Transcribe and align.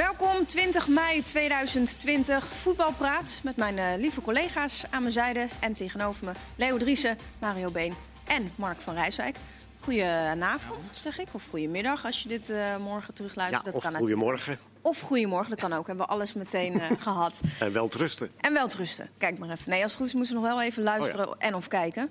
Welkom 0.00 0.46
20 0.46 0.88
mei 0.88 1.22
2020, 1.22 2.46
voetbalpraat 2.46 3.40
met 3.42 3.56
mijn 3.56 3.76
uh, 3.76 3.84
lieve 3.96 4.20
collega's 4.20 4.84
aan 4.90 5.00
mijn 5.00 5.12
zijde 5.12 5.48
en 5.60 5.72
tegenover 5.72 6.24
me 6.24 6.32
Leo 6.56 6.78
Driessen, 6.78 7.16
Mario 7.38 7.70
Been 7.70 7.94
en 8.26 8.52
Mark 8.54 8.80
van 8.80 8.94
Rijswijk. 8.94 9.36
Goedenavond, 9.80 10.90
zeg 11.02 11.18
ik. 11.18 11.28
Of 11.32 11.46
goedemiddag 11.50 12.04
als 12.04 12.22
je 12.22 12.28
dit 12.28 12.50
uh, 12.50 12.76
morgen 12.76 13.14
terugluistert. 13.14 13.64
Ja, 13.64 13.72
dat 13.72 13.84
of 13.84 13.96
goedemorgen. 13.96 14.58
Of 14.80 15.00
goedemorgen, 15.00 15.50
dat 15.50 15.60
kan 15.60 15.72
ook. 15.72 15.86
Hebben 15.86 16.06
we 16.06 16.12
alles 16.12 16.32
meteen 16.32 16.74
uh, 16.74 16.90
gehad. 17.08 17.40
En 17.58 17.72
wel 17.72 17.88
trusten. 17.88 18.30
En 18.36 18.52
wel 18.52 18.68
trusten. 18.68 19.10
Kijk 19.18 19.38
maar 19.38 19.50
even. 19.50 19.70
Nee, 19.70 19.82
als 19.82 19.92
het 19.92 20.00
goed 20.00 20.08
is 20.08 20.14
moeten 20.14 20.34
we 20.34 20.40
nog 20.40 20.50
wel 20.50 20.62
even 20.62 20.82
luisteren 20.82 21.28
oh 21.28 21.34
ja. 21.38 21.46
en 21.46 21.54
of 21.54 21.68
kijken. 21.68 22.10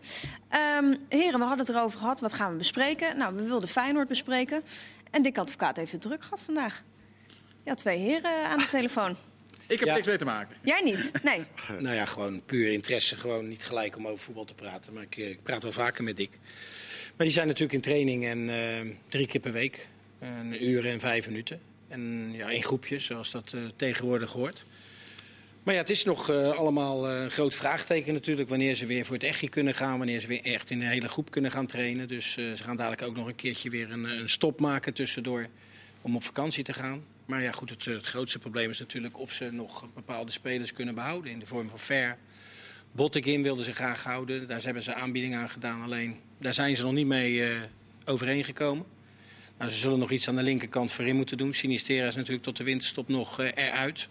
Um, 0.78 0.98
heren, 1.10 1.40
we 1.40 1.46
hadden 1.46 1.66
het 1.66 1.76
erover 1.76 2.00
gehad. 2.00 2.20
Wat 2.20 2.34
gaan 2.34 2.52
we 2.52 2.58
bespreken? 2.58 3.18
Nou, 3.18 3.36
we 3.36 3.44
wilden 3.44 3.70
Feyenoord 3.70 4.08
bespreken. 4.08 4.64
En 5.12 5.22
Dick 5.22 5.38
Advocaat 5.38 5.76
heeft 5.76 5.92
het 5.92 6.02
druk 6.02 6.24
gehad 6.24 6.40
vandaag. 6.40 6.84
Ja, 7.66 7.76
twee 7.76 7.98
heren 7.98 8.46
aan 8.46 8.58
de 8.58 8.68
telefoon. 8.70 9.16
Ik 9.68 9.80
heb 9.80 9.88
ja. 9.88 9.94
niks 9.94 10.08
mee 10.08 10.18
te 10.18 10.26
maken. 10.26 10.56
Jij 10.64 10.82
niet? 10.84 11.12
Nee. 11.24 11.44
nou 11.86 11.96
ja, 11.96 12.06
gewoon 12.06 12.42
puur 12.46 12.72
interesse. 12.72 13.18
Gewoon 13.18 13.48
niet 13.48 13.64
gelijk 13.64 13.98
om 13.98 14.08
over 14.08 14.24
voetbal 14.24 14.46
te 14.46 14.54
praten. 14.54 14.94
Maar 14.94 15.04
ik, 15.04 15.16
ik 15.16 15.44
praat 15.44 15.64
wel 15.64 15.72
vaker 15.72 16.04
met 16.04 16.18
Dick. 16.18 16.32
Maar 17.16 17.26
die 17.28 17.36
zijn 17.36 17.48
natuurlijk 17.48 17.74
in 17.74 17.82
training 17.82 18.26
en 18.26 18.40
uh, 18.40 18.96
drie 19.08 19.28
keer 19.28 19.42
per 19.42 19.52
week. 19.52 19.88
Een 20.20 20.66
uur 20.66 20.86
en 20.86 21.00
vijf 21.00 21.28
minuten. 21.28 21.62
En 21.88 22.32
ja, 22.34 22.50
in 22.50 22.64
groepjes, 22.64 23.06
zoals 23.06 23.32
dat 23.32 23.52
uh, 23.56 23.62
tegenwoordig 23.76 24.32
hoort. 24.32 24.64
Maar 25.64 25.74
ja, 25.74 25.80
het 25.80 25.90
is 25.90 26.04
nog 26.04 26.30
uh, 26.30 26.58
allemaal 26.58 27.10
een 27.10 27.32
groot 27.32 27.56
vraagteken 27.56 28.14
natuurlijk. 28.14 28.50
Wanneer 28.50 28.76
ze 28.76 28.86
weer 28.86 29.06
voor 29.06 29.16
het 29.16 29.24
echtje 29.24 29.50
kunnen 29.50 29.74
gaan. 29.74 29.98
Wanneer 29.98 30.20
ze 30.20 30.28
weer 30.28 30.44
echt 30.44 30.70
in 30.70 30.82
een 30.82 30.88
hele 30.88 31.08
groep 31.08 31.32
kunnen 31.32 31.52
gaan 31.52 31.66
trainen. 31.66 32.08
Dus 32.08 32.34
ze 32.34 32.54
gaan 32.56 32.76
dadelijk 32.76 33.02
ook 33.02 33.16
nog 33.16 33.28
een 33.28 33.36
keertje 33.36 33.70
weer 33.70 33.92
een, 33.92 34.04
een, 34.04 34.30
stop 34.30 34.60
maken 34.60 34.94
tussendoor. 34.94 35.48
Om 36.02 36.16
op 36.16 36.24
vakantie 36.24 36.64
te 36.64 36.74
gaan. 36.74 37.04
Maar 37.30 37.42
ja, 37.42 37.52
goed, 37.52 37.70
het, 37.70 37.86
het 37.86 38.06
grootste 38.06 38.40
probleem 38.40 38.70
is 38.70 38.80
natuurlijk 38.80 39.20
of 39.20 39.32
ze 39.32 39.52
nog 39.52 39.88
bepaalde 39.94 40.32
spelers 40.32 40.74
kunnen 40.74 40.96
behouden. 40.96 41.32
In 41.32 41.40
de 41.40 41.46
vorm 41.46 41.70
van 41.70 41.80
fair. 41.80 42.18
Bottekin 42.92 43.44
wilden 43.44 43.64
ze 43.66 43.74
graag 43.74 44.04
houden. 44.04 44.48
Daar 44.48 44.64
hebben 44.64 44.84
ze 44.84 44.94
aanbiedingen 44.94 45.40
aan 45.40 45.50
gedaan. 45.50 45.82
Alleen 45.82 46.20
daar 46.38 46.54
zijn 46.54 46.76
ze 46.76 46.84
nog 46.84 46.94
niet 46.94 47.08
mee 47.08 47.34
uh, 47.34 47.58
overeengekomen. 48.06 48.86
Nou, 49.58 49.72
ze 49.72 49.78
zullen 49.78 50.00
nog 50.00 50.12
iets 50.12 50.28
aan 50.28 50.36
de 50.36 50.44
linkerkant 50.44 50.92
voorin 50.92 51.16
moeten 51.16 51.38
doen. 51.38 51.54
Sinistera 51.54 52.08
is 52.08 52.16
natuurlijk 52.16 52.44
tot 52.44 52.58
de 52.58 52.64
winterstop 52.64 53.08
nog 53.08 53.40
uh, 53.40 53.48
eruit. 53.56 54.08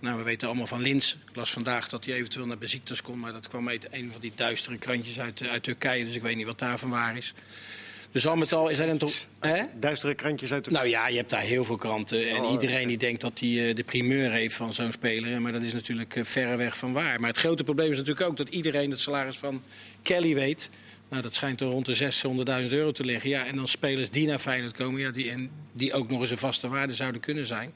Nou, 0.00 0.18
we 0.18 0.22
weten 0.22 0.48
allemaal 0.48 0.66
van 0.66 0.80
Lins. 0.80 1.16
Ik 1.28 1.36
las 1.36 1.52
vandaag 1.52 1.88
dat 1.88 2.04
hij 2.04 2.14
eventueel 2.14 2.46
naar 2.46 2.58
Beziktas 2.58 3.02
komt. 3.02 3.20
Maar 3.20 3.32
dat 3.32 3.48
kwam 3.48 3.68
uit 3.68 3.86
een 3.90 4.12
van 4.12 4.20
die 4.20 4.32
duistere 4.34 4.78
krantjes 4.78 5.20
uit, 5.20 5.48
uit 5.48 5.62
Turkije. 5.62 6.04
Dus 6.04 6.14
ik 6.14 6.22
weet 6.22 6.36
niet 6.36 6.46
wat 6.46 6.58
daarvan 6.58 6.90
waar 6.90 7.16
is. 7.16 7.34
Dus 8.16 8.26
al 8.26 8.36
met 8.36 8.52
al 8.52 8.68
zijn 8.68 8.88
er 8.88 8.98
toch... 8.98 9.26
Hè? 9.40 9.62
Duistere 9.80 10.14
krantjes 10.14 10.52
uit? 10.52 10.70
Nou 10.70 10.88
ja, 10.88 11.08
je 11.08 11.16
hebt 11.16 11.30
daar 11.30 11.40
heel 11.40 11.64
veel 11.64 11.76
kranten. 11.76 12.28
En 12.30 12.44
oh, 12.44 12.52
iedereen 12.52 12.74
okay. 12.74 12.86
die 12.86 12.96
denkt 12.96 13.20
dat 13.20 13.38
hij 13.38 13.48
uh, 13.48 13.74
de 13.74 13.84
primeur 13.84 14.30
heeft 14.30 14.54
van 14.54 14.74
zo'n 14.74 14.92
speler. 14.92 15.40
Maar 15.40 15.52
dat 15.52 15.62
is 15.62 15.72
natuurlijk 15.72 16.14
uh, 16.14 16.24
verreweg 16.24 16.76
van 16.76 16.92
waar. 16.92 17.20
Maar 17.20 17.28
het 17.28 17.38
grote 17.38 17.64
probleem 17.64 17.90
is 17.90 17.96
natuurlijk 17.96 18.26
ook 18.26 18.36
dat 18.36 18.48
iedereen 18.48 18.90
het 18.90 19.00
salaris 19.00 19.38
van 19.38 19.62
Kelly 20.02 20.34
weet. 20.34 20.70
Nou, 21.08 21.22
dat 21.22 21.34
schijnt 21.34 21.60
er 21.60 21.66
rond 21.66 21.86
de 21.86 22.12
600.000 22.64 22.72
euro 22.72 22.92
te 22.92 23.04
liggen. 23.04 23.30
Ja, 23.30 23.46
en 23.46 23.56
dan 23.56 23.68
spelers 23.68 24.10
die 24.10 24.26
naar 24.26 24.38
Feyenoord 24.38 24.76
komen... 24.76 25.00
Ja, 25.00 25.10
die, 25.10 25.30
en 25.30 25.50
die 25.72 25.92
ook 25.92 26.10
nog 26.10 26.20
eens 26.20 26.30
een 26.30 26.38
vaste 26.38 26.68
waarde 26.68 26.94
zouden 26.94 27.20
kunnen 27.20 27.46
zijn... 27.46 27.72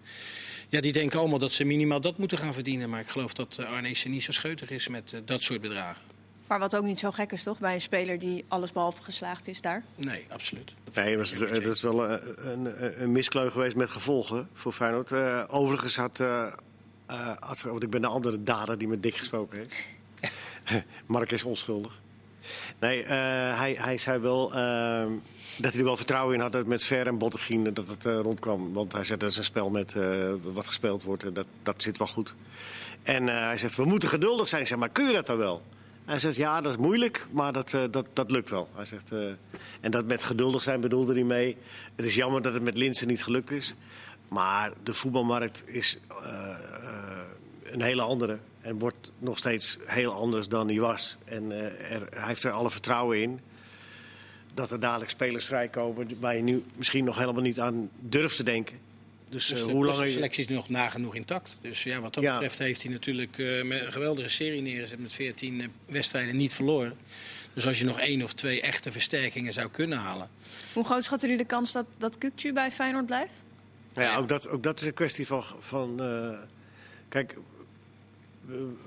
Ja, 0.68 0.80
die 0.80 0.92
denken 0.92 1.18
allemaal 1.18 1.38
dat 1.38 1.52
ze 1.52 1.64
minimaal 1.64 2.00
dat 2.00 2.18
moeten 2.18 2.38
gaan 2.38 2.54
verdienen. 2.54 2.90
Maar 2.90 3.00
ik 3.00 3.08
geloof 3.08 3.32
dat 3.32 3.58
Arnees 3.58 4.04
niet 4.04 4.22
zo 4.22 4.32
scheutig 4.32 4.70
is 4.70 4.88
met 4.88 5.12
uh, 5.14 5.20
dat 5.24 5.42
soort 5.42 5.60
bedragen. 5.60 6.09
Maar 6.50 6.58
wat 6.58 6.76
ook 6.76 6.84
niet 6.84 6.98
zo 6.98 7.10
gek 7.10 7.32
is, 7.32 7.42
toch? 7.42 7.58
Bij 7.58 7.74
een 7.74 7.80
speler 7.80 8.18
die 8.18 8.44
allesbehalve 8.48 9.02
geslaagd 9.02 9.48
is 9.48 9.60
daar? 9.60 9.82
Nee, 9.94 10.26
absoluut. 10.28 10.74
Nee, 10.94 11.16
maar 11.16 11.26
het, 11.26 11.64
dat 11.64 11.74
is 11.74 11.82
wel 11.82 12.10
een, 12.10 12.20
een, 12.50 13.02
een 13.02 13.12
miskleun 13.12 13.52
geweest 13.52 13.76
met 13.76 13.90
gevolgen 13.90 14.48
voor 14.52 14.72
Feyenoord. 14.72 15.10
Uh, 15.10 15.44
overigens 15.48 15.96
had, 15.96 16.20
uh, 16.20 16.46
uh, 17.10 17.30
had... 17.40 17.60
Want 17.60 17.82
ik 17.82 17.90
ben 17.90 18.00
de 18.00 18.06
andere 18.06 18.42
dader 18.42 18.78
die 18.78 18.88
met 18.88 19.02
Dick 19.02 19.16
gesproken 19.16 19.58
heeft. 19.58 19.74
Mark 21.06 21.32
is 21.32 21.44
onschuldig. 21.44 22.00
Nee, 22.78 23.04
hij, 23.04 23.76
hij 23.78 23.96
zei 23.96 24.18
wel 24.18 24.54
ehm, 24.54 25.12
dat 25.56 25.70
hij 25.70 25.80
er 25.80 25.86
wel 25.86 25.96
vertrouwen 25.96 26.34
in 26.34 26.40
had 26.40 26.52
dat 26.52 26.66
met 26.66 26.84
Ver 26.84 27.06
en 27.06 27.18
Bottegien 27.18 27.72
dat 27.72 27.86
het 27.86 28.04
rondkwam. 28.04 28.72
Want 28.72 28.92
hij 28.92 29.04
zei 29.04 29.18
dat 29.18 29.30
is 29.30 29.36
een 29.36 29.44
spel 29.44 29.70
met 29.70 29.94
wat 30.42 30.66
gespeeld 30.66 31.02
wordt 31.02 31.24
en 31.24 31.32
dat, 31.32 31.46
dat 31.62 31.82
zit 31.82 31.98
wel 31.98 32.06
goed. 32.06 32.34
En 33.02 33.26
hij 33.26 33.56
zegt, 33.56 33.76
we 33.76 33.84
moeten 33.84 34.08
geduldig 34.08 34.48
zijn. 34.48 34.66
Zeg 34.66 34.78
maar, 34.78 34.88
kun 34.88 35.06
je 35.06 35.12
dat 35.12 35.26
dan 35.26 35.36
wel? 35.36 35.62
Hij 36.10 36.18
zegt, 36.18 36.36
ja, 36.36 36.60
dat 36.60 36.72
is 36.72 36.78
moeilijk, 36.78 37.26
maar 37.30 37.52
dat, 37.52 37.72
uh, 37.72 37.82
dat, 37.90 38.06
dat 38.12 38.30
lukt 38.30 38.50
wel. 38.50 38.68
Hij 38.74 38.84
zegt, 38.84 39.12
uh, 39.12 39.32
en 39.80 39.90
dat 39.90 40.04
met 40.04 40.22
geduldig 40.22 40.62
zijn 40.62 40.80
bedoelde 40.80 41.12
hij 41.12 41.24
mee. 41.24 41.56
Het 41.96 42.04
is 42.04 42.14
jammer 42.14 42.42
dat 42.42 42.54
het 42.54 42.62
met 42.62 42.76
Linsen 42.76 43.08
niet 43.08 43.22
gelukt 43.22 43.50
is. 43.50 43.74
Maar 44.28 44.72
de 44.82 44.94
voetbalmarkt 44.94 45.62
is 45.66 45.98
uh, 46.10 46.48
een 47.62 47.82
hele 47.82 48.02
andere. 48.02 48.38
En 48.60 48.78
wordt 48.78 49.12
nog 49.18 49.38
steeds 49.38 49.78
heel 49.84 50.12
anders 50.12 50.48
dan 50.48 50.68
hij 50.68 50.80
was. 50.80 51.16
En 51.24 51.50
hij 51.50 52.02
heeft 52.10 52.44
er 52.44 52.50
alle 52.50 52.70
vertrouwen 52.70 53.22
in. 53.22 53.40
Dat 54.54 54.70
er 54.70 54.80
dadelijk 54.80 55.10
spelers 55.10 55.44
vrijkomen 55.44 56.08
waar 56.20 56.36
je 56.36 56.42
nu 56.42 56.64
misschien 56.76 57.04
nog 57.04 57.18
helemaal 57.18 57.42
niet 57.42 57.60
aan 57.60 57.90
durft 57.98 58.36
te 58.36 58.44
denken. 58.44 58.78
Dus, 59.30 59.46
dus 59.46 59.60
uh, 59.60 59.64
hoe 59.64 59.84
lang 59.84 59.98
de 59.98 60.08
selectie 60.08 60.42
is 60.42 60.48
nu 60.48 60.54
nog 60.54 60.68
nagenoeg 60.68 61.14
intact. 61.14 61.56
Dus 61.60 61.82
ja, 61.82 62.00
wat 62.00 62.14
dat 62.14 62.24
ja. 62.24 62.32
betreft 62.32 62.58
heeft 62.58 62.82
hij 62.82 62.92
natuurlijk 62.92 63.38
uh, 63.38 63.64
met 63.64 63.86
een 63.86 63.92
geweldige 63.92 64.28
serie 64.28 64.62
neergezet 64.62 64.98
met 64.98 65.12
14 65.12 65.54
uh, 65.54 65.66
wedstrijden 65.86 66.36
niet 66.36 66.52
verloren. 66.52 66.96
Dus 67.54 67.66
als 67.66 67.78
je 67.78 67.84
nog 67.84 68.00
één 68.00 68.22
of 68.22 68.32
twee 68.32 68.60
echte 68.60 68.92
versterkingen 68.92 69.52
zou 69.52 69.70
kunnen 69.70 69.98
halen. 69.98 70.30
Hoe 70.72 70.84
groot 70.84 71.04
schat 71.04 71.24
u 71.24 71.36
de 71.36 71.44
kans 71.44 71.72
dat, 71.72 71.86
dat 71.98 72.18
Kukcu 72.18 72.52
bij 72.52 72.70
Feyenoord 72.70 73.06
blijft? 73.06 73.44
Ja, 73.94 74.02
ja, 74.02 74.16
ook, 74.16 74.28
dat, 74.28 74.48
ook 74.48 74.62
dat 74.62 74.80
is 74.80 74.86
een 74.86 74.94
kwestie 74.94 75.26
van. 75.26 75.44
van 75.58 76.00
kijk, 77.08 77.36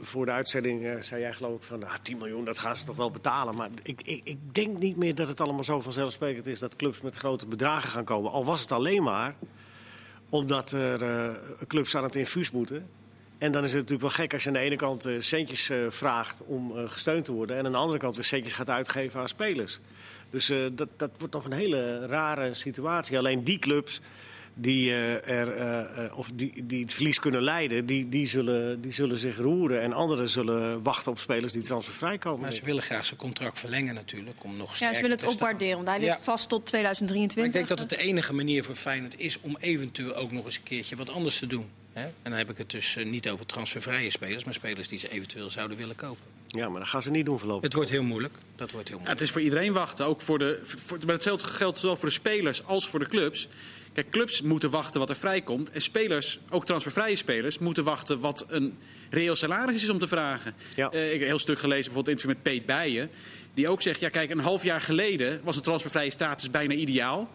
voor 0.02 0.26
de 0.26 0.32
uitzending 0.32 1.04
zei 1.04 1.22
jij 1.22 1.34
geloof 1.34 1.56
ik 1.56 1.64
van 1.64 1.80
nou, 1.80 1.92
10 2.02 2.18
miljoen, 2.18 2.46
dat 2.46 2.60
gaan 2.60 2.76
ze 2.76 2.86
toch 2.86 2.96
wel 2.96 3.12
betalen. 3.12 3.56
Maar 3.56 3.70
ik, 3.84 4.02
ik, 4.04 4.22
ik 4.24 4.38
denk 4.52 4.78
niet 4.78 4.98
meer 4.98 5.16
dat 5.16 5.28
het 5.28 5.42
allemaal 5.42 5.64
zo 5.64 5.80
vanzelfsprekend 5.80 6.48
is 6.48 6.60
dat 6.60 6.76
clubs 6.76 7.02
met 7.02 7.16
grote 7.16 7.46
bedragen 7.46 7.90
gaan 7.90 8.04
komen. 8.04 8.32
Al 8.32 8.46
was 8.46 8.62
het 8.62 8.72
alleen 8.72 9.04
maar 9.04 9.36
omdat 10.34 10.72
er 10.72 11.02
uh, 11.02 11.30
clubs 11.68 11.96
aan 11.96 12.04
het 12.04 12.16
infuus 12.16 12.52
moeten. 12.52 12.90
En 13.38 13.52
dan 13.52 13.64
is 13.64 13.70
het 13.74 13.82
natuurlijk 13.82 14.02
wel 14.02 14.26
gek 14.26 14.34
als 14.34 14.44
je 14.44 14.48
aan 14.48 14.56
de 14.56 14.62
ene 14.62 14.76
kant 14.76 15.06
uh, 15.06 15.22
centjes 15.22 15.70
uh, 15.70 15.86
vraagt 15.90 16.42
om 16.46 16.88
gesteund 16.88 17.26
te 17.26 17.32
worden. 17.32 17.58
En 17.58 17.66
aan 17.66 17.72
de 17.72 17.78
andere 17.78 18.00
kant 18.00 18.16
weer 18.16 18.24
centjes 18.24 18.54
gaat 18.54 18.70
uitgeven 18.70 19.20
aan 19.20 19.28
spelers. 19.28 19.80
Dus 20.30 20.52
dat, 20.72 20.88
dat 20.98 21.10
wordt 21.18 21.34
nog 21.34 21.46
een 21.46 21.52
hele 21.52 22.06
rare 22.06 22.54
situatie. 22.54 23.18
Alleen 23.18 23.44
die 23.44 23.60
clubs 23.60 24.02
die, 24.54 24.94
er, 24.94 26.16
of 26.16 26.32
die, 26.36 26.66
die 26.66 26.82
het 26.82 26.94
verlies 26.94 27.20
kunnen 27.20 27.42
leiden, 27.42 27.86
die, 27.86 28.10
die, 28.10 28.28
zullen, 28.28 28.82
die 28.82 28.92
zullen 28.92 29.18
zich 29.18 29.38
roeren. 29.38 29.82
En 29.82 29.94
anderen 29.94 30.30
zullen 30.30 30.84
wachten 30.84 31.12
op 31.12 31.20
spelers 31.20 31.54
die 31.54 31.62
transfervrij 31.62 32.18
komen. 32.18 32.42
Maar 32.42 32.54
ze 32.54 32.66
willen 32.66 32.84
graag 32.84 33.06
zijn 33.06 33.20
contract 33.20 33.60
verlengen 33.60 33.96
natuurlijk. 33.96 34.44
Om 34.44 34.58
nog 34.58 34.76
ja, 34.76 34.94
ze 34.94 35.02
willen 35.02 35.18
het 35.18 35.28
opwaarderen, 35.28 35.76
want 35.76 35.88
hij 35.88 36.00
ligt 36.00 36.18
ja. 36.18 36.24
vast 36.24 36.50
tot 36.50 36.66
2023. 36.66 37.36
Maar 37.36 37.46
ik 37.46 37.68
denk 37.68 37.80
dat 37.80 37.90
het 37.90 38.00
de 38.00 38.08
enige 38.08 38.34
manier 38.34 38.64
voor 38.64 38.76
Feyenoord 38.76 39.20
is 39.20 39.40
om 39.42 39.58
eventueel 39.60 40.16
ook 40.16 40.32
nog 40.32 40.46
eens 40.46 40.58
een 40.58 40.64
keertje 40.64 40.96
wat 40.96 41.10
anders 41.10 41.40
te 41.40 41.48
doen. 41.48 41.66
Hè? 41.94 42.04
En 42.04 42.14
dan 42.24 42.34
heb 42.34 42.50
ik 42.50 42.58
het 42.58 42.70
dus 42.70 42.98
niet 43.06 43.30
over 43.30 43.46
transfervrije 43.46 44.10
spelers, 44.10 44.44
maar 44.44 44.54
spelers 44.54 44.88
die 44.88 45.00
ze 45.00 45.12
eventueel 45.12 45.50
zouden 45.50 45.78
willen 45.78 45.96
kopen. 45.96 46.34
Ja, 46.48 46.70
maar 46.70 46.80
dat 46.80 46.90
gaan 46.90 47.02
ze 47.02 47.12
niet 47.12 47.26
doen 47.26 47.40
voorlopig. 47.40 47.64
Het 47.64 47.74
wordt 47.74 47.90
heel 47.90 48.04
moeilijk. 48.04 48.38
Dat 48.56 48.72
wordt 48.72 48.88
heel 48.88 48.98
moeilijk. 48.98 49.06
Ja, 49.06 49.12
het 49.12 49.22
is 49.22 49.32
voor 49.32 49.42
iedereen 49.42 49.74
wachten. 49.74 50.06
Ook 50.06 50.22
voor 50.22 50.40
de, 50.40 50.60
voor, 50.64 50.98
maar 51.06 51.16
hetzelfde 51.16 51.48
geldt 51.48 51.78
zowel 51.78 51.96
voor 51.96 52.08
de 52.08 52.14
spelers 52.14 52.66
als 52.66 52.88
voor 52.88 53.00
de 53.00 53.08
clubs. 53.08 53.48
Kijk, 53.94 54.10
clubs 54.10 54.42
moeten 54.42 54.70
wachten 54.70 55.00
wat 55.00 55.10
er 55.10 55.16
vrijkomt. 55.16 55.72
En 55.72 55.82
spelers, 55.82 56.40
ook 56.50 56.66
transfervrije 56.66 57.16
spelers, 57.16 57.58
moeten 57.58 57.84
wachten 57.84 58.20
wat 58.20 58.46
een 58.48 58.78
reëel 59.10 59.36
salaris 59.36 59.84
is 59.84 59.90
om 59.90 60.00
te 60.00 60.08
vragen. 60.08 60.54
Ja. 60.76 60.94
Uh, 60.94 61.06
ik 61.06 61.12
heb 61.12 61.22
een 61.22 61.28
heel 61.28 61.40
stuk 61.40 61.60
gelezen, 61.60 61.84
bijvoorbeeld 61.84 62.18
interview 62.18 62.36
met 62.36 62.54
Peet 62.54 62.66
Bijen. 62.66 63.10
Die 63.54 63.68
ook 63.68 63.82
zegt, 63.82 64.00
ja 64.00 64.10
kijk, 64.10 64.30
een 64.30 64.40
half 64.40 64.64
jaar 64.64 64.82
geleden 64.82 65.42
was 65.44 65.56
de 65.56 65.62
transfervrije 65.62 66.12
status 66.12 66.50
bijna 66.50 66.74
ideaal. 66.74 67.30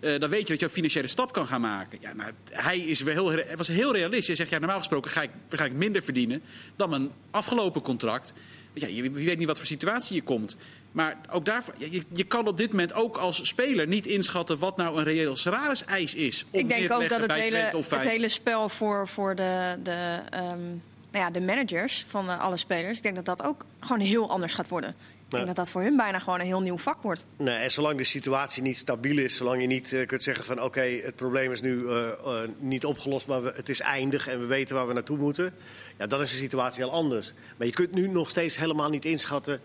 Uh, 0.00 0.18
dan 0.18 0.30
weet 0.30 0.40
je 0.40 0.48
dat 0.48 0.60
je 0.60 0.66
een 0.66 0.72
financiële 0.72 1.06
stap 1.06 1.32
kan 1.32 1.46
gaan 1.46 1.60
maken. 1.60 1.98
Ja, 2.00 2.12
nou, 2.12 2.32
hij 2.50 2.78
is 2.78 3.00
wel 3.00 3.30
heel, 3.30 3.44
was 3.56 3.68
heel 3.68 3.92
realistisch. 3.92 4.26
Hij 4.26 4.36
zegt, 4.36 4.50
ja, 4.50 4.58
normaal 4.58 4.78
gesproken 4.78 5.10
ga 5.10 5.22
ik, 5.22 5.30
ga 5.48 5.64
ik 5.64 5.72
minder 5.72 6.02
verdienen 6.02 6.42
dan 6.76 6.90
mijn 6.90 7.10
afgelopen 7.30 7.82
contract. 7.82 8.32
Ja, 8.72 8.88
je, 8.88 9.02
je 9.02 9.10
weet 9.10 9.38
niet 9.38 9.46
wat 9.46 9.56
voor 9.56 9.66
situatie 9.66 10.16
je 10.16 10.22
komt. 10.22 10.56
Maar 10.92 11.16
ook 11.30 11.44
daarvoor, 11.44 11.74
je, 11.78 12.02
je, 12.12 12.24
kan 12.24 12.46
op 12.46 12.56
dit 12.56 12.70
moment 12.70 12.92
ook 12.92 13.16
als 13.16 13.46
speler 13.46 13.86
niet 13.86 14.06
inschatten 14.06 14.58
wat 14.58 14.76
nou 14.76 14.98
een 14.98 15.04
reëel 15.04 15.36
salariseis 15.36 16.14
is. 16.14 16.46
Ik 16.50 16.68
denk 16.68 16.92
ook 16.92 17.08
dat 17.08 17.20
het 17.20 17.32
hele, 17.32 17.70
het 17.88 17.98
hele 17.98 18.28
spel 18.28 18.68
voor, 18.68 19.08
voor 19.08 19.34
de, 19.34 19.76
de, 19.82 20.20
um, 20.34 20.82
nou 21.10 21.24
ja, 21.24 21.30
de 21.30 21.40
managers 21.40 22.04
van 22.08 22.26
uh, 22.26 22.40
alle 22.40 22.56
spelers, 22.56 22.96
ik 22.96 23.02
denk 23.02 23.16
dat 23.16 23.24
dat 23.24 23.42
ook 23.42 23.64
gewoon 23.80 24.00
heel 24.00 24.30
anders 24.30 24.54
gaat 24.54 24.68
worden. 24.68 24.94
Ik 25.40 25.44
denk 25.44 25.56
dat 25.56 25.64
dat 25.66 25.74
voor 25.74 25.82
hun 25.82 25.96
bijna 25.96 26.18
gewoon 26.18 26.40
een 26.40 26.46
heel 26.46 26.60
nieuw 26.60 26.78
vak 26.78 27.02
wordt. 27.02 27.26
Nee, 27.36 27.56
en 27.56 27.70
zolang 27.70 27.96
de 27.96 28.04
situatie 28.04 28.62
niet 28.62 28.76
stabiel 28.76 29.18
is, 29.18 29.36
zolang 29.36 29.60
je 29.60 29.66
niet 29.66 29.92
uh, 29.92 30.06
kunt 30.06 30.22
zeggen 30.22 30.44
van 30.44 30.56
oké, 30.56 30.66
okay, 30.66 31.00
het 31.04 31.16
probleem 31.16 31.52
is 31.52 31.60
nu 31.60 31.74
uh, 31.74 32.06
uh, 32.26 32.40
niet 32.58 32.84
opgelost, 32.84 33.26
maar 33.26 33.42
we, 33.42 33.52
het 33.56 33.68
is 33.68 33.80
eindig 33.80 34.28
en 34.28 34.38
we 34.38 34.46
weten 34.46 34.76
waar 34.76 34.86
we 34.86 34.92
naartoe 34.92 35.16
moeten. 35.16 35.54
Ja, 35.98 36.06
dan 36.06 36.20
is 36.20 36.30
de 36.30 36.36
situatie 36.36 36.82
heel 36.82 36.92
anders. 36.92 37.32
Maar 37.56 37.66
je 37.66 37.72
kunt 37.72 37.94
nu 37.94 38.08
nog 38.08 38.30
steeds 38.30 38.56
helemaal 38.56 38.90
niet 38.90 39.04
inschatten 39.04 39.60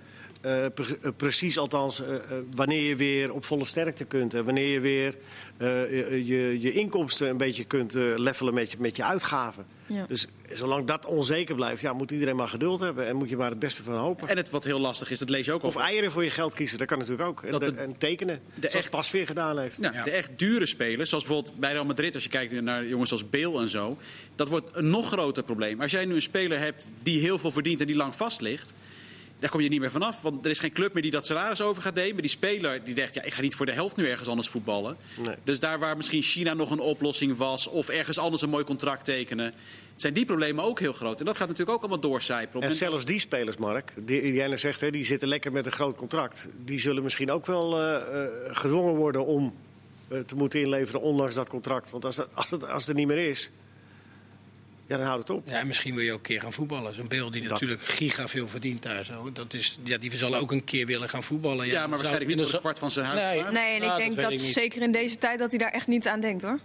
eh, 0.64 0.72
pre- 0.74 0.98
eh, 1.02 1.12
precies 1.18 1.58
althans 1.58 2.02
eh, 2.02 2.16
eh, 2.16 2.22
wanneer 2.56 2.82
je 2.84 2.96
weer 2.96 3.34
op 3.34 3.46
volle 3.46 3.66
sterkte 3.66 4.06
kunt. 4.06 4.34
En 4.34 4.46
wanneer 4.46 4.68
je 4.68 4.80
weer 4.80 5.16
eh, 5.58 5.68
je, 6.28 6.58
je, 6.62 6.72
inkomsten 6.72 7.30
een 7.30 7.38
beetje 7.38 7.64
kunt 7.64 7.96
eh, 7.96 8.04
levelen 8.16 8.54
met 8.54 8.72
je, 8.72 8.78
met 8.80 8.96
je 8.96 9.04
uitgaven. 9.04 9.66
Ja. 9.88 10.06
Dus 10.08 10.28
zolang 10.52 10.86
dat 10.88 11.06
onzeker 11.06 11.56
blijft, 11.56 11.82
ja, 11.82 11.94
moet 11.94 12.12
iedereen 12.12 12.36
maar 12.36 12.48
geduld 12.48 12.80
hebben. 12.80 13.08
En 13.08 13.16
moet 13.16 13.30
je 13.30 13.38
maar 13.38 13.50
het 13.50 13.60
beste 13.60 13.84
van 13.84 13.96
hopen. 13.96 14.28
En 14.28 14.38
het 14.38 14.50
wat 14.50 14.64
heel 14.64 14.80
lastig 14.80 15.12
is, 15.12 15.20
dat 15.20 15.30
lees 15.30 15.46
je 15.46 15.52
ook 15.54 15.62
al. 15.62 15.68
Of 15.68 15.76
eieren 15.76 16.12
voor 16.12 16.24
je 16.24 16.30
geld 16.30 16.54
kiezen, 16.54 16.78
dat 16.78 16.88
kan 16.88 16.98
natuurlijk 16.98 17.28
ook. 17.30 17.44
En, 17.44 17.52
Dat 17.52 17.60
de- 17.60 17.72
en 17.72 17.98
tekenen, 17.98 18.40
zoals 18.60 18.76
echt- 18.76 18.90
Pasveer 18.90 19.26
gedaan 19.28 19.60
heeft. 19.60 19.78
Nou, 19.78 20.04
De 20.04 20.12
echt 20.12 20.30
dure 20.40 20.66
spelers, 20.66 21.10
zoals 21.10 21.24
bijvoorbeeld 21.26 21.56
bij 21.60 21.72
Real 21.72 21.86
Madrid, 21.86 22.14
als 22.14 22.24
je 22.24 22.30
kijkt 22.30 22.62
naar 22.62 22.86
jongens 22.88 23.12
als 23.12 23.30
Bale 23.30 23.60
en 23.62 23.70
zo, 23.70 23.98
dat 24.36 24.48
wordt 24.48 24.70
een 24.74 24.90
nog 24.90 25.08
groter 25.08 25.44
probleem. 25.44 25.82
Als 25.82 25.92
jij 25.92 26.06
nu 26.06 26.14
een 26.16 26.22
speler 26.22 26.60
hebt 26.60 26.88
die 27.04 27.20
heel 27.20 27.38
veel 27.40 27.52
verdient 27.52 27.82
en 27.82 27.88
die 27.88 27.96
lang 27.96 28.16
vast 28.16 28.42
ligt, 28.42 28.74
daar 29.40 29.50
kom 29.50 29.62
je 29.62 29.70
niet 29.70 29.80
meer 29.80 29.92
vanaf. 29.92 30.22
Want 30.22 30.46
er 30.46 30.52
is 30.52 30.60
geen 30.60 30.72
club 30.72 30.94
meer 30.94 31.02
die 31.02 31.12
dat 31.12 31.26
salaris 31.26 31.62
over 31.62 31.82
gaat 31.82 31.96
nemen. 31.96 32.22
Die 32.22 32.32
speler 32.32 32.84
die 32.84 32.96
zegt, 32.96 33.14
ja, 33.14 33.22
ik 33.22 33.34
ga 33.34 33.42
niet 33.42 33.56
voor 33.56 33.66
de 33.66 33.72
helft 33.72 33.96
nu 33.96 34.10
ergens 34.10 34.30
anders 34.30 34.48
voetballen. 34.48 34.98
Nee. 35.26 35.36
Dus 35.44 35.60
daar 35.60 35.80
waar 35.80 35.98
misschien 35.98 36.22
China 36.22 36.54
nog 36.54 36.72
een 36.72 36.80
oplossing 36.80 37.38
was, 37.38 37.68
of 37.68 37.90
ergens 37.90 38.18
anders 38.18 38.42
een 38.42 38.50
mooi 38.50 38.64
contract 38.64 39.06
tekenen, 39.06 39.54
zijn 39.96 40.14
die 40.14 40.26
problemen 40.26 40.64
ook 40.64 40.80
heel 40.80 40.94
groot. 40.94 41.20
En 41.20 41.26
dat 41.26 41.38
gaat 41.38 41.48
natuurlijk 41.48 41.76
ook 41.76 41.82
allemaal 41.82 42.00
doorcijpelen. 42.00 42.64
En 42.64 42.74
zelfs 42.74 43.06
die 43.06 43.20
spelers, 43.20 43.58
Mark, 43.58 43.94
die, 43.96 44.22
die 44.22 44.34
jij 44.34 44.48
net 44.48 44.60
zegt, 44.60 44.82
hè, 44.82 44.90
die 44.90 45.04
zitten 45.04 45.28
lekker 45.28 45.52
met 45.52 45.66
een 45.66 45.72
groot 45.72 45.96
contract. 45.96 46.48
Die 46.66 46.80
zullen 46.80 47.04
misschien 47.04 47.32
ook 47.32 47.46
wel 47.46 47.80
eh, 47.80 47.96
eh, 47.96 48.30
gedwongen 48.48 48.96
worden 48.96 49.26
om 49.26 49.54
eh, 50.08 50.20
te 50.20 50.36
moeten 50.36 50.62
inleveren 50.62 51.02
ondanks 51.02 51.36
dat 51.36 51.50
contract. 51.50 51.90
Want 51.90 52.06
als, 52.06 52.16
dat, 52.16 52.28
als, 52.34 52.50
het, 52.50 52.68
als 52.68 52.82
het 52.82 52.90
er 52.90 52.96
niet 52.96 53.08
meer 53.08 53.30
is, 53.30 53.52
ja, 54.88 54.98
dan 54.98 55.06
houdt 55.06 55.28
het 55.28 55.38
op. 55.38 55.48
Ja, 55.48 55.60
en 55.60 55.68
misschien 55.68 55.96
wil 55.96 56.04
je 56.04 56.12
ook 56.12 56.18
een 56.18 56.24
keer 56.24 56.42
gaan 56.42 56.54
voetballen. 56.54 56.94
Zo'n 56.94 57.08
beeld 57.08 57.34
die 57.34 57.42
Dat. 57.42 57.52
natuurlijk 57.52 57.82
giga 57.82 58.28
veel 58.28 58.48
verdient 58.48 58.84
daar 58.84 59.06
zo. 59.06 59.32
Dat 59.34 59.54
is, 59.54 59.80
ja, 59.84 59.98
die 59.98 60.18
zal 60.18 60.36
ook 60.36 60.52
een 60.52 60.64
keer 60.64 60.86
willen 60.86 61.10
gaan 61.10 61.24
voetballen. 61.24 61.66
ja, 61.68 61.72
maar 61.72 61.82
dan 61.82 61.90
waarschijnlijk 61.90 62.36
niet 62.36 62.54
een 62.54 62.60
kwart 62.60 62.80
van 62.80 62.92
zijn 62.92 63.06
huis. 63.06 63.20
Nee. 63.34 63.42
maar- 63.44 63.54
Nee, 63.54 63.70
en 63.70 63.76
ik 63.76 63.84
Ah, 63.84 63.90
dat 63.90 63.98
denk 63.98 64.16
dat, 64.16 64.32
ik 64.32 64.40
zeker 64.40 64.82
in 64.82 64.92
deze 64.92 65.18
tijd 65.18 65.40
dat 65.40 65.50
hij 65.50 65.60
daar 65.60 65.72
echt 65.72 65.88
niet 65.88 66.08
aan 66.08 66.20
denkt 66.20 66.44
hoor. 66.44 66.60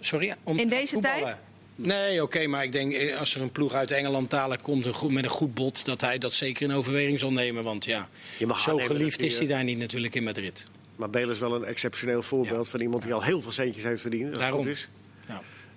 Sorry? 0.00 0.34
Om 0.42 0.58
In 0.58 0.68
deze 0.68 0.92
voetballen? 0.94 1.22
tijd? 1.24 1.36
Nee, 1.76 2.22
oké, 2.22 2.46
maar 2.46 2.64
ik 2.64 2.72
denk 2.72 2.92
eh, 2.92 3.18
als 3.18 3.34
er 3.34 3.40
een 3.42 3.52
ploeg 3.52 3.72
uit 3.72 3.90
Engeland 3.90 4.30
dadelijk 4.30 4.62
komt 4.62 4.84
een 4.84 4.92
goed, 4.92 5.10
met 5.12 5.24
een 5.24 5.30
goed 5.30 5.54
bod, 5.54 5.84
dat 5.84 6.00
hij 6.00 6.18
dat 6.18 6.32
zeker 6.32 6.62
in 6.68 6.72
overweging 6.74 7.18
zal 7.18 7.32
nemen. 7.32 7.64
Want 7.64 7.84
ja, 7.84 8.08
Je 8.38 8.46
mag 8.46 8.60
zo 8.60 8.76
geliefd 8.78 9.22
is 9.22 9.38
hij 9.38 9.46
daar 9.46 9.64
niet 9.64 9.78
natuurlijk 9.78 10.14
in 10.14 10.24
Madrid. 10.24 10.64
Maar 10.96 11.10
Bale 11.10 11.32
is 11.32 11.38
wel 11.38 11.54
een 11.54 11.64
exceptioneel 11.64 12.22
voorbeeld 12.22 12.68
van 12.68 12.80
iemand 12.80 13.02
die 13.02 13.12
al 13.14 13.22
heel 13.22 13.40
veel 13.40 13.52
centjes 13.52 13.84
heeft 13.84 14.00
verdiend. 14.00 14.26
Dat 14.30 14.38
Daarom. 14.38 14.58
goed 14.62 14.68
is. 14.70 14.88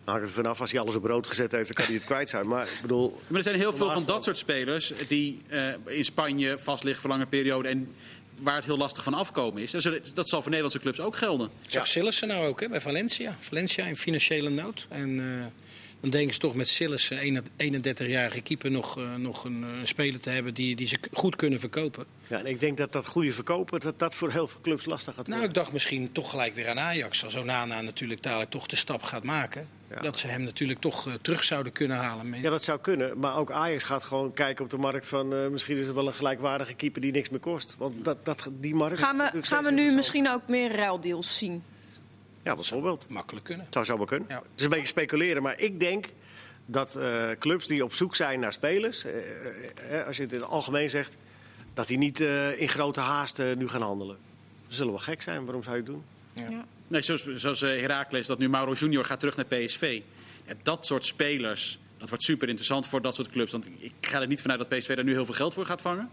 Nou, 0.08 0.28
vanaf, 0.28 0.62
als 0.62 0.72
hij 0.72 0.80
alles 0.80 0.96
op 0.96 1.04
rood 1.04 1.28
gezet 1.28 1.52
heeft, 1.52 1.66
dan 1.66 1.76
kan 1.76 1.86
hij 1.86 1.94
het 1.94 2.06
kwijt 2.06 2.30
zijn. 2.30 2.48
Maar 2.48 2.64
ik 2.64 2.78
bedoel, 2.82 3.22
Maar 3.28 3.38
er 3.38 3.44
zijn 3.44 3.56
heel 3.56 3.74
veel 3.74 3.92
van 3.92 4.06
dat 4.06 4.24
soort 4.24 4.38
spelers 4.38 4.94
die 5.08 5.42
eh, 5.48 5.74
in 5.86 6.06
Spanje 6.06 6.60
vastliggen 6.60 7.02
voor 7.02 7.10
lange 7.10 7.26
periode 7.26 7.68
en 7.70 7.96
waar 8.40 8.56
het 8.56 8.66
heel 8.66 8.78
lastig 8.78 9.04
van 9.04 9.14
afkomen 9.14 9.62
is. 9.62 9.72
Dat, 10.14 10.30
zal 10.30 10.42
voor 10.42 10.52
Nederlandse 10.52 10.80
clubs 10.80 11.00
ook 11.00 11.16
gelden. 11.16 11.50
Zag 11.68 11.88
Sillissen 11.88 12.28
nou 12.28 12.48
ook 12.48 12.60
hè, 12.60 12.70
bij 12.70 12.82
Valencia. 12.82 13.38
Valencia 13.40 13.86
in 13.86 13.98
financiële 13.98 14.50
nood. 14.50 14.86
En 14.90 15.20
eh, 15.20 15.46
dan 16.00 16.10
denken 16.10 16.34
ze 16.34 16.40
toch 16.40 16.56
met 16.56 16.68
Sillissen, 16.68 17.44
een 17.58 17.84
31-jarige 17.84 18.42
keeper, 18.42 18.72
nog, 18.72 18.98
eh, 18.98 19.16
nog 19.16 19.44
een 19.44 19.64
eh, 19.64 19.70
speler 19.84 20.20
te 20.20 20.30
hebben 20.30 20.54
die, 20.54 20.76
die 20.76 20.88
ze 20.88 20.98
goed 21.12 21.36
kunnen 21.36 21.60
verkopen. 21.60 22.06
ja, 22.28 22.40
en 22.40 22.46
ik 22.46 22.60
denk 22.60 22.78
dat 22.78 22.92
dat 22.92 23.08
goede 23.08 23.32
verkopen, 23.32 23.80
dat 23.80 24.00
dat 24.00 24.16
voor 24.16 24.32
heel 24.32 24.48
veel 24.48 24.62
clubs 24.62 24.86
lastig 24.86 25.16
gaat 25.16 25.28
Nou, 25.28 25.40
worden. 25.40 25.50
ik 25.50 25.64
dacht 25.64 25.74
misschien 25.74 26.12
toch 26.12 26.30
gelijk 26.30 26.56
weer 26.56 26.68
aan 26.68 26.80
Ajax. 26.80 27.24
Als 27.24 27.36
Onana 27.36 27.82
natuurlijk 27.82 28.24
dadelijk 28.24 28.50
toch 28.50 28.68
de 28.68 28.76
stap 28.76 29.04
gaat 29.04 29.24
maken. 29.24 29.68
Ja. 29.90 30.02
Dat 30.02 30.20
ze 30.20 30.28
hem 30.28 30.42
natuurlijk 30.42 30.80
toch 30.80 31.08
eh, 31.08 31.14
terug 31.14 31.44
zouden 31.44 31.72
kunnen 31.72 31.98
halen. 31.98 32.42
Ja, 32.42 32.50
dat 32.50 32.64
zou 32.64 32.80
kunnen. 32.80 33.20
Maar 33.20 33.38
ook 33.38 33.52
Ajax 33.52 33.84
gaat 33.84 34.04
gewoon 34.04 34.34
kijken 34.34 34.64
op 34.64 34.70
de 34.70 34.78
markt 34.78 35.06
van... 35.06 35.34
eh, 35.34 35.48
misschien 35.48 35.78
is 35.78 35.88
er 35.88 35.94
wel 35.94 36.08
een 36.08 36.14
gelijkwaardige 36.14 36.74
keeper 36.74 37.02
die 37.02 37.12
niks 37.12 37.30
meer 37.30 37.40
kost. 37.40 37.76
Want 37.78 38.06
dat, 38.06 38.26
dat, 38.26 38.50
die 38.52 38.76
markt... 38.76 39.00
Gaan 39.00 39.18
we, 39.18 39.30
gaan 39.42 39.64
we 39.64 39.72
nu 39.72 39.96
misschien 39.96 40.30
ook 40.30 40.48
meer 40.48 40.72
ruildeals 40.76 41.38
zien? 41.38 41.64
Ja, 42.44 42.56
bijvoorbeeld. 42.56 43.10
Makkelijk 43.10 43.46
kunnen. 43.46 43.68
zou 43.70 43.86
zo 43.86 43.98
wel 43.98 44.06
kunnen. 44.06 44.28
Ja. 44.30 44.36
Het 44.36 44.46
is 44.56 44.64
een 44.64 44.70
beetje 44.70 44.86
speculeren, 44.86 45.42
maar 45.44 45.60
ik 45.60 45.80
denk 45.80 46.06
dat 46.66 46.96
eh, 46.96 47.30
clubs 47.40 47.68
die 47.68 47.84
op 47.84 47.94
zoek 47.94 48.16
zijn 48.16 48.40
naar 48.40 48.54
spelers... 48.54 49.06
als 50.08 50.18
je 50.18 50.24
het 50.24 50.34
in 50.34 50.40
het 50.40 50.50
algemeen 50.50 50.90
zegt... 50.90 51.18
dat 51.74 51.88
die 51.88 51.98
niet 51.98 52.22
eh, 52.22 52.62
in 52.62 52.70
grote 52.70 53.02
haast 53.02 53.38
nu 53.38 53.68
gaan 53.68 53.82
handelen. 53.82 54.18
Dat 54.68 54.76
zullen 54.76 54.92
wel 54.92 55.02
gek 55.02 55.22
zijn. 55.22 55.44
Waarom 55.44 55.64
zou 55.64 55.76
je 55.76 55.82
het 55.82 55.92
doen? 55.92 56.04
Ja. 56.34 56.66
Nee, 56.88 57.02
zoals 57.02 57.26
zoals 57.36 57.62
eh, 57.62 57.80
Heracles, 57.80 58.28
dat 58.28 58.40
nu 58.40 58.50
Mauro 58.50 58.74
Junior 58.74 59.06
gaat 59.06 59.20
terug 59.20 59.36
naar 59.36 59.46
PSV. 59.46 60.02
Ja, 60.48 60.54
dat 60.64 60.86
soort 60.86 61.06
spelers, 61.06 61.80
dat 61.98 62.10
wordt 62.10 62.24
super 62.24 62.48
interessant 62.48 62.88
voor 62.88 63.02
dat 63.02 63.16
soort 63.16 63.30
clubs. 63.30 63.52
Want 63.52 63.70
ik 63.78 63.94
ga 64.02 64.22
er 64.22 64.28
niet 64.28 64.42
vanuit 64.42 64.60
dat 64.60 64.70
PSV 64.70 64.96
daar 64.96 65.04
nu 65.04 65.12
heel 65.12 65.26
veel 65.26 65.34
geld 65.34 65.54
voor 65.54 65.66
gaat 65.66 65.82
vangen. 65.82 66.10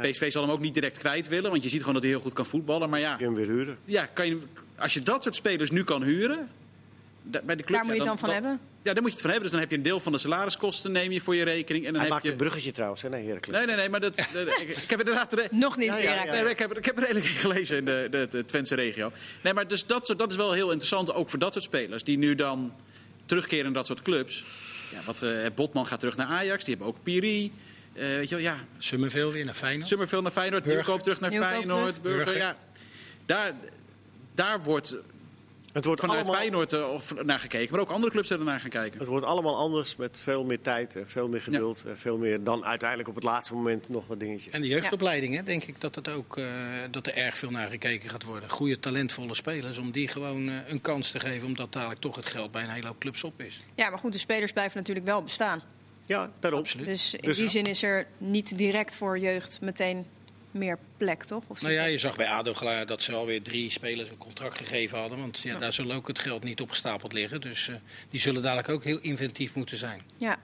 PSV 0.00 0.32
zal 0.32 0.42
hem 0.42 0.50
ook 0.50 0.60
niet 0.60 0.74
direct 0.74 0.98
kwijt 0.98 1.28
willen, 1.28 1.50
want 1.50 1.62
je 1.62 1.68
ziet 1.68 1.78
gewoon 1.78 1.94
dat 1.94 2.02
hij 2.02 2.12
heel 2.12 2.20
goed 2.20 2.32
kan 2.32 2.46
voetballen. 2.46 2.90
Maar 2.90 3.00
ja, 3.00 3.16
Je 3.18 3.24
hem 3.24 3.34
weer 3.34 3.46
huren. 3.46 3.78
ja 3.84 4.06
kan 4.06 4.26
je, 4.26 4.38
als 4.76 4.94
je 4.94 5.02
dat 5.02 5.22
soort 5.22 5.34
spelers 5.34 5.70
nu 5.70 5.84
kan 5.84 6.02
huren... 6.02 6.48
Bij 7.22 7.56
de 7.56 7.62
club, 7.62 7.68
Daar 7.68 7.84
moet 7.84 7.94
je 7.94 8.02
ja, 8.02 8.10
het 8.10 8.20
dan 8.20 8.28
van 8.28 8.30
hebben. 8.30 8.60
Ja, 8.84 8.92
daar 8.92 9.02
moet 9.02 9.10
je 9.10 9.16
het 9.16 9.20
van 9.20 9.30
hebben. 9.30 9.42
Dus 9.42 9.50
dan 9.50 9.60
heb 9.60 9.70
je 9.70 9.76
een 9.76 9.82
deel 9.82 10.00
van 10.00 10.12
de 10.12 10.18
salariskosten 10.18 10.92
neem 10.92 11.12
je 11.12 11.20
voor 11.20 11.34
je 11.34 11.44
rekening. 11.44 11.86
En 11.86 11.92
dan 11.92 12.00
Hij 12.00 12.02
heb 12.02 12.10
maakt 12.12 12.24
je... 12.24 12.30
een 12.30 12.36
bruggetje 12.36 12.72
trouwens, 12.72 13.02
hè? 13.02 13.08
Nee, 13.08 13.26
Heracles. 13.26 13.56
Nee, 13.56 13.66
nee, 13.66 13.76
nee, 13.76 13.88
maar 13.88 14.00
dat, 14.00 14.18
ik, 14.60 14.68
ik 14.68 14.90
heb 14.90 14.98
inderdaad... 14.98 15.30
de- 15.30 15.48
Nog 15.50 15.76
niet, 15.76 15.86
Ja, 15.86 15.96
ja, 15.96 16.08
Heracles. 16.08 16.32
Nee, 16.32 16.42
maar 16.42 16.50
ik, 16.50 16.58
heb, 16.58 16.76
ik 16.78 16.84
heb 16.84 16.96
er 16.96 17.02
redelijk 17.02 17.26
in 17.26 17.32
gelezen 17.50 17.76
in 17.76 17.84
de, 17.84 18.08
de, 18.10 18.26
de 18.30 18.44
Twentse 18.44 18.74
regio. 18.74 19.12
Nee, 19.42 19.52
maar 19.54 19.68
dus 19.68 19.86
dat, 19.86 20.06
soort- 20.06 20.18
dat 20.18 20.30
is 20.30 20.36
wel 20.36 20.52
heel 20.52 20.68
interessant, 20.68 21.12
ook 21.14 21.30
voor 21.30 21.38
dat 21.38 21.52
soort 21.52 21.64
spelers. 21.64 22.04
Die 22.04 22.18
nu 22.18 22.34
dan 22.34 22.72
terugkeren 23.26 23.66
in 23.66 23.72
dat 23.72 23.86
soort 23.86 24.02
clubs. 24.02 24.44
Ja, 24.92 24.98
wat, 25.04 25.22
eh, 25.22 25.30
Botman 25.54 25.86
gaat 25.86 26.00
terug 26.00 26.16
naar 26.16 26.26
Ajax, 26.26 26.64
die 26.64 26.74
hebben 26.76 26.94
ook 26.94 27.02
Piri. 27.02 27.52
Eh, 27.92 28.02
weet 28.06 28.28
je 28.28 28.34
wel, 28.34 28.44
ja, 28.44 28.56
Summerville 28.78 29.32
weer 29.32 29.44
naar 29.44 29.54
Feyenoord. 29.54 29.88
Summerville 29.88 30.22
naar 30.22 30.32
Feyenoord, 30.32 30.62
Burger. 30.62 30.82
Nieuwkoop 30.82 31.02
terug 31.02 31.20
naar 31.20 31.30
Nieuwkoop 31.30 31.50
Feyenoord. 31.50 31.86
terug. 31.94 32.00
Burger, 32.02 32.24
Burger. 32.24 32.40
ja. 32.42 32.56
Daar, 33.26 33.52
daar 34.34 34.62
wordt 34.62 34.96
Het 35.72 35.84
wordt, 35.84 36.00
vanuit 36.00 36.18
allemaal, 36.18 36.36
Feyenoord 36.36 36.72
eh, 36.72 36.92
of 36.92 37.14
naar 37.22 37.40
gekeken, 37.40 37.72
maar 37.72 37.80
ook 37.80 37.90
andere 37.90 38.12
clubs 38.12 38.30
er 38.30 38.44
naar 38.44 38.60
gaan 38.60 38.70
kijken. 38.70 38.98
het 38.98 39.08
wordt 39.08 39.26
allemaal 39.26 39.56
anders 39.56 39.96
met 39.96 40.18
veel 40.18 40.44
meer 40.44 40.60
tijd, 40.60 40.96
en 40.96 41.08
veel 41.08 41.28
meer 41.28 41.40
geduld. 41.40 41.84
en 41.86 41.98
Veel 41.98 42.16
meer 42.16 42.44
dan 42.44 42.64
uiteindelijk 42.64 43.08
op 43.08 43.14
het 43.14 43.24
laatste 43.24 43.54
moment 43.54 43.88
nog 43.88 44.06
wat 44.06 44.20
dingetjes. 44.20 44.52
En 44.54 44.60
de 44.62 44.68
jeugdopleiding, 44.68 45.34
hè, 45.34 45.42
denk 45.42 45.64
ik 45.64 45.80
dat, 45.80 45.94
het 45.94 46.08
ook, 46.08 46.36
eh, 46.36 46.44
dat 46.90 47.06
er 47.06 47.14
erg 47.16 47.38
veel 47.38 47.50
naar 47.50 47.68
gekeken 47.68 48.10
gaat 48.10 48.24
worden. 48.24 48.50
Goede, 48.50 48.78
talentvolle 48.78 49.34
spelers, 49.34 49.78
om 49.78 49.90
die 49.90 50.08
gewoon 50.08 50.48
eh, 50.48 50.54
een 50.66 50.80
kans 50.80 51.10
te 51.10 51.20
geven, 51.20 51.48
omdat 51.48 51.72
dadelijk 51.72 52.00
toch 52.00 52.16
het 52.16 52.26
geld 52.26 52.50
bij 52.50 52.62
een 52.62 52.70
hele 52.70 52.86
hoop 52.86 52.98
clubs 52.98 53.24
op 53.24 53.40
is. 53.40 53.62
Ja, 53.74 53.90
maar 53.90 53.98
goed, 53.98 54.12
de 54.12 54.18
spelers 54.18 54.52
blijven 54.52 54.78
natuurlijk 54.78 55.06
wel 55.06 55.22
bestaan. 55.22 55.62
Ja, 56.06 56.30
daarom. 56.40 56.60
Absoluut. 56.60 56.86
Dus 56.86 57.14
in 57.14 57.20
Dus- 57.28 57.36
die 57.36 57.48
zin 57.48 57.66
is 57.66 57.82
er 57.82 58.06
niet 58.18 58.58
direct 58.58 58.96
voor 58.96 59.18
jeugd 59.18 59.60
meteen 59.60 60.06
meer 60.52 60.78
plek, 60.96 61.22
toch? 61.24 61.42
Of 61.46 61.60
Nou 61.62 61.74
ja, 61.74 61.84
je 61.84 61.98
zag 61.98 62.16
bij 62.16 62.28
ADO 62.28 62.84
dat 62.84 63.02
ze 63.02 63.12
alweer 63.14 63.42
drie 63.42 63.70
spelers 63.70 64.08
een 64.10 64.18
contract 64.18 64.56
gegeven 64.56 64.98
hadden. 64.98 65.18
Want 65.18 65.38
ja, 65.38 65.58
daar 65.58 65.72
zal 65.72 65.92
ook 65.92 66.08
het 66.08 66.18
geld 66.18 66.44
niet 66.44 66.60
opgestapeld 66.60 67.12
liggen. 67.12 67.40
Dus 67.40 67.68
eh, 67.68 67.74
die 68.10 68.20
zullen 68.20 68.42
dadelijk 68.42 68.68
ook 68.68 68.84
heel 68.84 68.98
inventief 69.00 69.54
moeten 69.54 69.76
zijn. 69.76 70.00
Ja. 70.16 70.38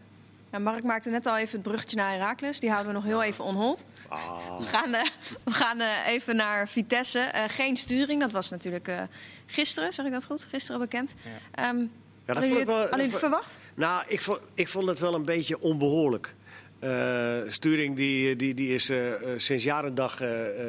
Mark 0.61 0.83
maakte 0.85 1.11
net 1.11 1.27
al 1.27 1.37
even 1.37 1.53
het 1.53 1.63
bruggetje 1.63 1.97
naar 1.97 2.13
Heracles. 2.13 2.61
Die 2.61 2.71
houden 2.71 2.93
we 2.93 2.99
nog 2.99 3.07
heel 3.09 3.23
even 3.23 3.45
on 3.45 3.55
hold. 3.55 3.87
Ah, 4.09 4.59
We 4.59 4.65
gaan, 4.65 4.95
eh, 4.95 5.03
we 5.45 5.51
gaan 5.51 5.81
eh, 5.81 6.07
even 6.07 6.37
naar 6.37 6.69
Vitesse. 6.69 7.19
Eh, 7.19 7.45
geen 7.49 7.77
sturing, 7.77 8.21
dat 8.21 8.33
was 8.33 8.51
natuurlijk 8.51 8.89
eh, 8.89 9.03
gisteren, 9.47 9.93
zeg 9.93 10.07
ik 10.07 10.13
dat 10.13 10.25
goed? 10.27 10.45
Gisteren 10.51 10.81
bekend. 10.81 11.15
Ehm 11.55 11.77
ja, 11.79 12.35
dat 12.35 12.37
hadden 12.37 12.43
vond 12.43 12.45
jullie 12.45 12.59
het, 12.59 12.67
wel- 12.67 12.77
hadden 12.81 13.01
het 13.11 13.19
verwacht? 13.19 13.61
Nou, 13.75 14.05
ik 14.09 14.21
vond, 14.21 14.39
ik 14.55 14.69
vond 14.69 14.89
het 14.89 14.99
wel 14.99 15.15
een 15.15 15.25
beetje 15.25 15.61
onbehoorlijk. 15.61 16.35
Eh, 16.79 17.39
Sturing 17.47 17.97
die, 17.97 18.37
die, 18.37 18.55
die 18.55 18.75
is 18.75 18.91
eh, 18.91 19.13
sinds 19.37 19.65
jaar 19.65 19.85
en 19.85 19.95
dag 19.95 20.21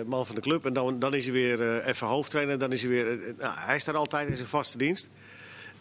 man 0.05 0.25
van 0.25 0.35
de 0.35 0.41
club. 0.41 0.65
En 0.65 0.73
dan, 0.73 0.99
dan 0.99 1.13
is 1.13 1.23
hij 1.23 1.33
weer 1.33 1.85
even 1.85 2.07
hoofdtrainer. 2.07 2.59
Dan 2.59 2.71
is 2.71 2.81
hij, 2.81 2.91
weer, 2.91 3.19
nou, 3.37 3.53
hij 3.57 3.75
is 3.75 3.83
daar 3.83 3.95
altijd 3.95 4.29
in 4.29 4.35
zijn 4.35 4.47
vaste 4.47 4.77
dienst. 4.77 5.09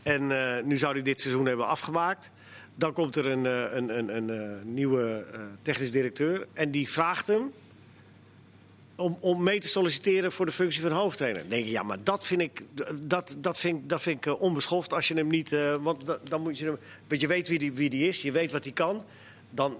En 0.02 0.26
nu 0.66 0.78
zou 0.78 0.92
hij 0.92 1.02
dit 1.02 1.20
seizoen 1.20 1.46
hebben 1.46 1.66
afgemaakt. 1.66 2.30
Dan 2.74 2.92
komt 2.92 3.16
er 3.16 3.26
een, 3.26 3.44
een, 3.44 3.98
een, 3.98 4.16
een, 4.16 4.58
nieuwe 4.74 5.24
technisch 5.62 5.90
directeur. 5.90 6.46
En 6.52 6.70
die 6.70 6.88
vraagt 6.88 7.26
hem 7.26 7.52
om, 8.96 9.18
om 9.20 9.42
mee 9.42 9.60
te 9.60 9.68
solliciteren 9.68 10.32
voor 10.32 10.46
de 10.46 10.52
functie 10.52 10.82
van 10.82 10.90
hoofdtrainer. 10.90 11.40
Dan 11.40 11.50
denk 11.50 11.64
je, 11.64 11.70
ja, 11.70 11.82
maar 11.82 11.98
dat 12.02 12.26
vind 12.26 12.40
ik, 12.40 12.62
dat, 13.02 13.36
dat 13.38 13.60
vind, 13.60 13.88
dat 13.88 14.02
vind 14.02 14.26
ik 14.26 14.40
onbeschoft 14.40 14.92
als 14.92 15.08
je 15.08 15.14
hem 15.14 15.28
niet... 15.28 15.50
want 15.80 16.06
da- 16.06 16.18
dan 16.28 16.40
moet 16.42 16.58
je 16.58 16.64
hem... 16.64 16.78
Want 17.08 17.20
je 17.20 17.26
weet 17.26 17.48
wie 17.48 17.58
die, 17.58 17.72
wie 17.72 17.90
die 17.90 18.08
is, 18.08 18.22
je 18.22 18.32
weet 18.32 18.52
wat 18.52 18.64
hij 18.64 18.72
kan. 18.72 19.04
Dan, 19.50 19.76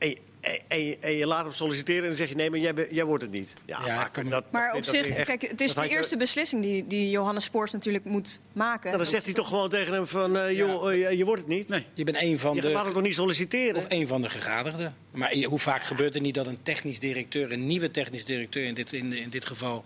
en, 0.00 0.08
je- 0.08 0.18
en, 0.40 0.58
en, 0.68 0.84
je, 0.84 0.96
en 1.00 1.12
je 1.16 1.26
laat 1.26 1.44
hem 1.44 1.52
solliciteren 1.52 2.02
en 2.02 2.08
dan 2.08 2.16
zeg 2.16 2.28
je... 2.28 2.34
nee, 2.34 2.50
maar 2.50 2.58
jij, 2.58 2.72
jij 2.90 3.04
wordt 3.04 3.22
het 3.22 3.32
niet. 3.32 3.52
Ja, 3.66 3.80
Ja, 3.86 4.10
maar 4.14 4.28
dat, 4.28 4.44
Maar 4.52 4.66
dat 4.68 4.76
op 4.76 4.84
zich, 4.84 5.08
echt- 5.08 5.26
kijk, 5.26 5.42
het 5.42 5.60
is 5.60 5.74
de 5.74 5.80
je- 5.82 5.88
eerste 5.88 6.16
beslissing 6.16 6.62
die, 6.62 6.86
die 6.86 7.10
Johannes 7.10 7.44
Spoors 7.44 7.72
natuurlijk 7.72 8.04
moet 8.04 8.40
maken. 8.52 8.84
Nou, 8.86 8.96
dan 8.96 9.06
zegt 9.06 9.24
hij 9.24 9.34
toch 9.34 9.48
gewoon 9.48 9.68
tegen 9.68 9.92
hem 9.92 10.06
van... 10.06 10.36
eh, 10.38 10.56
joh, 10.56 10.92
eh, 10.92 11.10
je, 11.10 11.16
je 11.16 11.24
wordt 11.24 11.40
het 11.40 11.50
niet. 11.50 11.68
Nee. 11.68 11.84
Je 11.94 12.04
bent 12.04 12.22
een 12.22 12.38
van 12.38 12.54
Je 12.54 12.62
laat 12.62 12.74
hem 12.74 12.86
de, 12.86 12.92
toch 12.92 13.02
niet 13.02 13.14
solliciteren? 13.14 13.76
of 13.76 13.84
een 13.88 14.06
van 14.06 14.22
de 14.22 14.30
gegadigden. 14.30 14.94
Maar 15.10 15.36
je- 15.36 15.46
hoe 15.46 15.58
vaak 15.58 15.82
gebeurt 15.82 16.14
er 16.14 16.20
niet 16.20 16.34
dat 16.34 16.46
een 16.46 16.62
technisch 16.62 16.98
directeur, 17.00 17.52
een 17.52 17.66
nieuwe 17.66 17.90
technisch 17.90 18.24
directeur, 18.24 18.64
in 18.64 18.74
dit, 18.74 18.92
in, 18.92 19.12
in 19.12 19.30
dit 19.30 19.46
geval 19.46 19.82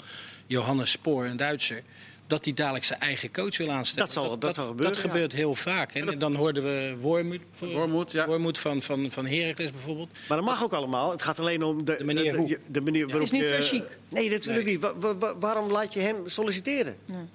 Johannes 0.47 0.91
Spoor, 0.91 1.25
een 1.25 1.37
Duitser, 1.37 1.83
dat 2.27 2.45
hij 2.45 2.55
dadelijk 2.55 2.85
zijn 2.85 3.01
eigen 3.01 3.33
coach 3.33 3.57
wil 3.57 3.71
aanstellen. 3.71 4.05
Dat 4.05 4.15
zal- 4.15 4.39
dat 4.39 4.55
zal 4.55 4.67
gebeuren, 4.67 4.95
Dat 4.95 5.03
ja. 5.03 5.09
gebeurt 5.11 5.33
heel 5.33 5.55
vaak. 5.55 5.93
hè. 5.95 6.11
En 6.11 6.19
dan 6.19 6.35
hoorden 6.35 6.63
we 6.63 6.97
Wormoed, 7.01 7.41
Wormoed, 7.59 8.13
ja. 8.13 8.27
Wormoed 8.27 8.59
van, 8.59 8.83
van, 8.83 9.11
van 9.11 9.27
Heracles 9.27 9.71
bijvoorbeeld. 9.71 10.09
Maar 10.29 10.37
dat 10.37 10.47
mag 10.47 10.63
ook 10.63 10.73
allemaal. 10.73 11.11
Het 11.11 11.23
gaat 11.23 11.39
alleen 11.39 11.63
om 11.63 11.85
de, 11.85 11.95
De 11.99 12.05
manier 12.05 12.33
de, 12.33 12.39
hoe. 12.39 12.49
de, 12.49 12.59
de 12.67 12.81
manier 12.81 13.05
waarop 13.07 13.23
is 13.23 13.31
niet 13.31 13.41
je... 13.41 13.63
zo 13.63 13.69
chic. 13.77 13.99
Nee, 14.09 14.31
natuurlijk 14.31 14.67
niet. 14.67 14.81
Wa- 14.81 14.95
wa- 14.99 15.17
wa- 15.17 15.37
waarom 15.39 15.71
laat 15.71 15.93
je 15.95 16.01
hem 16.01 16.29
solliciteren? 16.29 16.97
Ja. 17.05 17.27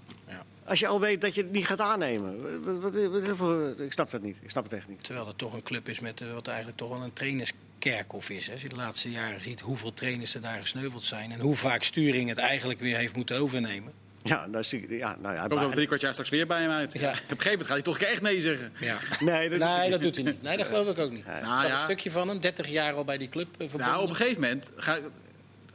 Als 0.65 0.79
je 0.79 0.87
al 0.87 0.99
weet 0.99 1.21
dat 1.21 1.35
je 1.35 1.41
het 1.41 1.51
niet 1.51 1.65
gaat 1.65 1.79
aannemen. 1.81 2.61
Wat, 2.63 2.93
wat, 2.93 3.05
wat- 3.27 3.37
wat- 3.37 3.79
ik 3.79 3.91
snap 3.91 4.11
dat 4.11 4.21
niet. 4.21 4.37
Ik 4.41 4.49
snap 4.49 4.63
het 4.63 4.73
echt 4.73 4.87
niet. 4.87 5.03
Terwijl 5.03 5.27
het 5.27 5.37
toch 5.37 5.53
een 5.53 5.63
club 5.63 5.89
is 5.89 5.99
met 5.99 6.21
eh, 6.21 6.33
wat 6.33 6.47
eigenlijk 6.47 6.77
toch 6.77 6.89
wel 6.89 7.01
een 7.01 7.13
trainerskerkhof 7.13 8.29
is. 8.29 8.45
Hè. 8.47 8.53
Als 8.53 8.61
je 8.61 8.69
de 8.69 8.75
laatste 8.75 9.11
jaren 9.11 9.43
ziet 9.43 9.59
hoeveel 9.59 9.93
trainers 9.93 10.35
er 10.35 10.41
daar 10.41 10.59
gesneuveld 10.59 11.03
zijn. 11.03 11.31
En 11.31 11.39
hoe 11.39 11.55
vaak 11.55 11.83
Sturing 11.83 12.29
het 12.29 12.37
eigenlijk 12.37 12.79
weer 12.79 12.97
heeft 12.97 13.15
moeten 13.15 13.39
overnemen. 13.39 13.93
Ja, 14.23 14.47
daar 14.47 14.63
zie 14.63 14.81
ik, 14.81 14.89
ja, 14.89 15.15
nou 15.21 15.35
ja, 15.35 15.47
Komt 15.47 15.61
over 15.61 15.75
drie 15.75 15.87
kwart 15.87 16.01
jaar 16.01 16.11
straks 16.11 16.29
weer 16.29 16.47
bij 16.47 16.61
hem 16.61 16.71
uit. 16.71 16.93
Ja. 16.93 17.09
Op 17.09 17.15
een 17.15 17.19
gegeven 17.19 17.49
moment 17.49 17.67
gaat 17.67 17.75
hij 17.75 17.81
toch 17.81 17.93
een 17.93 17.99
keer 17.99 18.09
echt 18.09 18.21
nee 18.21 18.41
zeggen. 18.41 18.73
Ja. 18.79 18.97
Nee, 19.19 19.49
dat, 19.49 19.59
Nee, 19.59 19.89
dat 19.89 20.01
doet 20.01 20.15
hij 20.15 20.25
niet. 20.25 20.41
Nee, 20.41 20.57
dat 20.57 20.65
geloof 20.65 20.89
ik 20.89 20.97
ook 20.97 21.11
niet. 21.11 21.25
Nou 21.25 21.67
ja. 21.67 21.73
een 21.73 21.79
stukje 21.79 22.11
van 22.11 22.27
hem, 22.27 22.39
30 22.39 22.67
jaar 22.67 22.93
al 22.93 23.03
bij 23.03 23.17
die 23.17 23.29
club 23.29 23.47
eh, 23.51 23.57
verbonden. 23.57 23.87
Nou, 23.87 24.03
op 24.03 24.09
een 24.09 24.15
gegeven 24.15 24.41
moment. 24.41 24.71
Ga, 24.75 24.97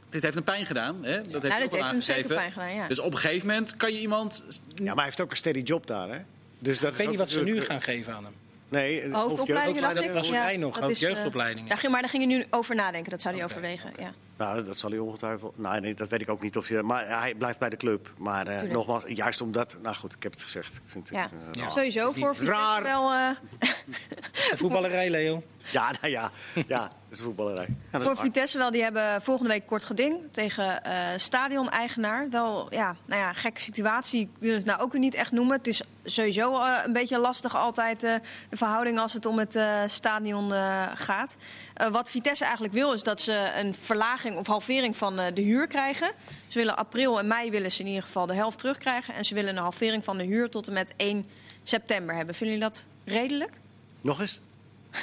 dit 0.09 0.23
heeft 0.23 0.35
een 0.35 0.43
pijn 0.43 0.65
gedaan. 0.65 1.03
Hè? 1.03 1.21
Dat 1.21 1.41
heeft 1.41 1.41
wel 1.41 1.51
heeft 1.51 1.71
hem 1.71 2.01
zeker 2.01 2.01
aangegeven. 2.01 2.35
pijn 2.35 2.51
gedaan, 2.51 2.73
ja. 2.73 2.87
Dus 2.87 2.99
op 2.99 3.11
een 3.11 3.17
gegeven 3.17 3.47
moment 3.47 3.77
kan 3.77 3.93
je 3.93 3.99
iemand. 3.99 4.45
Ja, 4.75 4.83
maar 4.83 4.95
hij 4.95 5.03
heeft 5.03 5.21
ook 5.21 5.31
een 5.31 5.37
steady 5.37 5.59
job 5.59 5.87
daar, 5.87 6.09
hè? 6.09 6.19
Dus 6.59 6.79
dat 6.79 6.91
Ik 6.91 6.97
weet 6.97 7.09
niet 7.09 7.17
wat 7.17 7.29
ze 7.29 7.43
nu 7.43 7.61
gaan 7.61 7.81
geven 7.81 8.13
aan 8.13 8.23
hem. 8.23 8.33
Nee, 8.69 9.05
of 9.05 9.11
Hoofdopleidingen, 9.11 9.81
dacht 9.81 9.95
dat 9.95 10.11
was 10.11 10.27
voor 10.27 10.37
mij 10.37 10.57
nog, 10.57 10.79
dat. 10.79 10.99
Daar 10.99 11.77
ging, 11.77 11.91
maar 11.91 12.01
daar 12.01 12.09
ging 12.09 12.23
je 12.23 12.29
nu 12.29 12.45
over 12.49 12.75
nadenken. 12.75 13.11
Dat 13.11 13.21
zou 13.21 13.35
hij 13.35 13.43
overwegen. 13.43 13.91
Ja. 13.99 14.13
Nou, 14.37 14.63
dat 14.63 14.77
zal 14.77 14.89
hij 14.89 14.99
ongetwijfeld. 14.99 15.57
Nou, 15.57 15.79
nee, 15.79 15.93
dat 15.93 16.09
weet 16.09 16.21
ik 16.21 16.29
ook 16.29 16.41
niet 16.41 16.57
of 16.57 16.69
je. 16.69 16.81
Maar 16.81 17.19
hij 17.19 17.33
blijft 17.35 17.59
bij 17.59 17.69
de 17.69 17.77
club. 17.77 18.11
Maar 18.17 18.47
eh, 18.47 18.71
nogmaals, 18.71 19.03
juist 19.07 19.41
omdat. 19.41 19.77
Nou 19.81 19.95
goed, 19.95 20.13
ik 20.13 20.23
heb 20.23 20.31
het 20.31 20.41
gezegd. 20.41 20.75
Ik 20.75 20.81
vind 20.85 21.09
het, 21.09 21.17
Ja. 21.17 21.23
eh, 21.23 21.61
Ja. 21.63 21.69
Sowieso 21.69 22.11
voor 22.11 22.35
Vitesse 22.35 22.51
Raar. 22.53 22.83
wel... 22.83 23.11
eh, 23.11 23.29
Voetballerij, 24.53 25.09
Leo. 25.09 25.43
ja, 25.71 25.91
nou 26.01 26.13
ja, 26.13 26.31
ja, 26.67 26.79
dat 26.79 26.91
is 27.09 27.21
voetballerij. 27.21 27.65
Ja, 27.69 27.75
dat 27.91 28.01
is 28.01 28.07
Voor. 28.07 28.17
Vitesse 28.17 28.57
wel, 28.57 28.71
die 28.71 28.83
hebben 28.83 29.21
volgende 29.21 29.49
week 29.51 29.65
kort 29.65 29.83
geding 29.83 30.17
tegen 30.31 30.83
eh 30.83 30.93
stadion-eigenaar. 31.17 32.29
Wel, 32.29 32.67
ja, 32.73 32.95
nou 33.05 33.21
ja, 33.21 33.33
gekke 33.33 33.61
situatie. 33.61 34.21
Ik 34.21 34.29
wil 34.39 34.53
het 34.55 34.65
nou 34.65 34.81
ook 34.81 34.91
weer 34.91 35.01
niet 35.01 35.13
echt 35.15 35.31
noemen. 35.31 35.57
Het 35.57 35.67
is 35.67 35.81
sowieso 36.03 36.61
eh, 36.61 36.73
een 36.85 36.93
beetje 36.93 37.17
lastig 37.17 37.55
altijd 37.55 38.03
eh, 38.03 38.13
de 38.49 38.57
verhouding 38.57 38.99
als 38.99 39.13
het 39.13 39.25
om 39.25 39.39
het 39.39 39.55
eh, 39.55 39.79
stadion 39.87 40.53
eh, 40.53 40.83
gaat. 40.95 41.35
Eh, 41.73 41.87
wat 41.87 42.09
Vitesse 42.09 42.43
eigenlijk 42.43 42.73
wil 42.73 42.93
is 42.93 43.03
dat 43.03 43.21
ze 43.21 43.51
een 43.57 43.73
verlaging 43.73 44.24
of 44.33 44.47
halvering 44.47 44.97
van 44.97 45.19
eh, 45.19 45.33
de 45.33 45.41
huur 45.41 45.67
krijgen. 45.67 46.11
Ze 46.47 46.57
willen 46.57 46.77
april 46.77 47.19
en 47.19 47.27
mei 47.27 47.49
willen 47.49 47.71
ze 47.71 47.81
in 47.81 47.87
ieder 47.87 48.03
geval 48.03 48.25
de 48.25 48.33
helft 48.33 48.59
terugkrijgen. 48.59 49.13
En 49.13 49.25
ze 49.25 49.33
willen 49.33 49.55
een 49.55 49.61
halvering 49.61 50.03
van 50.03 50.17
de 50.17 50.23
huur 50.23 50.49
tot 50.49 50.67
en 50.67 50.73
met 50.73 50.93
1 50.97 51.25
september 51.63 52.15
hebben. 52.15 52.35
Vinden 52.35 52.57
jullie 52.57 52.71
dat 52.71 52.85
redelijk? 53.03 53.51
Nog 54.01 54.19
eens? 54.19 54.39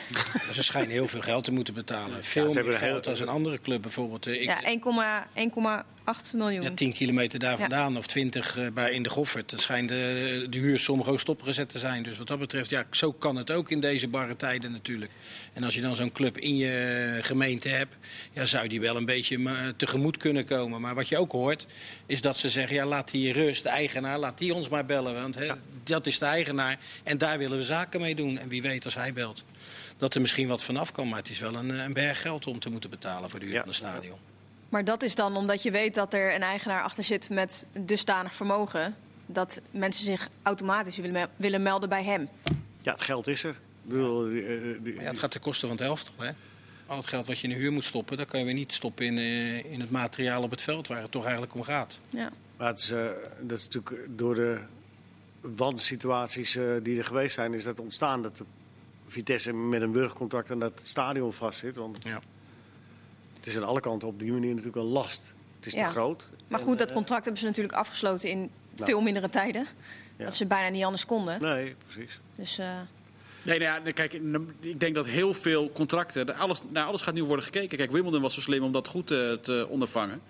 Ze 0.52 0.62
schijnen 0.62 0.90
heel 0.90 1.08
veel 1.08 1.20
geld 1.20 1.44
te 1.44 1.52
moeten 1.52 1.74
betalen. 1.74 2.24
Veel 2.24 2.50
ze 2.50 2.54
meer 2.54 2.64
hebben 2.64 2.88
geld 2.88 3.06
als 3.06 3.20
een 3.20 3.28
andere 3.28 3.60
club 3.60 3.82
bijvoorbeeld. 3.82 4.26
Eh, 4.26 4.40
Ik, 4.40 4.42
Ja, 4.42 4.60
1,8 4.62 5.28
1,8 5.34 6.34
miljoen. 6.36 6.62
ja, 6.62 6.70
10 6.70 6.92
kilometer 6.92 7.38
daar 7.38 7.58
vandaan 7.58 7.96
of 7.96 8.06
20 8.06 8.56
eh, 8.58 8.66
bij 8.74 8.92
in 8.92 9.02
de 9.02 9.10
Goffert. 9.10 9.50
Dat 9.50 9.60
schijnt 9.60 9.88
de, 9.88 10.46
de 10.50 10.58
huur 10.58 10.78
sommige 10.78 11.10
ook 11.10 11.20
stopgezet 11.20 11.68
te 11.68 11.78
zijn. 11.78 12.02
Dus 12.02 12.18
wat 12.18 12.26
dat 12.26 12.38
betreft, 12.38 12.70
ja, 12.70 12.84
zo 12.90 13.12
kan 13.12 13.36
het 13.36 13.50
ook 13.50 13.70
in 13.70 13.80
deze 13.80 14.08
barre 14.08 14.36
tijden 14.36 14.72
natuurlijk. 14.72 15.10
En 15.52 15.64
als 15.64 15.74
je 15.74 15.80
dan 15.80 15.96
zo'n 15.96 16.12
club 16.12 16.38
in 16.38 16.56
je 16.56 17.18
gemeente 17.22 17.68
hebt, 17.68 17.94
ja, 18.32 18.44
zou 18.44 18.68
die 18.68 18.80
wel 18.80 18.96
een 18.96 19.04
beetje 19.04 19.36
eh, 19.44 19.54
tegemoet 19.76 20.16
kunnen 20.16 20.44
komen. 20.44 20.80
Maar 20.80 20.94
wat 20.94 21.08
je 21.08 21.18
ook 21.18 21.32
hoort, 21.32 21.66
is 22.06 22.20
dat 22.20 22.36
ze 22.36 22.50
zeggen, 22.50 22.76
ja, 22.76 22.84
laat 22.86 23.10
die 23.10 23.32
rust, 23.32 23.62
de 23.62 23.68
eigenaar, 23.68 24.18
laat 24.18 24.38
die 24.38 24.54
ons 24.54 24.68
maar 24.68 24.86
bellen. 24.86 25.14
Want 25.14 25.34
hè, 25.34 25.48
dat 25.84 26.06
is 26.06 26.18
de 26.18 26.24
eigenaar 26.24 26.78
en 27.02 27.18
daar 27.18 27.38
willen 27.38 27.58
we 27.58 27.64
zaken 27.64 28.00
mee 28.00 28.14
doen. 28.14 28.38
En 28.38 28.48
wie 28.48 28.62
weet 28.62 28.84
als 28.84 28.94
hij 28.94 29.12
belt, 29.12 29.44
dat 30.02 30.14
er 30.14 30.20
misschien 30.20 30.48
wat 30.48 30.64
vanaf 30.64 30.92
kan. 30.92 31.08
Maar 31.08 31.18
het 31.18 31.28
is 31.30 31.38
wel 31.38 31.54
een, 31.54 31.70
eh, 31.70 31.82
een 31.84 31.92
berg 31.92 32.20
geld 32.22 32.46
om 32.46 32.58
te 32.58 32.70
moeten 32.70 32.90
betalen 32.90 33.30
voor 33.30 33.38
de 33.38 33.44
huur 33.44 33.54
Ja. 33.54 33.60
van 33.60 33.68
het 33.68 33.78
stadion. 33.78 34.16
Maar 34.68 34.84
dat 34.84 35.02
is 35.02 35.14
dan 35.14 35.36
omdat 35.36 35.62
je 35.62 35.70
weet 35.70 35.94
dat 35.94 36.14
er 36.14 36.34
een 36.34 36.42
eigenaar 36.42 36.82
achter 36.82 37.04
zit 37.04 37.30
met 37.30 37.66
dusdanig 37.80 38.34
vermogen. 38.34 38.94
dat 39.26 39.60
mensen 39.70 40.04
zich 40.04 40.28
automatisch 40.42 40.96
willen, 40.96 41.12
me- 41.12 41.28
willen 41.36 41.62
melden 41.62 41.88
bij 41.88 42.04
hem. 42.04 42.28
Ja, 42.82 42.92
het 42.92 43.00
geld 43.02 43.26
is 43.26 43.44
er. 43.44 43.50
Ik 43.50 43.56
bedoel, 43.82 44.28
die, 44.28 44.46
eh, 44.46 44.78
die- 44.82 44.94
ja, 44.94 45.00
het 45.00 45.18
gaat 45.18 45.30
ten 45.30 45.40
koste 45.40 45.60
van 45.66 45.76
het 45.76 45.84
helft. 45.84 46.12
Hè? 46.18 46.30
Al 46.86 46.96
het 46.96 47.06
geld 47.06 47.26
wat 47.26 47.38
je 47.38 47.48
in 47.48 47.54
de 47.54 47.60
huur 47.60 47.72
moet 47.72 47.84
stoppen, 47.84 48.16
dat 48.16 48.26
kan 48.28 48.38
je 48.40 48.44
weer 48.46 48.54
niet 48.54 48.72
stoppen 48.72 49.04
in, 49.06 49.18
eh, 49.18 49.72
in 49.72 49.80
het 49.80 49.90
materiaal 49.90 50.42
op 50.42 50.50
het 50.50 50.60
veld 50.62 50.88
waar 50.88 51.02
het 51.02 51.10
toch 51.10 51.22
eigenlijk 51.22 51.54
om 51.54 51.62
gaat. 51.62 51.98
Ja. 52.08 52.30
Maar 52.56 52.68
het 52.68 52.78
is, 52.78 52.90
eh, 52.90 53.06
dat 53.40 53.58
is 53.58 53.64
natuurlijk 53.68 54.06
door 54.18 54.34
de 54.34 54.58
wansituaties 55.40 56.56
eh, 56.56 56.64
die 56.82 56.98
er 56.98 57.04
geweest 57.04 57.34
zijn, 57.34 57.54
is 57.54 57.64
dat 57.64 57.80
ontstaan 57.80 58.22
dat 58.22 58.36
de 58.36 58.44
Vitesse 59.12 59.52
met 59.52 59.82
een 59.82 59.92
burgercontract 59.92 60.50
aan 60.50 60.58
dat 60.58 60.80
stadion 60.82 61.32
vastzit. 61.32 61.76
Want 61.76 61.98
Ja. 62.02 62.20
het 63.36 63.46
is 63.46 63.56
aan 63.56 63.64
alle 63.64 63.80
kanten 63.80 64.08
op 64.08 64.18
die 64.18 64.32
manier 64.32 64.48
natuurlijk 64.50 64.76
een 64.76 64.82
last. 64.82 65.34
Het 65.56 65.66
is 65.66 65.72
Ja. 65.72 65.84
te 65.84 65.90
groot. 65.90 66.28
Maar 66.48 66.60
En, 66.60 66.66
goed, 66.66 66.78
dat 66.78 66.88
eh, 66.88 66.94
contract 66.94 67.22
hebben 67.22 67.40
ze 67.40 67.46
natuurlijk 67.46 67.74
afgesloten 67.74 68.28
in 68.30 68.38
Nou. 68.38 68.50
veel 68.90 69.00
mindere 69.00 69.28
tijden. 69.28 69.66
Ja. 70.16 70.24
Dat 70.24 70.36
ze 70.36 70.46
bijna 70.46 70.68
niet 70.68 70.84
anders 70.84 71.04
konden. 71.06 71.40
Nee, 71.42 71.74
precies. 71.86 72.20
Dus 72.34 72.58
eh, 72.58 72.66
Nee, 73.44 73.58
nou 73.58 73.70
ja, 73.70 73.78
nee, 73.78 73.92
kijk, 73.92 74.12
ik 74.60 74.80
denk 74.80 74.94
dat 74.94 75.06
heel 75.06 75.34
veel 75.34 75.70
contracten. 75.72 76.34
Alles, 76.36 76.60
naar 76.70 76.84
alles 76.86 77.00
gaat 77.02 77.14
nu 77.14 77.24
worden 77.24 77.44
gekeken. 77.44 77.78
Kijk, 77.78 77.90
Wimbledon 77.90 78.22
was 78.22 78.34
zo 78.34 78.40
slim 78.40 78.62
om 78.62 78.72
dat 78.72 78.88
goed 78.88 79.06
te, 79.06 79.38
te 79.42 79.66
ondervangen. 79.70 80.20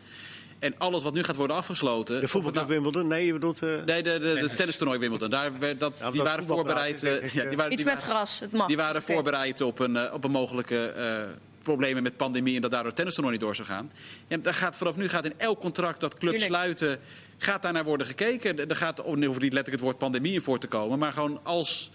En 0.63 0.75
alles 0.79 1.03
wat 1.03 1.15
nu 1.15 1.23
gaat 1.23 1.37
worden 1.37 1.57
afgesloten. 1.57 2.21
De 2.21 2.29
voetbalclub 2.29 2.69
Nou, 2.69 2.81
Wimbledon? 2.81 3.09
Nee, 3.09 3.27
je 3.27 3.33
bedoelt... 3.33 3.63
eh, 3.63 3.69
Nee, 3.85 4.03
de, 4.03 4.19
de, 4.19 4.35
de 4.41 4.55
tennistoernooi 4.57 4.99
Wimbledon. 4.99 5.31
Daar, 5.31 5.59
werd 5.59 5.81
dat, 5.81 5.93
Ja, 5.99 6.11
die 6.11 6.23
waren 6.23 6.45
voorbereid. 6.45 7.03
eh, 7.03 7.11
ja, 7.33 7.43
eh, 7.43 7.49
die 7.49 7.57
waren, 7.57 7.73
iets 7.73 7.83
die 7.83 7.93
met 7.93 8.01
waren- 8.01 8.17
gras, 8.17 8.41
het 8.41 8.53
mag. 8.53 8.67
Die 8.67 8.77
waren 8.77 9.03
voorbereid 9.03 9.61
op 9.61 9.79
een, 9.79 9.97
eh, 9.97 10.15
op 10.15 10.25
een 10.25 10.31
mogelijke 10.31 10.87
eh, 10.87 11.23
problemen 11.63 12.03
met 12.03 12.17
pandemie 12.17 12.55
en 12.55 12.61
dat 12.61 12.71
daardoor 12.71 12.87
het 12.89 12.97
tennistoernooi 12.97 13.37
niet 13.37 13.45
door 13.45 13.55
zou 13.55 13.69
gaan. 13.69 13.93
Ja, 14.29 14.37
daar 14.37 14.55
gaat, 14.55 14.77
vanaf 14.77 14.97
nu 14.97 15.09
gaat 15.09 15.25
in 15.25 15.35
elk 15.37 15.61
contract 15.61 16.01
dat 16.01 16.19
clubs 16.19 16.39
Tuurlijk. 16.39 16.53
sluiten, 16.53 16.99
gaat 17.39 17.63
daar 17.63 17.73
naar 17.73 17.85
worden 17.85 18.07
gekeken. 18.07 18.69
Er 18.69 18.77
gaat, 18.77 19.01
oh, 19.03 19.07
hoeft 19.07 19.21
niet 19.27 19.53
letterlijk 19.53 19.71
het 19.71 19.81
woord 19.81 19.99
pandemie 19.99 20.33
in 20.33 20.43
voor 20.43 20.59
te 20.59 20.67
komen, 20.67 20.99
maar 20.99 21.13
gewoon 21.13 21.41
als 21.43 21.91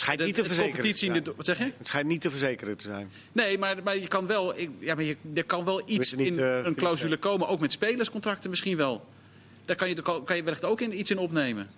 schijnt 0.00 0.24
niet 0.24 0.34
te 0.34 0.44
verzekeren. 0.44 0.70
competitie... 0.76 1.06
in 1.08 1.12
te 1.14 1.18
de- 1.18 1.24
zijn. 1.24 1.36
wat 1.36 1.46
zeg 1.46 1.58
je? 1.58 1.72
Het 1.78 1.86
schijnt 1.86 2.08
niet 2.08 2.20
te 2.20 2.30
verzekeren 2.30 2.76
te 2.76 2.86
zijn. 2.86 3.10
Nee, 3.32 3.58
maar, 3.58 3.76
maar 3.84 3.98
je 3.98 4.08
kan 4.08 4.26
wel, 4.26 4.58
ik- 4.58 4.70
ja, 4.78 4.94
maar 4.94 5.04
je, 5.04 5.16
er 5.34 5.44
kan 5.44 5.64
wel 5.64 5.82
iets 5.86 6.14
niet, 6.14 6.36
in 6.36 6.42
eh, 6.44 6.58
een 6.64 6.74
clausule 6.74 7.16
komen, 7.16 7.48
ook 7.48 7.60
met 7.60 7.72
spelerscontracten 7.72 8.50
misschien 8.50 8.76
wel. 8.76 9.04
Daar 9.64 9.76
kan 9.76 9.88
je, 9.88 10.02
kan 10.24 10.36
je 10.36 10.42
wellicht 10.42 10.64
ook 10.64 10.80
in, 10.80 10.98
iets 10.98 11.10
in 11.10 11.18
opnemen. 11.18 11.70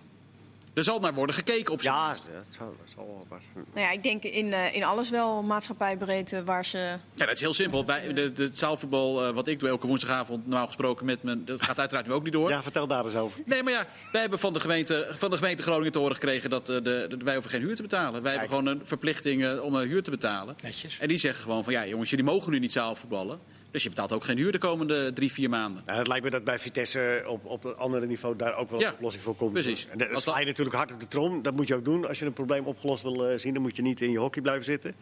Er 0.75 0.85
zal 0.85 0.99
naar 1.01 1.15
worden 1.15 1.35
gekeken 1.35 1.73
op 1.73 1.83
Ja, 1.83 2.09
dat 2.09 2.19
zal, 2.49 2.75
dat 2.85 2.93
zal 2.95 3.07
wel 3.07 3.27
wat. 3.29 3.39
Nou 3.75 3.87
ja, 3.87 3.91
ik 3.93 4.03
denk 4.03 4.23
in, 4.23 4.53
eh, 4.53 4.75
in 4.75 4.85
alles 4.85 5.11
wel 5.11 5.43
maatschappijbreed 5.43 6.33
eh, 6.33 6.41
waar 6.45 6.65
ze... 6.67 6.79
Ja, 7.15 7.27
dat 7.27 7.35
is 7.35 7.41
heel 7.41 7.55
simpel. 7.55 7.87
Wij, 7.87 8.13
de, 8.13 8.33
de, 8.33 8.43
het 8.43 8.59
zaalvoetbal, 8.59 9.27
eh, 9.27 9.35
wat 9.35 9.49
ik 9.49 9.61
doe 9.61 9.69
elke 9.69 9.87
woensdagavond, 9.87 10.47
normaal 10.47 10.67
gesproken 10.67 11.07
met 11.07 11.23
mijn, 11.23 11.45
dat 11.45 11.63
gaat 11.63 11.79
uiteraard 11.79 12.07
nu 12.07 12.13
ook 12.13 12.23
niet 12.25 12.33
door. 12.33 12.51
Ja, 12.51 12.63
vertel 12.63 12.87
daar 12.87 13.05
eens 13.05 13.15
over. 13.15 13.41
Nee, 13.45 13.63
maar 13.63 13.73
ja, 13.73 13.87
wij 14.13 14.21
hebben 14.21 14.39
van 14.39 14.53
de 14.53 14.61
gemeente, 14.61 15.09
van 15.19 15.31
de 15.31 15.37
gemeente 15.37 15.63
Groningen 15.63 15.93
te 15.93 15.99
horen 15.99 16.15
gekregen 16.15 16.51
dat 16.51 16.69
eh, 16.69 16.75
de, 16.77 17.07
de- 17.09 17.17
wij 17.25 17.33
hoeven 17.35 17.51
geen 17.53 17.61
huur 17.63 17.77
te 17.77 17.83
betalen. 17.83 18.23
Wij 18.23 18.31
hebben 18.33 18.49
gewoon 18.49 18.67
een 18.67 18.81
verplichting 18.85 19.61
om 19.61 19.75
een 19.75 19.89
huur 19.89 20.03
te 20.03 20.11
betalen. 20.11 20.57
Netjes. 20.63 20.99
En 20.99 21.09
die 21.09 21.19
zeggen 21.19 21.43
gewoon 21.43 21.65
van 21.65 21.73
ja, 21.73 21.87
jongens, 21.87 22.11
jullie 22.11 22.25
mogen 22.25 22.53
nu 22.53 22.59
niet 22.59 22.73
zaalvoetballen. 22.73 23.39
Dus 23.73 23.83
je 23.83 23.89
betaalt 23.89 24.13
ook 24.13 24.25
geen 24.25 24.37
huur 24.37 24.53
de 24.53 24.59
komende 24.59 25.13
drie, 25.13 25.33
vier 25.33 25.49
maanden. 25.49 25.83
Nou, 25.85 25.99
het 25.99 26.07
lijkt 26.09 26.25
me 26.25 26.31
dat 26.31 26.45
bij 26.45 26.59
Vitesse 26.59 27.25
op, 27.27 27.45
op 27.45 27.65
een 27.65 27.77
ander 27.77 28.07
niveau 28.07 28.37
daar 28.37 28.55
ook 28.57 28.71
wel 28.71 28.81
een 28.81 28.87
Ja, 28.87 28.93
oplossing 28.93 29.25
voor 29.25 29.35
komt. 29.37 29.53
precies. 29.53 29.89
En 29.97 30.21
sla 30.21 30.39
je 30.39 30.47
natuurlijk 30.47 30.77
hard 30.77 30.93
op 30.93 31.01
de 31.01 31.09
trom. 31.09 31.43
Dat 31.43 31.55
moet 31.55 31.69
je 31.69 31.75
ook 31.75 31.85
doen. 31.85 32.09
Als 32.09 32.19
je 32.19 32.27
een 32.27 32.33
probleem 32.33 32.65
opgelost 32.65 33.03
wil 33.03 33.27
eh, 33.29 33.39
zien, 33.39 33.53
dan 33.55 33.63
moet 33.63 33.77
je 33.77 33.83
niet 33.83 34.01
in 34.01 34.11
je 34.11 34.19
hockey 34.19 34.43
blijven 34.43 34.65
zitten. 34.65 34.95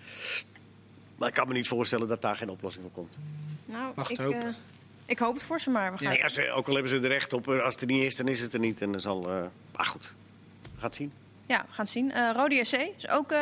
Maar 1.18 1.28
ik 1.28 1.34
kan 1.34 1.48
me 1.48 1.54
niet 1.54 1.68
voorstellen 1.68 2.08
dat 2.08 2.22
daar 2.22 2.36
geen 2.36 2.48
oplossing 2.50 2.84
voor 2.84 2.92
komt. 2.94 3.18
Nou, 3.64 3.92
Mag 3.96 4.10
ik, 4.10 4.16
hopen. 4.18 4.42
eh, 4.42 4.54
ik 5.06 5.18
hoop 5.18 5.34
het 5.34 5.44
voor 5.44 5.60
ze 5.60 5.70
maar. 5.70 5.92
We 5.92 5.98
gaan 5.98 6.08
Nee, 6.12 6.22
als 6.24 6.34
ze, 6.34 6.50
ook 6.52 6.66
al 6.68 6.72
hebben 6.74 6.90
ze 6.90 6.96
er 7.00 7.08
recht 7.08 7.32
op, 7.32 7.48
eh, 7.48 7.62
als 7.64 7.74
het 7.74 7.82
er 7.82 7.88
niet 7.90 8.02
is, 8.02 8.16
dan 8.16 8.28
is 8.28 8.40
het 8.40 8.52
er 8.54 8.60
niet. 8.60 8.80
En 8.80 8.92
dan 8.92 9.00
zal. 9.00 9.28
eh 9.30 9.42
maar 9.76 9.86
goed, 9.86 10.14
we 10.62 10.68
gaan 10.74 10.84
het 10.86 10.94
zien. 10.94 11.12
Ja, 11.46 11.58
we 11.58 11.72
gaan 11.72 11.84
het 11.84 11.90
zien. 11.90 12.12
Eh 12.12 12.30
Rode 12.34 12.64
SC 12.64 12.74
is 12.96 13.08
ook... 13.08 13.32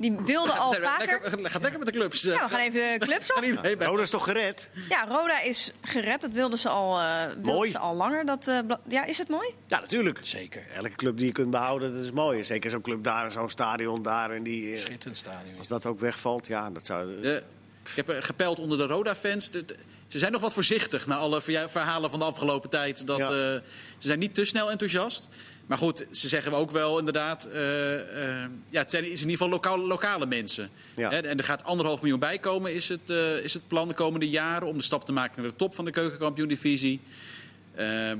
eh, 0.00 0.16
die 0.16 0.16
wilde 0.26 0.52
al 0.52 0.68
Zijn 0.68 0.80
we 0.80 0.86
vaker... 0.86 1.20
Lekker, 1.22 1.50
gaat 1.50 1.60
lekker 1.62 1.78
met 1.78 1.88
de 1.88 1.94
clubs. 1.98 2.22
Ja, 2.22 2.32
we 2.32 2.48
gaan 2.50 2.60
even 2.60 2.98
de 3.00 3.06
clubs 3.06 3.32
op. 3.32 3.36
Gaan 3.44 3.78
dat 3.90 4.00
is 4.00 4.10
toch 4.10 4.24
gered? 4.24 4.70
Ja, 4.88 5.04
Roda 5.08 5.40
is 5.42 5.72
gered. 5.82 6.20
Dat 6.20 6.30
wilden 6.30 6.58
ze 6.58 6.68
al, 6.68 6.98
eh 6.98 7.24
wilden 7.26 7.42
Mooi. 7.44 7.70
Ze 7.70 7.78
al 7.78 7.94
langer. 7.94 8.24
Dat, 8.26 8.48
eh, 8.48 8.58
bla- 8.66 8.80
ja, 8.88 9.04
is 9.04 9.18
het 9.18 9.28
mooi? 9.28 9.48
Ja, 9.66 9.80
natuurlijk. 9.80 10.18
Zeker. 10.22 10.66
Elke 10.74 10.90
club 10.94 11.16
die 11.16 11.26
je 11.26 11.32
kunt 11.32 11.50
behouden, 11.50 11.92
dat 11.94 12.04
is 12.04 12.10
mooi. 12.10 12.44
Zeker 12.44 12.70
zo'n 12.70 12.80
club 12.80 13.04
daar, 13.04 13.32
zo'n 13.32 13.50
stadion 13.50 14.02
daar. 14.02 14.30
En 14.30 14.42
die, 14.42 14.72
eh, 14.72 14.78
Schitterend 14.78 15.16
stadion. 15.18 15.58
als 15.58 15.68
dat 15.68 15.86
ook 15.86 16.00
wegvalt, 16.00 16.46
ja, 16.46 16.70
dat 16.70 16.86
zou. 16.86 17.20
De- 17.20 17.42
ik 17.84 17.96
heb 17.96 18.08
eh, 18.08 18.16
gepeld 18.20 18.58
onder 18.58 18.78
de 18.78 18.86
Roda-fans. 18.86 19.50
De- 19.50 19.64
de- 19.64 19.76
Ze 20.06 20.18
zijn 20.18 20.32
nog 20.32 20.40
wat 20.40 20.52
voorzichtig 20.54 21.06
na 21.06 21.16
alle 21.16 21.42
verja- 21.42 21.68
verhalen 21.68 22.10
van 22.10 22.18
de 22.18 22.24
afgelopen 22.24 22.70
tijd. 22.70 23.06
Dat, 23.06 23.18
Ja. 23.18 23.24
eh, 23.24 23.30
ze 23.30 23.62
zijn 23.98 24.18
niet 24.18 24.34
te 24.34 24.44
snel 24.44 24.70
enthousiast. 24.70 25.28
Maar 25.70 25.78
goed, 25.78 26.06
ze 26.10 26.28
zeggen 26.28 26.52
ook 26.52 26.70
wel 26.70 26.98
inderdaad... 26.98 27.44
eh, 27.44 27.94
eh, 27.94 28.50
ja, 28.68 28.80
het 28.80 28.90
zijn 28.90 29.02
is 29.04 29.08
in 29.10 29.16
ieder 29.16 29.30
geval 29.30 29.48
lokaal, 29.48 29.78
lokale 29.78 30.26
mensen. 30.26 30.70
Ja. 30.94 31.10
Hè, 31.10 31.18
en 31.18 31.38
er 31.38 31.44
gaat 31.44 31.64
anderhalf 31.64 32.00
miljoen 32.00 32.18
bij 32.20 32.38
komen, 32.38 32.74
is 32.74 32.88
het, 32.88 33.10
eh, 33.10 33.36
is 33.36 33.54
het 33.54 33.68
plan 33.68 33.88
de 33.88 33.94
komende 33.94 34.28
jaren... 34.28 34.68
om 34.68 34.76
de 34.76 34.82
stap 34.84 35.04
te 35.04 35.12
maken 35.12 35.42
naar 35.42 35.50
de 35.50 35.56
top 35.56 35.74
van 35.74 35.84
de 35.84 35.90
keukenkampioen-divisie. 35.90 37.00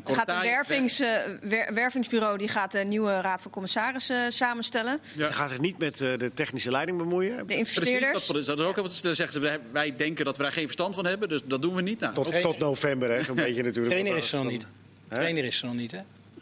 Gaat 0.04 0.28
een 0.28 0.40
wervings, 0.42 1.00
eh, 1.00 1.08
wer- 1.42 1.74
wervingsbureau 1.74 2.38
die 2.38 2.48
gaat 2.48 2.72
de 2.72 2.78
nieuwe 2.78 3.20
raad 3.20 3.40
van 3.40 3.50
commissarissen 3.50 4.32
samenstellen. 4.32 5.00
Ja. 5.16 5.26
Ze 5.26 5.32
gaan 5.32 5.48
zich 5.48 5.60
niet 5.60 5.78
met 5.78 6.00
eh, 6.00 6.18
de 6.18 6.30
technische 6.34 6.70
leiding 6.70 6.98
bemoeien. 6.98 7.36
De 7.36 7.44
Precies, 7.44 7.58
investeerders. 7.76 8.26
dat, 8.26 8.44
dat 8.46 8.58
is 8.58 8.64
ook 8.64 8.76
even, 8.78 9.02
dan 9.02 9.14
zeggen 9.14 9.32
ze, 9.32 9.40
wij, 9.40 9.58
wij 9.72 9.96
denken 9.96 10.24
dat 10.24 10.36
we 10.36 10.42
daar 10.42 10.52
geen 10.52 10.64
verstand 10.64 10.94
van 10.94 11.06
hebben, 11.06 11.28
dus 11.28 11.40
dat 11.44 11.62
doen 11.62 11.74
we 11.74 11.82
niet. 11.82 12.00
Nou, 12.00 12.14
Tot, 12.14 12.40
tot 12.42 12.58
november, 12.58 13.10
hè, 13.10 13.22
zo'n 13.22 13.34
beetje 13.46 13.62
natuurlijk. 13.62 13.86
Trainer 13.94 14.16
is 14.16 14.32
er 14.32 14.38
nog 14.38 14.50
niet. 14.52 14.66
Trainer 15.08 15.44
is 15.44 15.60
er 15.60 15.66
nog 15.66 15.76
niet, 15.76 15.92
hè? 15.92 15.98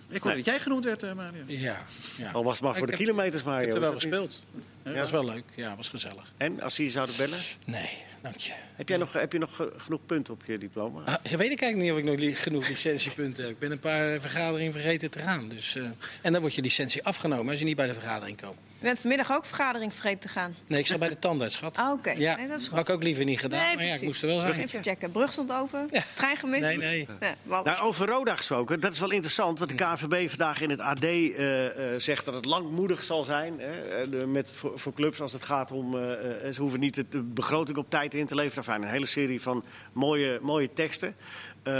Ik 0.08 0.22
hoorde 0.22 0.36
dat 0.36 0.46
jij 0.46 0.60
genoemd 0.60 0.84
werd, 0.84 1.02
eh, 1.02 1.12
Mario. 1.12 1.42
Ja. 1.46 1.76
ja. 2.16 2.30
Al 2.30 2.44
was 2.44 2.54
het 2.54 2.62
maar 2.64 2.74
voor 2.74 2.82
Ik 2.82 2.90
de 2.90 2.96
heb- 2.96 3.06
kilometers, 3.06 3.42
maar. 3.42 3.58
Ik 3.60 3.64
heb 3.66 3.74
er 3.74 3.80
wel 3.80 3.92
gespeeld. 3.92 4.42
Dat 4.82 4.94
was 4.96 5.10
wel 5.10 5.24
leuk. 5.24 5.44
Ja, 5.54 5.76
was 5.76 5.88
gezellig. 5.88 6.32
En 6.36 6.60
als 6.60 6.74
ze 6.74 6.82
je 6.82 6.90
zouden 6.90 7.16
bellen? 7.16 7.38
Nee, 7.64 7.90
dank 8.22 8.36
je. 8.36 8.52
Heb 8.74 8.88
jij 8.88 8.96
nog, 8.98 9.12
heb 9.12 9.32
je 9.32 9.38
nog 9.38 9.68
genoeg 9.76 10.00
punten 10.06 10.34
op 10.34 10.42
je 10.46 10.58
diploma? 10.58 11.00
Ah, 11.04 11.14
ja, 11.22 11.36
weet 11.36 11.50
ik 11.50 11.60
eigenlijk 11.60 11.76
niet 11.76 11.90
of 11.92 11.98
ik 11.98 12.04
nog 12.04 12.16
li- 12.28 12.34
genoeg 12.34 12.68
licentiepunten 12.68 13.42
heb. 13.42 13.52
Ik 13.52 13.58
ben 13.58 13.70
een 13.70 13.78
paar 13.78 14.20
vergaderingen 14.20 14.72
vergeten 14.72 15.10
te 15.10 15.18
gaan. 15.18 15.48
Dus, 15.48 15.76
eh, 15.76 15.82
en 16.22 16.32
dan 16.32 16.40
wordt 16.40 16.56
je 16.56 16.62
licentie 16.62 17.04
afgenomen 17.04 17.48
als 17.50 17.58
je 17.58 17.64
niet 17.64 17.76
bij 17.76 17.86
de 17.86 17.94
vergadering 17.94 18.40
komt. 18.40 18.56
Je 18.80 18.84
bent 18.84 18.98
vanmiddag 18.98 19.32
ook 19.32 19.44
vergadering 19.44 19.92
vergeten 19.92 20.20
te 20.20 20.28
gaan. 20.28 20.54
Nee, 20.66 20.78
ik 20.80 20.86
zat 20.86 20.98
bij 20.98 21.08
de 21.08 21.18
tandarts, 21.18 21.54
schat. 21.54 21.76
Ah, 21.76 21.92
oké. 21.92 22.10
Ja, 22.10 22.36
Nee, 22.36 22.48
dat 22.48 22.60
is 22.60 22.68
goed. 22.68 22.76
had 22.78 22.88
ik 22.88 22.94
ook 22.94 23.02
liever 23.02 23.24
niet 23.24 23.40
gedaan. 23.40 23.74
maar 23.74 23.84
ja, 23.84 23.94
ik 23.94 24.02
moest 24.02 24.22
er 24.22 24.28
wel 24.28 24.40
zijn. 24.40 24.60
Even 24.60 24.82
checken. 24.82 25.10
Brug 25.10 25.32
stond 25.32 25.52
open. 25.52 25.88
Trein 26.14 26.36
gemist. 26.36 26.60
Nee, 26.62 26.76
nee. 26.78 27.06
Nou, 27.42 27.80
over 27.80 28.06
Roda 28.08 28.36
gesproken, 28.36 28.80
dat 28.80 28.92
is 28.92 28.98
wel 29.00 29.10
interessant. 29.10 29.58
Want 29.58 29.70
de 29.70 29.76
KNVB 29.84 30.28
vandaag 30.28 30.60
in 30.60 30.70
het 30.70 30.80
AD 30.80 31.02
eh, 31.04 31.66
eh, 31.94 32.00
zegt 32.00 32.24
dat 32.24 32.34
het 32.34 32.44
langmoedig 32.44 33.02
zal 33.02 33.24
zijn. 33.24 33.60
Hè, 33.60 34.00
eh, 34.02 34.10
de- 34.10 34.26
met, 34.26 34.52
voor, 34.52 34.78
voor 34.78 34.92
clubs 34.92 35.20
als 35.20 35.32
het 35.32 35.44
gaat 35.44 35.72
om. 35.72 35.96
eh, 35.98 36.46
eh, 36.46 36.52
ze 36.52 36.60
hoeven 36.60 36.80
niet 36.80 37.04
de, 37.12 37.22
begroting 37.22 37.76
op 37.78 37.90
tijd 37.90 38.14
in 38.14 38.26
te 38.26 38.34
leveren. 38.34 38.64
Enfin, 38.64 38.82
een 38.82 38.88
hele 38.92 39.06
serie 39.06 39.40
van 39.42 39.64
mooie, 39.92 40.38
mooie 40.42 40.72
teksten. 40.72 41.16
eh, 41.62 41.72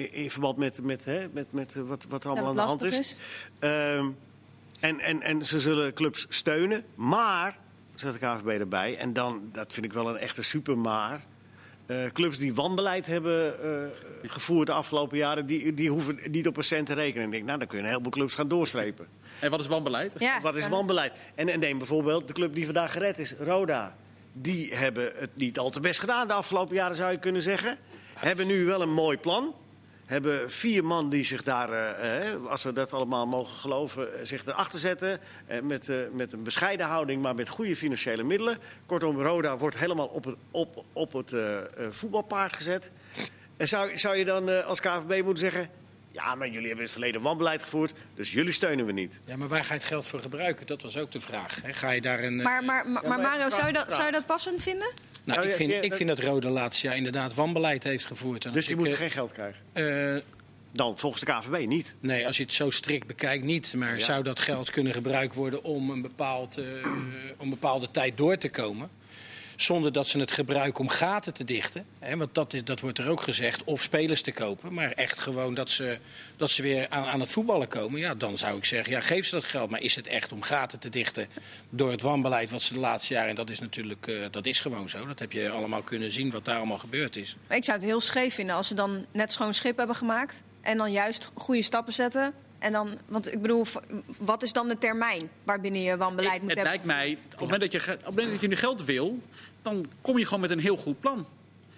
in, 0.00 0.12
in 0.12 0.30
verband 0.30 0.56
met, 0.56 0.82
met, 0.82 1.04
hè, 1.04 1.26
met, 1.32 1.52
met 1.52 1.74
wat, 1.74 2.06
wat 2.08 2.24
er 2.24 2.30
allemaal 2.30 2.48
aan 2.48 2.54
de 2.56 2.60
hand 2.62 2.82
lastig 2.82 3.00
is. 3.00 3.18
En, 4.82 5.00
en, 5.00 5.22
en 5.22 5.44
ze 5.44 5.60
zullen 5.60 5.94
clubs 5.94 6.26
steunen. 6.28 6.84
Maar, 6.94 7.58
zegt 7.94 8.12
de 8.12 8.18
KNVB 8.18 8.60
erbij. 8.60 8.96
En 8.96 9.12
dan, 9.12 9.48
dat 9.52 9.72
vind 9.72 9.86
ik 9.86 9.92
wel 9.92 10.08
een 10.08 10.16
echte 10.16 10.42
super 10.42 10.78
maar. 10.78 11.24
Eh, 11.86 12.06
clubs 12.12 12.38
die 12.38 12.54
wanbeleid 12.54 13.06
hebben 13.06 13.62
eh, 13.62 14.30
gevoerd 14.30 14.66
de 14.66 14.72
afgelopen 14.72 15.18
jaren, 15.18 15.46
die, 15.46 15.74
die 15.74 15.90
hoeven 15.90 16.18
niet 16.30 16.46
op 16.46 16.56
een 16.56 16.62
cent 16.62 16.86
te 16.86 16.94
rekenen. 16.94 17.20
En 17.20 17.26
ik 17.26 17.32
denk, 17.32 17.44
nou, 17.44 17.58
dan 17.58 17.68
kun 17.68 17.78
je 17.78 17.82
een 17.84 17.90
heleboel 17.90 18.12
clubs 18.12 18.34
gaan 18.34 18.48
doorstrepen. 18.48 19.06
En 19.40 19.50
wat 19.50 19.60
is 19.60 19.66
wanbeleid? 19.66 20.14
Ja, 20.18 20.40
Wat 20.40 20.54
is 20.54 20.68
wanbeleid? 20.68 21.12
En, 21.34 21.48
en 21.48 21.60
neem 21.60 21.78
bijvoorbeeld 21.78 22.28
de 22.28 22.34
club 22.34 22.54
die 22.54 22.64
vandaag 22.64 22.92
gered 22.92 23.18
is, 23.18 23.34
Roda. 23.38 23.96
Die 24.32 24.74
hebben 24.74 25.12
het 25.14 25.36
niet 25.36 25.58
al 25.58 25.70
te 25.70 25.80
best 25.80 26.00
gedaan 26.00 26.28
de 26.28 26.34
afgelopen 26.34 26.74
jaren, 26.74 26.96
zou 26.96 27.12
je 27.12 27.18
kunnen 27.18 27.42
zeggen. 27.42 27.78
Hebben 28.14 28.46
nu 28.46 28.64
wel 28.64 28.82
een 28.82 28.92
mooi 28.92 29.16
plan. 29.16 29.54
Hebben 30.12 30.50
vier 30.50 30.84
man 30.84 31.10
die 31.10 31.24
zich 31.24 31.42
daar, 31.42 31.72
eh, 31.72 32.28
eh, 32.32 32.46
als 32.46 32.62
we 32.62 32.72
dat 32.72 32.92
allemaal 32.92 33.26
mogen 33.26 33.56
geloven, 33.56 34.14
eh, 34.18 34.24
zich 34.24 34.46
erachter 34.46 34.78
zetten. 34.78 35.20
Eh, 35.46 35.60
met, 35.60 35.88
eh, 35.88 35.96
met 36.12 36.32
een 36.32 36.42
bescheiden 36.42 36.86
houding, 36.86 37.22
maar 37.22 37.34
met 37.34 37.48
goede 37.48 37.76
financiële 37.76 38.22
middelen. 38.22 38.58
Kortom, 38.86 39.20
Roda 39.20 39.56
wordt 39.56 39.78
helemaal 39.78 40.06
op 40.06 40.24
het, 40.24 40.36
op, 40.50 40.84
op 40.92 41.12
het 41.12 41.32
eh, 41.32 41.58
eh, 41.58 41.64
voetbalpaard 41.90 42.52
gezet. 42.56 42.90
En 43.56 43.68
zou, 43.68 43.98
zou 43.98 44.16
je 44.16 44.24
dan 44.24 44.48
eh, 44.50 44.66
als 44.66 44.80
KVB 44.80 45.22
moeten 45.24 45.36
zeggen... 45.50 45.68
Ja, 46.10 46.34
maar 46.34 46.46
jullie 46.46 46.60
hebben 46.66 46.76
in 46.76 46.82
het 46.82 46.92
verleden 46.92 47.22
wanbeleid 47.22 47.62
gevoerd, 47.62 47.92
dus 48.14 48.32
jullie 48.32 48.52
steunen 48.52 48.86
we 48.86 48.92
niet. 48.92 49.18
Ja, 49.24 49.36
maar 49.36 49.48
waar 49.48 49.64
ga 49.64 49.72
je 49.74 49.78
het 49.78 49.88
geld 49.88 50.06
voor 50.06 50.20
gebruiken? 50.20 50.66
Dat 50.66 50.82
was 50.82 50.96
ook 50.96 51.12
de 51.12 51.20
vraag. 51.20 51.62
Hè? 51.62 51.72
Ga 51.72 51.90
je 51.90 52.00
daar 52.00 52.22
een... 52.22 52.36
Maar, 52.42 52.64
maar, 52.64 52.88
maar, 52.88 53.08
maar 53.08 53.20
Mario, 53.20 53.38
vraag- 53.46 53.54
zou 53.54 53.66
je, 53.66 53.72
dat, 53.72 53.92
zou 53.92 54.06
je 54.06 54.12
dat 54.12 54.26
passend 54.26 54.62
vinden? 54.62 54.92
Nou, 55.24 55.38
Nou, 55.38 55.50
ik, 55.50 55.54
vind, 55.56 55.70
ja, 55.70 55.76
ik 55.80 55.88
dat- 55.88 55.96
vind 55.96 56.08
dat 56.08 56.18
Rode 56.18 56.48
laatste 56.48 56.86
jaar 56.86 56.96
inderdaad 56.96 57.34
wanbeleid 57.34 57.84
heeft 57.84 58.06
gevoerd. 58.06 58.44
En 58.44 58.52
Dus 58.52 58.62
die 58.66 58.72
ik, 58.74 58.78
moeten 58.80 58.96
eh, 58.96 59.02
geen 59.02 59.10
geld 59.10 59.32
krijgen. 59.32 59.60
eh, 60.16 60.22
Dan, 60.72 60.98
volgens 60.98 61.22
de 61.24 61.32
KVB 61.32 61.66
niet. 61.66 61.94
Nee, 62.00 62.26
als 62.26 62.36
je 62.36 62.42
het 62.42 62.52
zo 62.52 62.70
strikt 62.70 63.06
bekijkt 63.06 63.44
niet. 63.44 63.74
Maar 63.74 63.98
Ja. 63.98 64.04
zou 64.04 64.22
dat 64.22 64.40
geld 64.40 64.70
kunnen 64.70 64.92
gebruikt 64.94 65.34
worden 65.34 65.64
om 65.64 65.90
een, 65.90 66.02
bepaald, 66.02 66.56
eh, 66.58 66.64
om 67.36 67.44
een 67.44 67.50
bepaalde 67.50 67.90
tijd 67.90 68.16
door 68.16 68.36
te 68.38 68.48
komen? 68.50 68.88
Zonder 69.56 69.92
dat 69.92 70.06
ze 70.06 70.18
het 70.18 70.32
gebruiken 70.32 70.80
om 70.80 70.88
gaten 70.88 71.34
te 71.34 71.44
dichten. 71.44 71.86
Hè, 71.98 72.16
want 72.16 72.34
dat, 72.34 72.54
dat 72.64 72.80
wordt 72.80 72.98
er 72.98 73.08
ook 73.08 73.22
gezegd. 73.22 73.64
Of 73.64 73.82
spelers 73.82 74.22
te 74.22 74.32
kopen. 74.32 74.74
Maar 74.74 74.90
echt 74.90 75.18
gewoon 75.18 75.54
dat 75.54 75.70
ze, 75.70 75.98
dat 76.36 76.50
ze 76.50 76.62
weer 76.62 76.86
aan, 76.88 77.04
aan 77.04 77.20
het 77.20 77.30
voetballen 77.30 77.68
komen. 77.68 78.00
Ja, 78.00 78.14
dan 78.14 78.38
zou 78.38 78.56
ik 78.56 78.64
zeggen, 78.64 78.92
ja, 78.92 79.00
geef 79.00 79.26
ze 79.26 79.34
dat 79.34 79.44
geld. 79.44 79.70
Maar 79.70 79.80
is 79.80 79.96
het 79.96 80.06
echt 80.06 80.32
om 80.32 80.42
gaten 80.42 80.78
te 80.78 80.90
dichten 80.90 81.28
door 81.70 81.90
het 81.90 82.00
wanbeleid 82.00 82.50
wat 82.50 82.62
ze 82.62 82.74
de 82.74 82.80
laatste 82.80 83.14
jaren... 83.14 83.30
en 83.30 83.36
dat 83.36 83.50
is 83.50 83.60
natuurlijk 83.60 84.06
eh, 84.06 84.14
dat 84.30 84.46
is 84.46 84.60
gewoon 84.60 84.88
zo. 84.88 85.06
Dat 85.06 85.18
heb 85.18 85.32
je 85.32 85.50
allemaal 85.50 85.82
kunnen 85.82 86.12
zien 86.12 86.30
wat 86.30 86.44
daar 86.44 86.56
allemaal 86.56 86.78
gebeurd 86.78 87.16
is. 87.16 87.36
Ik 87.48 87.64
zou 87.64 87.76
het 87.76 87.86
heel 87.86 88.00
scheef 88.00 88.34
vinden 88.34 88.54
als 88.54 88.68
ze 88.68 88.74
dan 88.74 89.06
net 89.12 89.32
schoon 89.32 89.54
schip 89.54 89.76
hebben 89.76 89.96
gemaakt. 89.96 90.42
En 90.60 90.76
dan 90.76 90.92
juist 90.92 91.30
goede 91.34 91.62
stappen 91.62 91.92
zetten. 91.92 92.34
En 92.62 92.72
dan, 92.72 92.98
want 93.06 93.32
ik 93.32 93.42
bedoel, 93.42 93.66
wat 94.18 94.42
is 94.42 94.52
dan 94.52 94.68
de 94.68 94.78
termijn 94.78 95.30
waarbinnen 95.44 95.82
je 95.82 95.96
wanbeleid 95.96 96.40
moet 96.40 96.50
het 96.50 96.58
hebben? 96.58 96.64
lijkt 96.64 96.84
mij, 96.84 97.12
op 97.24 97.30
het, 97.30 97.40
moment 97.40 97.60
dat 97.60 97.72
je, 97.72 97.78
op 97.78 97.86
het 97.86 98.04
moment 98.04 98.30
dat 98.30 98.40
je 98.40 98.48
nu 98.48 98.56
geld 98.56 98.84
wil, 98.84 99.18
dan 99.62 99.86
kom 100.00 100.18
je 100.18 100.24
gewoon 100.24 100.40
met 100.40 100.50
een 100.50 100.58
heel 100.58 100.76
goed 100.76 101.00
plan. 101.00 101.26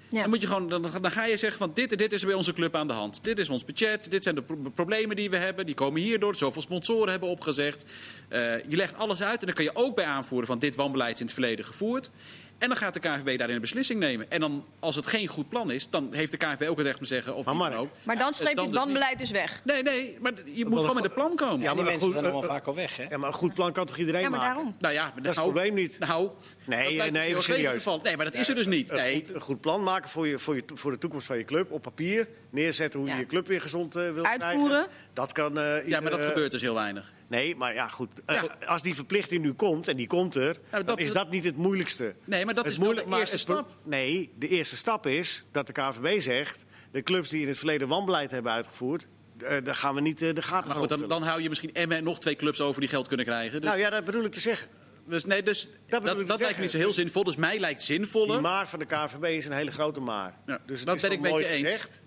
Ja. 0.09 0.21
Dan, 0.21 0.31
moet 0.31 0.41
je 0.41 0.47
gewoon, 0.47 0.69
dan, 0.69 0.83
dan 0.83 1.11
ga 1.11 1.25
je 1.25 1.37
zeggen 1.37 1.59
van 1.59 1.71
dit 1.75 1.93
en 1.93 1.99
dit 1.99 2.13
is 2.13 2.25
bij 2.25 2.35
onze 2.35 2.53
club 2.53 2.75
aan 2.75 2.87
de 2.87 2.93
hand. 2.93 3.25
Dit 3.25 3.39
is 3.39 3.49
ons 3.49 3.65
budget, 3.65 4.11
dit 4.11 4.23
zijn 4.23 4.35
de 4.35 4.43
pro- 4.43 4.71
problemen 4.75 5.17
die 5.17 5.31
we 5.31 5.37
hebben. 5.37 5.67
Die 5.67 5.75
komen 5.75 6.01
hierdoor, 6.01 6.37
zoveel 6.37 6.63
sponsoren 6.63 7.11
hebben 7.11 7.29
opgezegd. 7.29 7.85
Eh, 8.29 8.41
je 8.69 8.77
legt 8.77 8.97
alles 8.97 9.23
uit 9.23 9.41
en 9.41 9.47
dan 9.47 9.55
kan 9.55 9.65
je 9.65 9.75
ook 9.75 9.95
bij 9.95 10.05
aanvoeren 10.05 10.47
van 10.47 10.59
dit 10.59 10.75
wanbeleid 10.75 11.15
is 11.15 11.21
in 11.21 11.27
het 11.27 11.35
verleden 11.35 11.65
gevoerd. 11.65 12.11
En 12.59 12.69
dan 12.69 12.77
gaat 12.79 12.95
de 12.95 13.01
KNVB 13.01 13.39
daarin 13.39 13.55
een 13.55 13.61
beslissing 13.61 14.01
nemen. 14.01 14.31
En 14.31 14.41
dan, 14.41 14.65
als 14.79 14.97
het 14.97 15.07
geen 15.07 15.27
goed 15.27 15.49
plan 15.49 15.71
is, 15.71 15.91
dan 15.91 16.09
heeft 16.13 16.31
de 16.31 16.37
KNVB 16.37 16.69
ook 16.69 16.77
het 16.77 16.87
recht 16.87 16.99
om 16.99 17.03
te 17.07 17.15
zeggen... 17.15 17.35
Of 17.35 17.45
Maar 17.47 17.55
Mark, 17.57 17.75
ook. 17.75 17.89
Maar 18.03 18.19
dan 18.19 18.29
eh, 18.29 18.35
streep 18.35 18.55
je 18.55 18.61
het 18.61 18.67
niet. 18.71 18.79
wanbeleid 18.79 19.19
dus 19.19 19.31
weg. 19.31 19.61
Nee, 19.65 19.83
nee, 19.83 20.17
maar 20.21 20.33
je 20.45 20.67
moet 20.67 20.81
gewoon 20.81 20.95
met 20.95 21.05
een 21.05 21.13
plan 21.13 21.37
komen. 21.37 21.61
Ja, 21.61 21.67
die 21.67 21.75
maar 21.75 21.85
mensen 21.85 22.03
goed, 22.03 22.13
zijn 22.13 22.25
allemaal 22.25 22.43
eh, 22.43 22.49
vaak 22.49 22.67
al 22.67 22.75
weg, 22.75 22.97
hè? 22.97 23.05
Ja, 23.09 23.17
maar 23.19 23.29
een 23.29 23.35
goed 23.35 23.55
plan 23.55 23.73
kan 23.73 23.87
toch 23.87 23.97
iedereen 23.97 24.21
Ja, 24.23 24.29
maar 24.29 24.39
maken? 24.39 24.55
daarom. 24.55 24.75
Nou 24.79 24.95
ja, 24.95 25.05
Dat 25.05 25.13
is 25.21 25.27
het 25.27 25.37
nou, 25.37 25.51
probleem 25.53 25.75
niet. 25.75 25.99
Nou, 25.99 26.31
Nee, 26.67 26.97
nee, 26.97 27.11
zweverig 27.11 27.43
serieus. 27.43 27.85
Nee, 28.03 28.17
maar 28.17 28.25
dat 28.25 28.35
is 28.35 28.49
er 28.49 28.55
dus 28.55 28.67
niet. 28.67 28.91
Een 28.91 28.97
Nee. 28.97 29.15
goed, 29.15 29.35
een 29.35 29.41
goed 29.41 29.61
plan 29.61 29.83
maken 29.83 30.11
voor, 30.11 30.27
je, 30.27 30.39
voor, 30.39 30.55
je, 30.55 30.63
voor 30.75 30.91
de 30.93 30.99
toekomst 30.99 31.27
van 31.27 31.39
je 31.39 31.45
club 31.45 31.71
op 31.73 31.83
papier. 31.83 32.29
Neerzetten 32.55 33.01
hoe 33.01 33.09
Ja. 33.09 33.15
je 33.15 33.21
je 33.21 33.27
club 33.27 33.47
weer 33.47 33.61
gezond 33.61 33.97
eh 33.97 34.13
wil 34.13 34.25
Uitvoeren. 34.25 34.69
krijgen. 34.69 34.91
Dat 35.13 35.33
kan. 35.33 35.59
eh, 35.59 35.65
Ja, 35.65 35.71
maar 35.73 35.83
dat 35.91 36.03
iedere- 36.03 36.25
gebeurt 36.27 36.51
dus 36.51 36.61
heel 36.61 36.75
weinig. 36.75 37.13
Nee, 37.27 37.57
maar 37.57 37.75
ja, 37.75 37.89
goed. 37.89 38.11
Eh. 38.27 38.43
Als 38.67 38.83
die 38.83 38.95
verplichting 38.95 39.43
nu 39.43 39.53
komt, 39.53 39.89
en 39.89 39.97
die 39.97 40.07
komt 40.07 40.35
er, 40.35 40.57
dat- 40.71 40.87
dan 40.87 40.99
is 40.99 41.13
dat 41.13 41.31
niet 41.31 41.45
het 41.45 41.57
moeilijkste. 41.57 42.15
Nee, 42.25 42.45
maar 42.45 42.55
dat 42.55 42.65
Het 42.65 42.73
is 42.73 42.79
wel 42.79 42.87
moeilijk- 42.87 43.11
de 43.11 43.17
eerste 43.19 43.39
stap. 43.39 43.77
Nee, 43.85 44.33
de 44.39 44.49
eerste 44.49 44.77
stap 44.77 45.07
is 45.07 45.45
dat 45.53 45.67
de 45.67 45.73
KVB 45.73 46.21
zegt... 46.21 46.65
de 46.93 47.03
clubs 47.03 47.29
die 47.31 47.43
in 47.43 47.49
het 47.49 47.59
verleden 47.59 47.89
wanbeleid 47.89 48.31
hebben 48.31 48.53
uitgevoerd... 48.53 49.07
eh, 49.45 49.65
daar 49.65 49.75
gaan 49.75 49.95
we 49.95 50.01
niet 50.01 50.23
eh, 50.23 50.35
de 50.35 50.43
gaten 50.43 50.55
Maar 50.69 50.77
van 50.77 50.89
goed, 50.89 50.89
dan, 50.99 51.09
dan 51.09 51.23
hou 51.23 51.43
je 51.43 51.49
misschien 51.49 51.73
Emmen 51.73 51.97
en 51.97 52.05
nog 52.05 52.21
twee 52.21 52.37
clubs 52.37 52.61
over 52.61 52.81
die 52.81 52.89
geld 52.91 53.09
kunnen 53.09 53.27
krijgen. 53.27 53.61
Dus, 53.61 53.71
Nou 53.71 53.81
ja, 53.83 53.91
dat 53.91 54.05
bedoel 54.05 54.25
ik 54.25 54.33
te 54.33 54.41
zeggen. 54.41 54.69
dus, 55.09 55.25
nee, 55.25 55.43
dus 55.43 55.69
dat, 55.89 56.05
dat, 56.07 56.17
lijkt 56.41 56.57
me 56.57 56.63
niet 56.63 56.71
zo 56.71 56.77
heel 56.79 56.93
zinvol. 56.93 57.25
Dus 57.25 57.37
mij 57.37 57.59
lijkt 57.59 57.87
Die 57.87 57.97
zinvoller. 57.97 58.41
maar 58.41 58.69
van 58.69 58.79
de 58.79 58.85
KVB 58.85 59.25
is 59.25 59.47
een 59.47 59.53
hele 59.53 59.71
grote 59.73 60.01
maar. 60.01 60.35
Ja, 60.47 60.59
dus 60.67 60.85
dat 60.85 61.01
ben 61.01 61.11
ik 61.11 61.21
met 61.21 61.33
je 61.35 61.47
eens. 61.47 61.63
gezegd. 61.63 62.03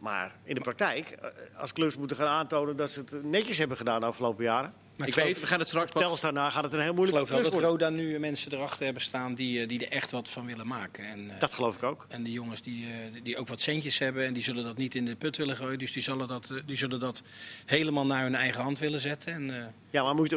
Maar 0.00 0.32
in 0.42 0.54
de 0.54 0.60
praktijk, 0.60 1.10
eh, 1.10 1.28
als 1.56 1.72
clubs 1.72 1.96
moeten 1.96 2.16
gaan 2.16 2.26
aantonen 2.26 2.76
dat 2.76 2.90
ze 2.90 3.00
het 3.00 3.24
netjes 3.24 3.58
hebben 3.58 3.76
gedaan 3.76 4.00
de 4.00 4.06
afgelopen 4.06 4.44
jaren. 4.44 4.72
Maar 5.00 5.08
Ik 5.08 5.14
geloof- 5.14 5.28
weet, 5.28 5.40
we 5.40 5.46
gaan 5.46 5.58
het 5.58 5.68
straks 5.68 5.90
pas... 5.92 6.02
Telstar 6.02 6.32
na 6.32 6.50
gaat 6.50 6.62
het 6.64 6.72
een 6.72 6.80
heel 6.80 6.88
Ik 6.90 6.94
moeilijk 6.96 7.26
geloof 7.26 7.42
wel 7.42 7.50
klus 7.50 7.62
dat. 7.62 7.70
Roda 7.70 7.88
nu 7.88 8.18
mensen 8.18 8.52
erachter 8.52 8.84
hebben 8.84 9.02
staan 9.02 9.34
die, 9.34 9.60
eh, 9.62 9.68
die 9.68 9.86
er 9.86 9.92
echt 9.92 10.10
wat 10.10 10.28
van 10.28 10.46
willen 10.46 10.66
maken. 10.66 11.04
En, 11.04 11.30
eh, 11.30 11.40
Dat 11.40 11.54
geloof 11.54 11.74
ik 11.76 11.82
ook. 11.82 12.06
en 12.08 12.22
de 12.22 12.30
jongens 12.32 12.62
die, 12.62 12.84
eh, 12.86 13.22
die 13.22 13.36
ook 13.36 13.48
wat 13.48 13.60
centjes 13.60 13.98
hebben 13.98 14.26
en 14.26 14.32
die 14.32 14.42
zullen 14.42 14.64
dat 14.64 14.76
niet 14.76 14.94
in 14.94 15.04
de 15.04 15.14
put 15.16 15.36
willen 15.36 15.56
gooien. 15.56 15.78
Dus 15.78 15.92
die 15.92 16.02
zullen 16.02 16.28
dat, 16.28 16.50
eh, 16.50 16.56
die 16.66 16.76
zullen 16.76 17.00
dat 17.00 17.22
helemaal 17.66 18.06
naar 18.06 18.22
hun 18.22 18.34
eigen 18.34 18.62
hand 18.62 18.78
willen 18.78 19.00
zetten. 19.00 19.32
En, 19.32 19.50
eh, 19.56 19.64
Ja, 19.92 20.02
maar 20.02 20.14
moet, 20.14 20.30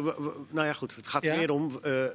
nou 0.50 0.68
ja, 0.68 0.74
goed. 0.74 0.96
Het 0.96 1.08
gaat 1.08 1.24
Ja. 1.24 1.36
meer 1.36 1.52
om. 1.52 1.80
eh, 1.84 2.04
eh, 2.06 2.12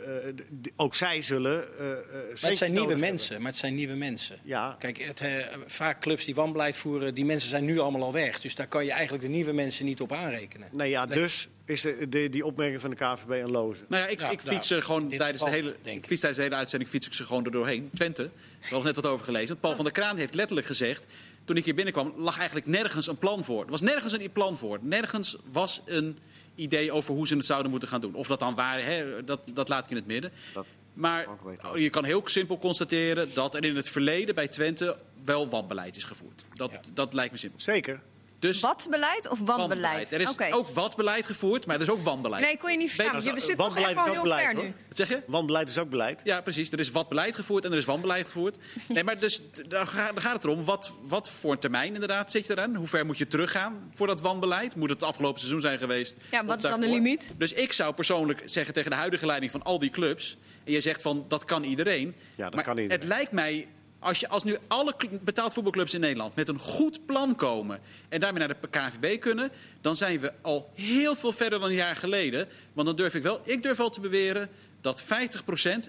ook 0.76 0.94
zij 0.94 1.22
zullen. 1.22 1.78
eh, 1.78 1.90
eh, 1.90 1.96
maar 2.42 2.50
het 2.50 2.56
zijn 2.58 2.72
nieuwe 2.72 2.96
mensen. 2.96 3.36
Maar 3.42 3.50
het 3.50 3.60
zijn 3.60 3.74
nieuwe 3.74 3.94
mensen. 3.94 4.38
Ja, 4.42 4.76
Kijk, 4.78 4.98
het, 4.98 5.20
eh, 5.20 5.30
vaak 5.66 6.00
clubs 6.00 6.24
die 6.24 6.34
wanbeleid 6.34 6.76
voeren, 6.76 7.14
die 7.14 7.24
mensen 7.24 7.50
zijn 7.50 7.64
nu 7.64 7.78
allemaal 7.78 8.02
al 8.02 8.12
weg. 8.12 8.40
Dus 8.40 8.54
daar 8.54 8.66
kan 8.66 8.84
je 8.84 8.90
eigenlijk 8.92 9.22
de 9.22 9.28
nieuwe 9.28 9.52
mensen 9.52 9.84
niet 9.84 10.00
op 10.00 10.12
aanrekenen. 10.12 10.68
nee, 10.72 10.90
ja, 10.90 11.06
dus 11.06 11.48
is 11.68 11.80
de, 11.82 12.08
de- 12.08 12.28
die 12.28 12.44
opmerking 12.44 12.80
van 12.80 12.90
de 12.90 12.96
KVB 12.96 13.30
een 13.30 13.50
loze. 13.50 13.82
Nou 13.88 14.02
ja, 14.02 14.08
ik, 14.08 14.20
Ja, 14.20 14.30
ik 14.30 14.42
nou, 14.44 14.54
fiets 14.54 14.66
ze 14.68 14.80
gewoon 14.82 15.02
in 15.02 15.08
dit 15.08 15.18
tijdens 15.18 15.42
de, 15.44 15.50
hele, 15.50 15.76
ik 15.82 15.94
ik. 15.94 16.06
fiets 16.06 16.20
tijdens 16.20 16.34
de 16.36 16.42
hele 16.42 16.54
uitzending 16.54 16.90
fiets 16.90 17.06
ik 17.06 17.12
ze 17.12 17.24
gewoon 17.24 17.44
er 17.44 17.50
doorheen. 17.50 17.90
Twente, 17.94 18.30
daar 18.60 18.70
was 18.70 18.82
net 18.82 18.94
wat 18.96 19.06
over 19.06 19.24
gelezen. 19.24 19.58
Paul 19.58 19.74
van 19.76 19.84
der 19.84 19.92
Kraan 19.94 20.16
heeft 20.16 20.34
letterlijk 20.34 20.66
gezegd... 20.66 21.06
toen 21.44 21.56
ik 21.56 21.64
hier 21.64 21.74
binnenkwam, 21.74 22.12
lag 22.16 22.36
eigenlijk 22.36 22.66
nergens 22.66 23.06
een 23.06 23.18
plan 23.18 23.44
voor. 23.44 23.64
Er 23.64 23.70
was 23.70 23.80
nergens 23.80 24.12
een 24.12 24.32
plan 24.32 24.56
voor. 24.56 24.78
Nergens 24.82 25.36
was 25.52 25.82
een 25.86 26.18
idee 26.54 26.92
over 26.92 27.14
hoe 27.14 27.26
ze 27.26 27.36
het 27.36 27.46
zouden 27.46 27.70
moeten 27.70 27.88
gaan 27.88 28.00
doen. 28.00 28.14
Of 28.14 28.26
dat 28.26 28.38
dan 28.38 28.54
waar, 28.54 28.82
hè, 28.84 29.24
dat, 29.24 29.40
dat 29.54 29.68
laat 29.68 29.84
ik 29.84 29.90
in 29.90 29.96
het 29.96 30.06
midden. 30.06 30.32
Dat 30.54 30.66
Maar 30.92 31.22
ik 31.22 31.28
weten. 31.44 31.80
je 31.80 31.90
kan 31.90 32.04
heel 32.04 32.22
simpel 32.24 32.58
constateren... 32.58 33.28
dat 33.34 33.54
er 33.54 33.64
in 33.64 33.76
het 33.76 33.88
verleden 33.88 34.34
bij 34.34 34.48
Twente 34.48 34.96
wel 35.24 35.48
wanbeleid 35.48 35.96
is 35.96 36.04
gevoerd. 36.04 36.44
Dat, 36.52 36.70
Ja. 36.70 36.80
dat 36.94 37.12
lijkt 37.14 37.32
me 37.32 37.38
simpel. 37.38 37.60
Zeker. 37.60 38.00
Dus 38.38 38.60
Wat 38.60 38.86
beleid 38.90 39.28
of 39.28 39.38
wanbeleid? 39.44 40.12
Er 40.12 40.20
is 40.20 40.38
ook 40.52 40.68
wat 40.74 40.96
beleid 40.96 41.26
gevoerd, 41.26 41.66
maar 41.66 41.76
er 41.76 41.82
is 41.82 41.90
ook 41.90 42.00
wanbeleid. 42.00 42.44
Nee, 42.44 42.56
kon 42.58 42.70
je 42.70 42.76
niet 42.76 42.90
verstaan. 42.90 43.16
Je 43.22 43.22
zit 43.22 43.32
toch 43.40 43.48
echt 43.48 43.56
Wanbeleid 43.56 43.94
wel 43.94 44.04
is 44.04 44.08
ook 44.08 44.14
heel 44.14 44.22
beleid, 44.22 44.44
ver 44.46 44.54
hoor. 44.54 44.64
nu. 44.64 44.74
Wat 44.88 44.96
zeg 44.96 45.08
je? 45.08 45.22
Wanbeleid 45.26 45.68
is 45.68 45.78
ook 45.78 45.90
beleid. 45.90 46.20
Ja, 46.24 46.40
precies. 46.40 46.70
Er 46.70 46.78
is 46.80 46.90
wat 46.90 47.08
beleid 47.08 47.34
gevoerd 47.34 47.64
en 47.64 47.72
er 47.72 47.78
is 47.78 47.84
wanbeleid 47.84 48.26
gevoerd. 48.26 48.56
Nee, 48.88 49.04
maar 49.04 49.18
dus, 49.20 49.36
d- 49.36 49.62
dan 49.70 49.86
ga- 49.86 50.12
dan 50.12 50.20
gaat 50.22 50.32
het 50.32 50.44
erom, 50.44 50.64
wat, 50.64 50.92
wat 51.02 51.30
voor 51.30 51.52
een 51.52 51.58
termijn 51.58 51.94
inderdaad 51.94 52.30
zit 52.30 52.46
je 52.46 52.52
eraan? 52.52 52.74
Hoe 52.74 52.86
ver 52.88 53.06
moet 53.06 53.18
je 53.18 53.26
teruggaan 53.26 53.90
voor 53.94 54.06
dat 54.06 54.20
wanbeleid? 54.20 54.76
Moet 54.76 54.90
het 54.90 55.02
afgelopen 55.02 55.40
seizoen 55.40 55.60
zijn 55.60 55.78
geweest? 55.78 56.14
Ja, 56.30 56.44
wat 56.44 56.56
is 56.56 56.62
dan 56.62 56.80
de 56.80 56.88
limiet? 56.88 57.34
Dus 57.38 57.52
ik 57.52 57.72
zou 57.72 57.94
persoonlijk 57.94 58.42
zeggen 58.44 58.74
tegen 58.74 58.90
de 58.90 58.96
huidige 58.96 59.26
leiding 59.26 59.50
van 59.52 59.62
al 59.62 59.78
die 59.78 59.90
clubs... 59.90 60.36
en 60.64 60.72
je 60.72 60.80
zegt 60.80 61.02
van, 61.02 61.24
dat 61.28 61.44
kan 61.44 61.62
iedereen. 61.64 62.14
Ja, 62.36 62.44
dat 62.44 62.54
maar 62.54 62.64
kan 62.64 62.76
iedereen. 62.78 62.98
het 63.00 63.08
lijkt 63.08 63.32
mij, 63.32 63.68
als, 63.98 64.20
je, 64.20 64.28
als 64.28 64.44
nu 64.44 64.56
alle 64.68 64.94
betaald 65.20 65.52
voetbalclubs 65.52 65.94
in 65.94 66.00
Nederland... 66.00 66.34
met 66.34 66.48
een 66.48 66.58
goed 66.58 67.06
plan 67.06 67.34
komen 67.34 67.80
en 68.08 68.20
daarmee 68.20 68.46
naar 68.46 68.56
de 68.60 68.68
KNVB 68.68 69.20
kunnen... 69.20 69.50
dan 69.80 69.96
zijn 69.96 70.20
we 70.20 70.32
al 70.42 70.70
heel 70.74 71.14
veel 71.14 71.32
verder 71.32 71.60
dan 71.60 71.68
een 71.68 71.74
jaar 71.74 71.96
geleden. 71.96 72.48
Want 72.72 72.86
dan 72.86 72.96
durf 72.96 73.14
ik 73.14 73.22
wel, 73.22 73.40
ik 73.44 73.62
durf 73.62 73.76
wel 73.76 73.90
te 73.90 74.00
beweren 74.00 74.48
dat 74.80 75.02
50%, 75.02 75.06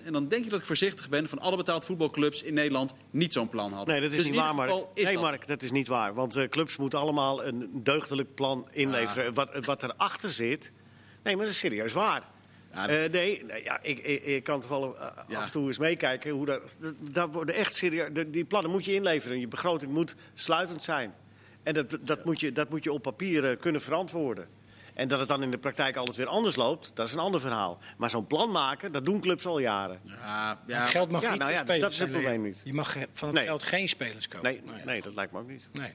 en 0.03 0.13
dan 0.13 0.27
denk 0.27 0.45
ik 0.45 0.49
dat 0.49 0.59
ik 0.59 0.65
voorzichtig 0.65 1.09
ben... 1.09 1.29
van 1.29 1.39
alle 1.39 1.57
betaald 1.57 1.85
voetbalclubs 1.85 2.43
in 2.43 2.53
Nederland 2.53 2.93
niet 3.09 3.33
zo'n 3.33 3.49
plan 3.49 3.73
hadden. 3.73 3.93
Nee, 3.93 4.03
dat 4.03 4.11
is 4.11 4.17
Dus 4.17 4.27
niet 4.27 4.39
waar, 4.39 4.55
Mark. 4.55 4.71
is 4.93 5.03
Nee, 5.03 5.13
dat. 5.13 5.21
Mark, 5.21 5.47
dat 5.47 5.63
is 5.63 5.71
niet 5.71 5.87
waar. 5.87 6.13
Want 6.13 6.35
eh, 6.35 6.49
clubs 6.49 6.77
moeten 6.77 6.99
allemaal 6.99 7.45
een 7.45 7.69
deugdelijk 7.73 8.33
plan 8.35 8.67
inleveren. 8.71 9.33
Wat, 9.33 9.65
wat 9.65 9.83
erachter 9.83 10.31
zit... 10.31 10.71
Nee, 11.23 11.35
maar 11.35 11.45
dat 11.45 11.53
is 11.53 11.59
serieus 11.59 11.93
waar. 11.93 12.23
Ja, 12.73 12.87
Eh, 12.87 13.11
nee, 13.11 13.43
nee, 13.45 13.63
ja, 13.63 13.79
ik, 13.81 13.97
ik, 13.99 14.23
ik 14.23 14.43
kan 14.43 14.61
toch 14.61 14.69
wel 14.69 14.97
eh, 14.97 15.07
Ja. 15.27 15.37
af 15.37 15.45
en 15.45 15.51
toe 15.51 15.67
eens 15.67 15.77
meekijken. 15.77 16.31
Hoe 16.31 16.45
dat, 16.45 16.61
dat, 16.99 17.29
worden 17.31 17.55
echt 17.55 17.73
serieus, 17.75 18.09
de- 18.13 18.29
die 18.29 18.45
plannen 18.45 18.71
moet 18.71 18.85
je 18.85 18.93
inleveren. 18.93 19.39
Je 19.39 19.47
begroting 19.47 19.91
moet 19.91 20.15
sluitend 20.33 20.83
zijn. 20.83 21.13
En 21.63 21.73
dat, 21.73 21.97
dat, 22.01 22.25
moet, 22.25 22.39
je, 22.39 22.51
dat 22.51 22.69
moet 22.69 22.83
je 22.83 22.91
op 22.91 23.01
papier 23.01 23.49
eh, 23.51 23.59
kunnen 23.59 23.81
verantwoorden. 23.81 24.47
En 24.93 25.07
dat 25.07 25.19
het 25.19 25.27
dan 25.27 25.43
in 25.43 25.51
de 25.51 25.57
praktijk 25.57 25.95
alles 25.95 26.17
weer 26.17 26.27
anders 26.27 26.55
loopt, 26.55 26.91
dat 26.93 27.07
is 27.07 27.13
een 27.13 27.19
ander 27.19 27.39
verhaal. 27.41 27.77
Maar 27.97 28.09
zo'n 28.09 28.27
plan 28.27 28.51
maken, 28.51 28.91
dat 28.91 29.05
doen 29.05 29.19
clubs 29.19 29.45
al 29.45 29.59
jaren. 29.59 29.99
Ja, 30.03 30.59
ja. 30.67 30.79
Het 30.81 30.89
geld 30.89 31.11
mag 31.11 31.21
Ja, 31.21 31.29
niet 31.29 31.39
nou 31.39 31.51
voor 31.51 31.59
ja, 31.59 31.65
spelers 31.65 31.81
dat 31.83 31.91
is 31.91 31.99
het 31.99 32.11
probleem 32.11 32.41
niet. 32.41 32.61
Je 32.63 32.73
mag 32.73 32.91
van 33.13 33.27
het 33.27 33.37
Nee. 33.37 33.45
geld 33.45 33.63
geen 33.63 33.89
spelers 33.89 34.27
kopen. 34.27 34.51
Nee, 34.51 34.61
ja. 34.77 34.85
nee, 34.85 35.01
dat 35.01 35.13
lijkt 35.15 35.31
me 35.31 35.39
ook 35.39 35.47
niet. 35.47 35.67
Nee. 35.73 35.93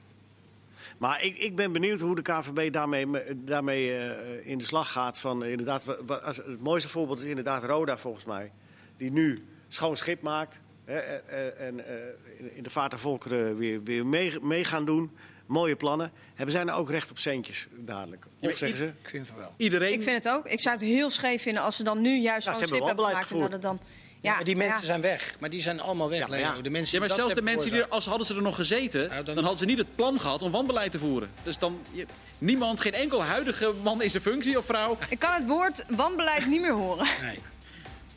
Maar 0.97 1.23
ik, 1.23 1.37
ik 1.37 1.55
ben 1.55 1.71
benieuwd 1.71 1.99
hoe 1.99 2.15
de 2.15 2.21
KVB 2.21 2.73
daarmee, 2.73 3.07
daarmee 3.35 3.97
eh, 3.97 4.47
in 4.47 4.57
de 4.57 4.63
slag 4.63 4.91
gaat. 4.91 5.19
Van, 5.19 5.43
eh, 5.43 5.51
inderdaad, 5.51 6.09
als- 6.23 6.37
het 6.37 6.61
mooiste 6.61 6.89
voorbeeld 6.89 7.17
is 7.19 7.25
inderdaad 7.25 7.63
Roda 7.63 7.97
volgens 7.97 8.25
mij. 8.25 8.51
Die 8.97 9.11
nu 9.11 9.45
schoon 9.67 9.97
schip 9.97 10.21
maakt. 10.21 10.61
Hè, 10.85 10.97
eh, 10.99 11.47
eh, 11.47 11.67
en 11.67 11.87
eh, 11.87 12.55
in- 12.57 12.63
de 12.63 12.69
vaart 12.69 12.89
der 12.91 12.99
volkeren 12.99 13.57
weer, 13.57 13.83
weer 13.83 14.05
mee, 14.05 14.39
mee 14.41 14.63
gaan 14.63 14.85
doen. 14.85 15.11
Mooie 15.45 15.75
plannen. 15.75 16.11
Hebben 16.33 16.55
zij 16.55 16.63
nou 16.63 16.79
ook 16.79 16.89
recht 16.89 17.11
op 17.11 17.17
centjes 17.19 17.67
dadelijk? 17.75 18.25
Of 18.39 18.57
zeggen 18.57 18.77
ze? 18.77 18.85
Ik 18.85 19.09
vind 19.09 19.27
het 19.27 19.35
wel. 19.37 19.53
Iedereen... 19.57 19.93
Ik 19.93 20.01
vind 20.01 20.23
het 20.23 20.33
ook. 20.33 20.45
Ik 20.47 20.59
zou 20.59 20.75
het 20.75 20.83
heel 20.85 21.09
scheef 21.09 21.41
vinden 21.41 21.63
als 21.63 21.75
ze 21.75 21.83
dan 21.83 22.01
nu 22.01 22.19
juist 22.21 22.45
Ja, 22.47 22.53
ze 22.53 22.57
stip 22.57 22.69
hebben 22.69 22.87
hebben 22.87 23.05
wel 23.05 23.13
gemaakt. 23.13 23.31
En 23.31 23.39
dat 23.39 23.51
het 23.51 23.61
dan... 23.61 23.79
Ja, 24.25 24.35
maar 24.35 24.43
die 24.43 24.55
mensen 24.55 24.79
ja. 24.79 24.85
zijn 24.85 25.01
weg. 25.01 25.35
Maar 25.39 25.49
die 25.49 25.61
zijn 25.61 25.79
allemaal 25.81 26.09
weg, 26.09 26.19
Ja. 26.37 26.55
De 26.61 26.69
mensen 26.69 26.99
Ja, 26.99 27.05
maar 27.07 27.15
zelfs 27.15 27.33
de 27.33 27.41
mensen 27.41 27.71
die 27.71 27.81
er, 27.81 27.87
als 27.87 28.05
hadden 28.05 28.27
ze 28.27 28.35
er 28.35 28.41
nog 28.41 28.55
gezeten, 28.55 29.09
Nou, 29.09 29.23
dan... 29.23 29.35
dan- 29.35 29.43
hadden 29.43 29.57
ze 29.59 29.65
niet 29.65 29.77
het 29.77 29.95
plan 29.95 30.19
gehad 30.19 30.41
om 30.41 30.51
wanbeleid 30.51 30.91
te 30.91 30.99
voeren. 30.99 31.29
Dus 31.43 31.57
dan, 31.57 31.79
je- 31.91 32.05
niemand, 32.37 32.79
geen 32.79 32.93
enkel 32.93 33.23
huidige 33.23 33.73
man 33.83 34.01
in 34.01 34.09
zijn 34.09 34.23
functie 34.23 34.57
of 34.57 34.65
vrouw. 34.65 34.97
Ik 35.09 35.19
kan 35.19 35.33
het 35.33 35.47
woord 35.47 35.83
wanbeleid 35.89 36.45
niet 36.47 36.61
meer 36.61 36.73
horen. 36.73 37.07
Nee. 37.21 37.39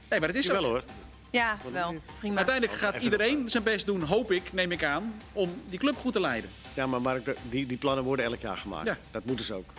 Nee, 0.08 0.20
maar 0.20 0.28
het 0.28 0.38
is 0.38 0.46
zo. 0.46 0.54
hoor. 0.62 0.82
Ja, 1.30 1.56
wel. 1.72 1.94
Prima. 2.18 2.36
Uiteindelijk 2.36 2.76
gaat 2.78 2.96
iedereen 3.02 3.48
zijn 3.48 3.62
best 3.62 3.86
doen, 3.86 4.02
hoop 4.02 4.32
ik, 4.32 4.52
neem 4.52 4.72
ik 4.72 4.84
aan, 4.84 5.14
om 5.32 5.62
die 5.66 5.78
club 5.78 5.96
goed 5.96 6.12
te 6.12 6.20
leiden. 6.20 6.50
Ja, 6.74 6.86
maar 6.86 7.02
Mark, 7.02 7.34
die, 7.50 7.66
die 7.66 7.76
plannen 7.76 8.04
worden 8.04 8.24
elk 8.24 8.40
jaar 8.40 8.56
gemaakt. 8.56 8.84
Ja. 8.86 8.96
Dat 9.10 9.24
moeten 9.24 9.44
ze 9.44 9.54
ook. 9.54 9.70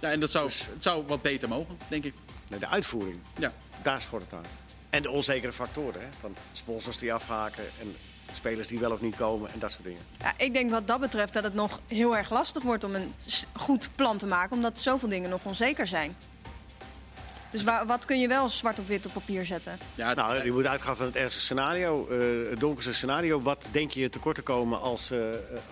Ja, 0.00 0.10
en 0.10 0.20
dat 0.20 0.30
zou, 0.30 0.46
het 0.46 0.82
zou 0.82 1.04
wat 1.06 1.22
beter 1.22 1.48
mogen, 1.48 1.76
denk 1.88 2.04
ik. 2.04 2.14
Nee, 2.48 2.58
de 2.60 2.66
uitvoering, 2.68 3.18
Ja. 3.38 3.52
daar 3.82 4.02
schort 4.02 4.22
het 4.22 4.32
aan. 4.32 4.44
En 4.90 5.02
de 5.02 5.10
onzekere 5.10 5.52
factoren. 5.52 6.00
Hè? 6.00 6.06
Van 6.20 6.34
sponsors 6.52 6.98
die 6.98 7.12
afhaken 7.12 7.64
en 7.80 7.96
spelers 8.32 8.68
die 8.68 8.78
wel 8.78 8.92
of 8.92 9.00
niet 9.00 9.16
komen 9.16 9.52
en 9.52 9.58
dat 9.58 9.70
soort 9.70 9.84
dingen. 9.84 10.00
Ja, 10.18 10.32
ik 10.36 10.52
denk 10.52 10.70
wat 10.70 10.86
dat 10.86 11.00
betreft 11.00 11.32
dat 11.32 11.42
het 11.42 11.54
nog 11.54 11.80
heel 11.86 12.16
erg 12.16 12.30
lastig 12.30 12.62
wordt 12.62 12.84
om 12.84 12.94
een 12.94 13.14
goed 13.52 13.88
plan 13.94 14.18
te 14.18 14.26
maken. 14.26 14.56
Omdat 14.56 14.78
zoveel 14.78 15.08
dingen 15.08 15.30
nog 15.30 15.40
onzeker 15.44 15.86
zijn. 15.86 16.16
Dus 17.50 17.62
wa- 17.62 17.86
wat 17.86 18.04
kun 18.04 18.20
je 18.20 18.28
wel 18.28 18.48
zwart 18.48 18.78
op 18.78 18.88
wit 18.88 19.06
op 19.06 19.12
papier 19.12 19.44
zetten? 19.44 19.78
Ja, 19.94 20.14
Nou, 20.14 20.44
je 20.44 20.52
moet 20.52 20.66
uitgaan 20.66 20.96
van 20.96 21.06
het 21.06 21.16
ergste 21.16 21.40
scenario, 21.40 22.08
eh, 22.08 22.50
het 22.50 22.60
donkerste 22.60 22.92
scenario. 22.94 23.40
Wat 23.40 23.68
denk 23.70 23.90
je 23.90 24.08
tekort 24.08 24.34
te 24.34 24.42
komen 24.42 24.80
als, 24.80 25.10
eh, 25.10 25.18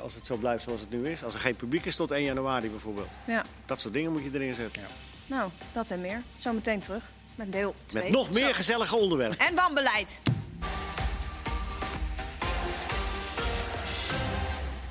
als 0.03 0.15
het 0.15 0.27
zo 0.27 0.37
blijft 0.37 0.63
zoals 0.63 0.81
het 0.81 0.91
nu 0.91 1.09
is? 1.09 1.25
Als 1.25 1.35
er 1.35 1.41
geen 1.41 1.57
publiek 1.57 1.85
is 1.85 1.97
tot 1.97 2.11
1 2.11 2.23
januari 2.23 2.71
bijvoorbeeld. 2.71 3.09
Ja, 3.27 3.45
Dat 3.67 3.81
soort 3.81 3.95
dingen 3.95 4.13
moet 4.13 4.23
je 4.23 4.31
erin 4.33 4.55
zetten. 4.55 4.83
nou, 5.27 5.51
dat 5.73 5.91
en 5.91 6.01
meer. 6.01 6.23
Zometeen 6.39 6.81
terug 6.81 7.03
met 7.37 7.53
deel 7.53 7.75
2. 7.87 8.03
Met 8.03 8.13
nog 8.13 8.31
meer 8.31 8.55
gezellige 8.55 8.97
onderwerpen. 8.97 9.39
En 9.39 9.55
wanbeleid. 9.55 10.21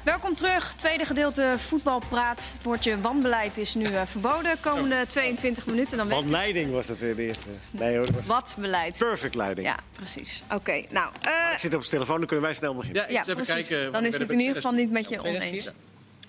Welkom 0.04 0.36
terug, 0.36 0.74
tweede 0.76 1.06
gedeelte 1.06 1.54
voetbalpraat. 1.58 2.52
Het 2.54 2.64
woordje 2.64 3.02
wanbeleid 3.02 3.58
is 3.58 3.76
nu 3.76 3.86
eh, 3.86 4.02
verboden. 4.06 4.60
Komende 4.60 5.06
22 5.08 5.66
minuten 5.66 6.10
dan 6.10 6.30
leiding 6.30 6.72
was 6.72 6.88
het 6.88 7.00
weer 7.00 7.16
de 7.16 7.24
eerste. 7.24 7.48
Nee 7.72 7.98
hoor, 7.98 8.06
dat 8.06 8.16
was 8.16 8.26
wat 8.26 8.56
beleid. 8.60 8.98
perfect 8.98 9.36
leiding. 9.36 9.68
Ja, 9.68 9.76
precies. 9.92 10.44
Oké, 10.54 10.84
nou, 10.90 11.12
eh, 11.22 11.32
Ik 11.54 11.60
zit 11.60 11.74
op 11.74 11.80
zijn 11.80 11.92
telefoon, 11.92 12.18
dan 12.18 12.28
kunnen 12.28 12.46
wij 12.46 12.54
snel 12.54 12.76
beginnen. 12.76 13.02
ja, 13.02 13.10
ja, 13.10 13.18
eens 13.20 13.28
even 13.28 13.44
precies. 13.44 13.68
kijken. 13.68 13.92
dan 13.92 14.06
is 14.06 14.18
het 14.18 14.32
in 14.32 14.40
ieder 14.40 14.56
geval 14.56 14.72
niet 14.72 14.92
met 14.92 15.10
je 15.10 15.20
oneens. 15.20 15.72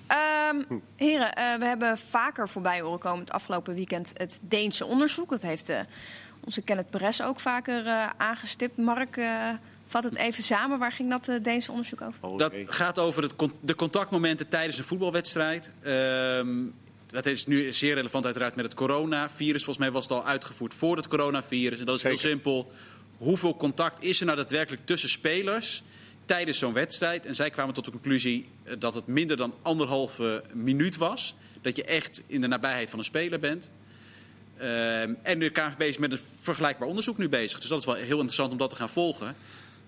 Ehm, 0.06 0.62
heren, 0.96 1.32
eh, 1.32 1.54
we 1.58 1.64
hebben 1.64 1.98
vaker 1.98 2.48
voorbij 2.48 2.80
horen 2.80 2.98
komen 2.98 3.20
het 3.20 3.32
afgelopen 3.32 3.74
weekend 3.74 4.12
het 4.16 4.38
Deense 4.42 4.86
onderzoek. 4.86 5.30
Dat 5.30 5.42
heeft 5.42 5.68
eh, 5.68 5.80
onze 6.44 6.62
Kenneth 6.62 6.90
Perez 6.90 7.20
ook 7.20 7.40
vaker 7.40 7.86
eh, 7.86 8.06
aangestipt. 8.16 8.76
Mark, 8.76 9.16
eh, 9.16 9.50
vat 9.86 10.04
het 10.04 10.14
even 10.14 10.42
samen. 10.42 10.78
Waar 10.78 10.92
ging 10.92 11.10
dat 11.10 11.30
Deense 11.42 11.70
onderzoek 11.70 12.00
over? 12.00 12.18
Oh, 12.20 12.38
Dat 12.38 12.52
gaat 12.66 12.98
over 12.98 13.22
het 13.22 13.36
con- 13.36 13.54
de 13.60 13.74
contactmomenten 13.74 14.48
tijdens 14.48 14.78
een 14.78 14.84
voetbalwedstrijd. 14.84 15.72
Ehm, 15.82 16.48
dat 17.06 17.26
is 17.26 17.46
nu 17.46 17.72
zeer 17.72 17.94
relevant 17.94 18.24
uiteraard 18.24 18.54
met 18.56 18.64
het 18.64 18.74
coronavirus. 18.74 19.64
Volgens 19.64 19.84
mij 19.84 19.90
was 19.90 20.04
het 20.04 20.12
al 20.12 20.24
uitgevoerd 20.26 20.74
voor 20.74 20.96
het 20.96 21.08
coronavirus. 21.08 21.78
En 21.80 21.86
dat 21.86 21.96
is 21.96 22.02
heel 22.02 22.18
simpel. 22.18 22.72
Hoeveel 23.18 23.56
contact 23.56 24.02
is 24.02 24.20
er 24.20 24.26
nou 24.26 24.38
daadwerkelijk 24.38 24.86
tussen 24.86 25.08
spelers 25.08 25.82
tijdens 26.26 26.58
zo'n 26.58 26.72
wedstrijd? 26.72 27.26
En 27.26 27.34
zij 27.34 27.50
kwamen 27.50 27.74
tot 27.74 27.84
de 27.84 27.90
conclusie 27.90 28.48
eh, 28.62 28.74
dat 28.78 28.94
het 28.94 29.06
minder 29.06 29.36
dan 29.36 29.54
anderhalve 29.62 30.44
minuut 30.52 30.96
was. 30.96 31.34
Dat 31.62 31.76
je 31.76 31.84
echt 31.84 32.22
in 32.26 32.40
de 32.40 32.46
nabijheid 32.46 32.90
van 32.90 32.98
een 32.98 33.04
speler 33.04 33.40
bent. 33.40 33.70
Ehm, 34.58 35.14
en 35.22 35.38
de 35.38 35.50
KNVB 35.50 35.80
is 35.80 35.98
met 35.98 36.12
een 36.12 36.18
vergelijkbaar 36.18 36.88
onderzoek 36.88 37.18
nu 37.18 37.28
bezig. 37.28 37.60
Dus 37.60 37.68
dat 37.68 37.78
is 37.78 37.84
wel 37.84 37.94
heel 37.94 38.16
interessant 38.16 38.52
om 38.52 38.58
dat 38.58 38.70
te 38.70 38.76
gaan 38.76 38.88
volgen. 38.88 39.36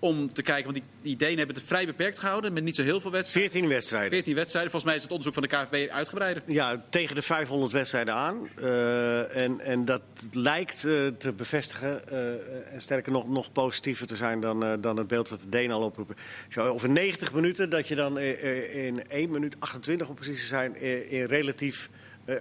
Om 0.01 0.33
te 0.33 0.41
kijken, 0.41 0.63
want 0.63 0.75
die, 0.75 0.85
die 1.01 1.15
Denen 1.15 1.37
hebben 1.37 1.55
het 1.55 1.65
vrij 1.65 1.85
beperkt 1.85 2.19
gehouden. 2.19 2.53
Met 2.53 2.63
niet 2.63 2.75
zo 2.75 2.83
heel 2.83 2.99
veel 3.01 3.11
wedstrijden. 3.11 3.51
14 3.51 3.69
wedstrijden. 3.69 4.11
14 4.11 4.35
wedstrijden. 4.35 4.71
Volgens 4.71 4.91
mij 4.91 4.99
is 4.99 5.07
het 5.07 5.11
onderzoek 5.17 5.33
van 5.33 5.43
de 5.43 5.49
KNVB 5.49 5.91
uitgebreider. 5.91 6.43
Ja, 6.45 6.83
tegen 6.89 7.15
de 7.15 7.21
500 7.21 7.71
wedstrijden 7.71 8.13
aan. 8.13 8.49
Eh, 8.55 9.35
en, 9.35 9.59
en 9.59 9.85
dat 9.85 10.01
lijkt 10.31 10.85
eh, 10.85 11.07
te 11.07 11.31
bevestigen. 11.31 12.09
eh, 12.09 12.73
en 12.73 12.81
sterker 12.81 13.11
nog, 13.11 13.29
nog 13.29 13.51
positiever 13.51 14.07
te 14.07 14.15
zijn 14.15 14.39
dan, 14.39 14.81
dan 14.81 14.97
het 14.97 15.07
beeld 15.07 15.29
wat 15.29 15.41
de 15.41 15.49
Denen 15.49 15.75
al 15.75 15.83
oproepen. 15.83 16.15
Zo, 16.49 16.61
over 16.61 16.89
90 16.89 17.33
minuten 17.33 17.69
dat 17.69 17.87
je 17.87 17.95
dan 17.95 18.19
in 18.19 19.07
1 19.09 19.31
minuut 19.31 19.55
28 19.59 20.07
om 20.09 20.15
precies 20.15 20.41
te 20.41 20.47
zijn... 20.47 20.75
eh, 20.75 21.11
in 21.11 21.25
relatief 21.25 21.89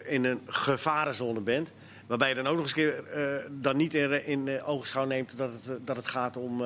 in 0.04 0.24
een 0.24 0.40
gevarenzone 0.46 1.40
bent. 1.40 1.72
Waarbij 2.06 2.28
je 2.28 2.34
dan 2.34 2.46
ook 2.46 2.56
nog 2.56 2.62
eens 2.62 2.76
een 2.76 2.82
keer 2.82 3.04
dan 3.50 3.76
niet 3.76 3.94
in, 3.94 4.26
in 4.26 4.62
ogenschouw 4.62 5.04
neemt 5.04 5.38
dat 5.38 5.52
het, 5.52 5.86
dat 5.86 5.96
het 5.96 6.06
gaat 6.06 6.36
om... 6.36 6.62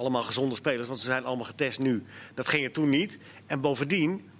allemaal 0.00 0.22
gezonde 0.22 0.54
spelers, 0.54 0.86
want 0.86 1.00
ze 1.00 1.06
zijn 1.06 1.24
allemaal 1.24 1.44
getest 1.44 1.78
nu. 1.78 2.04
Dat 2.34 2.48
ging 2.48 2.64
er 2.64 2.72
toen 2.72 2.88
niet. 2.88 3.18
En 3.46 3.60
bovendien 3.60 4.30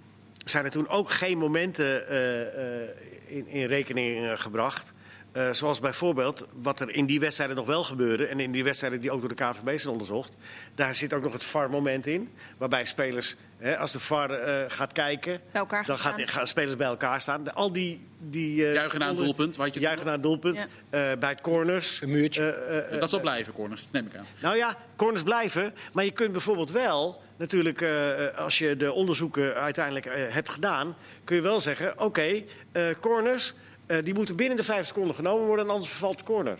zijn 0.45 0.65
er 0.65 0.71
toen 0.71 0.87
ook 0.87 1.09
geen 1.09 1.37
momenten 1.37 2.07
eh, 2.07 2.81
eh, 2.81 2.89
in, 3.25 3.47
in 3.47 3.65
rekening 3.65 4.25
eh, 4.25 4.39
gebracht. 4.39 4.93
Eh, 5.31 5.51
zoals 5.51 5.79
bijvoorbeeld 5.79 6.45
wat 6.53 6.79
er 6.79 6.89
in 6.89 7.05
die 7.05 7.19
wedstrijden 7.19 7.55
nog 7.55 7.65
wel 7.65 7.83
gebeurde. 7.83 8.25
En 8.25 8.39
in 8.39 8.51
die 8.51 8.63
wedstrijden 8.63 9.01
die 9.01 9.11
ook 9.11 9.19
door 9.19 9.29
de 9.29 9.35
KVB 9.35 9.79
zijn 9.79 9.91
onderzocht. 9.93 10.35
Daar 10.75 10.95
zit 10.95 11.13
ook 11.13 11.23
nog 11.23 11.33
het 11.33 11.43
VAR-moment 11.43 12.07
in. 12.07 12.29
Waarbij 12.57 12.85
spelers, 12.85 13.35
hè, 13.57 13.77
als 13.77 13.91
de 13.91 13.99
VAR 13.99 14.31
eh, 14.31 14.63
gaat 14.67 14.93
kijken. 14.93 15.39
Bij 15.51 15.61
elkaar 15.61 15.85
dan 15.85 15.97
gaan 15.97 16.13
gaat, 16.19 16.29
gaan 16.29 16.47
spelers 16.47 16.75
bij 16.75 16.87
elkaar 16.87 17.21
staan. 17.21 17.43
De- 17.43 17.53
al 17.53 17.71
die. 17.71 18.07
die 18.19 18.65
eh, 18.67 18.73
Juichen 18.73 18.99
naar 18.99 19.09
een 19.09 19.15
doelpunt. 19.15 19.55
Wat 19.55 19.73
je 19.73 19.79
Juichen 19.79 20.05
naar 20.05 20.13
een 20.15 20.21
doelpunt. 20.21 20.57
Ja. 20.57 21.11
Eh, 21.11 21.17
bij 21.19 21.35
corners. 21.41 22.01
Een 22.01 22.11
muurtje. 22.11 22.51
Eh, 22.53 22.93
eh, 22.93 22.99
dat 22.99 23.09
zal 23.09 23.19
blijven, 23.19 23.53
corners. 23.53 23.87
Neem 23.91 24.05
ik 24.05 24.15
aan. 24.15 24.25
nou 24.41 24.55
ja, 24.55 24.77
corners 24.95 25.23
blijven. 25.23 25.73
Maar 25.93 26.03
je 26.03 26.11
kunt 26.11 26.31
bijvoorbeeld 26.31 26.71
wel, 26.71 27.21
natuurlijk, 27.37 27.81
eh, 27.81 28.25
eh, 28.27 28.37
als 28.37 28.57
je 28.57 28.77
de 28.77 28.93
onderzoeken 28.93 29.55
uiteindelijk 29.55 30.05
eh, 30.05 30.33
hebt 30.33 30.49
gedaan, 30.49 30.95
kun 31.23 31.35
je 31.35 31.41
wel 31.41 31.59
zeggen: 31.59 31.99
oké, 31.99 32.41
eh, 32.71 32.83
corners, 32.99 33.53
eh, 33.91 34.03
die 34.03 34.13
moeten 34.13 34.35
binnen 34.35 34.57
de 34.57 34.63
vijf 34.63 34.87
seconden 34.87 35.15
genomen 35.15 35.45
worden, 35.45 35.69
anders 35.69 35.89
vervalt 35.89 36.17
de 36.17 36.23
corner. 36.23 36.57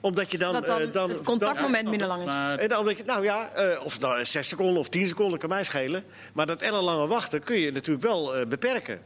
Omdat 0.00 0.30
je 0.30 0.38
dan... 0.38 0.52
dat 0.52 0.66
dan, 0.66 0.80
eh, 0.80 0.92
dan 0.92 1.10
het 1.10 1.22
contactmoment 1.22 1.84
Ja, 1.84 1.90
minder 1.90 2.08
lang 2.08 2.20
is. 2.20 2.26
Maar 2.26 2.58
En 2.58 2.68
dan 2.68 2.84
denk 2.84 2.96
je, 2.96 3.04
nou 3.04 3.24
ja, 3.24 3.50
eh, 3.54 3.84
of 3.84 4.00
nou 4.00 4.24
6 4.24 4.48
seconden 4.48 4.78
of 4.78 4.88
10 4.88 5.06
seconden 5.06 5.38
kan 5.38 5.48
mij 5.48 5.64
schelen. 5.64 6.04
Maar 6.32 6.46
dat 6.46 6.62
ellenlange 6.62 7.06
wachten 7.06 7.42
kun 7.42 7.58
je 7.58 7.72
natuurlijk 7.72 8.06
wel 8.06 8.36
eh, 8.36 8.46
beperken. 8.46 9.00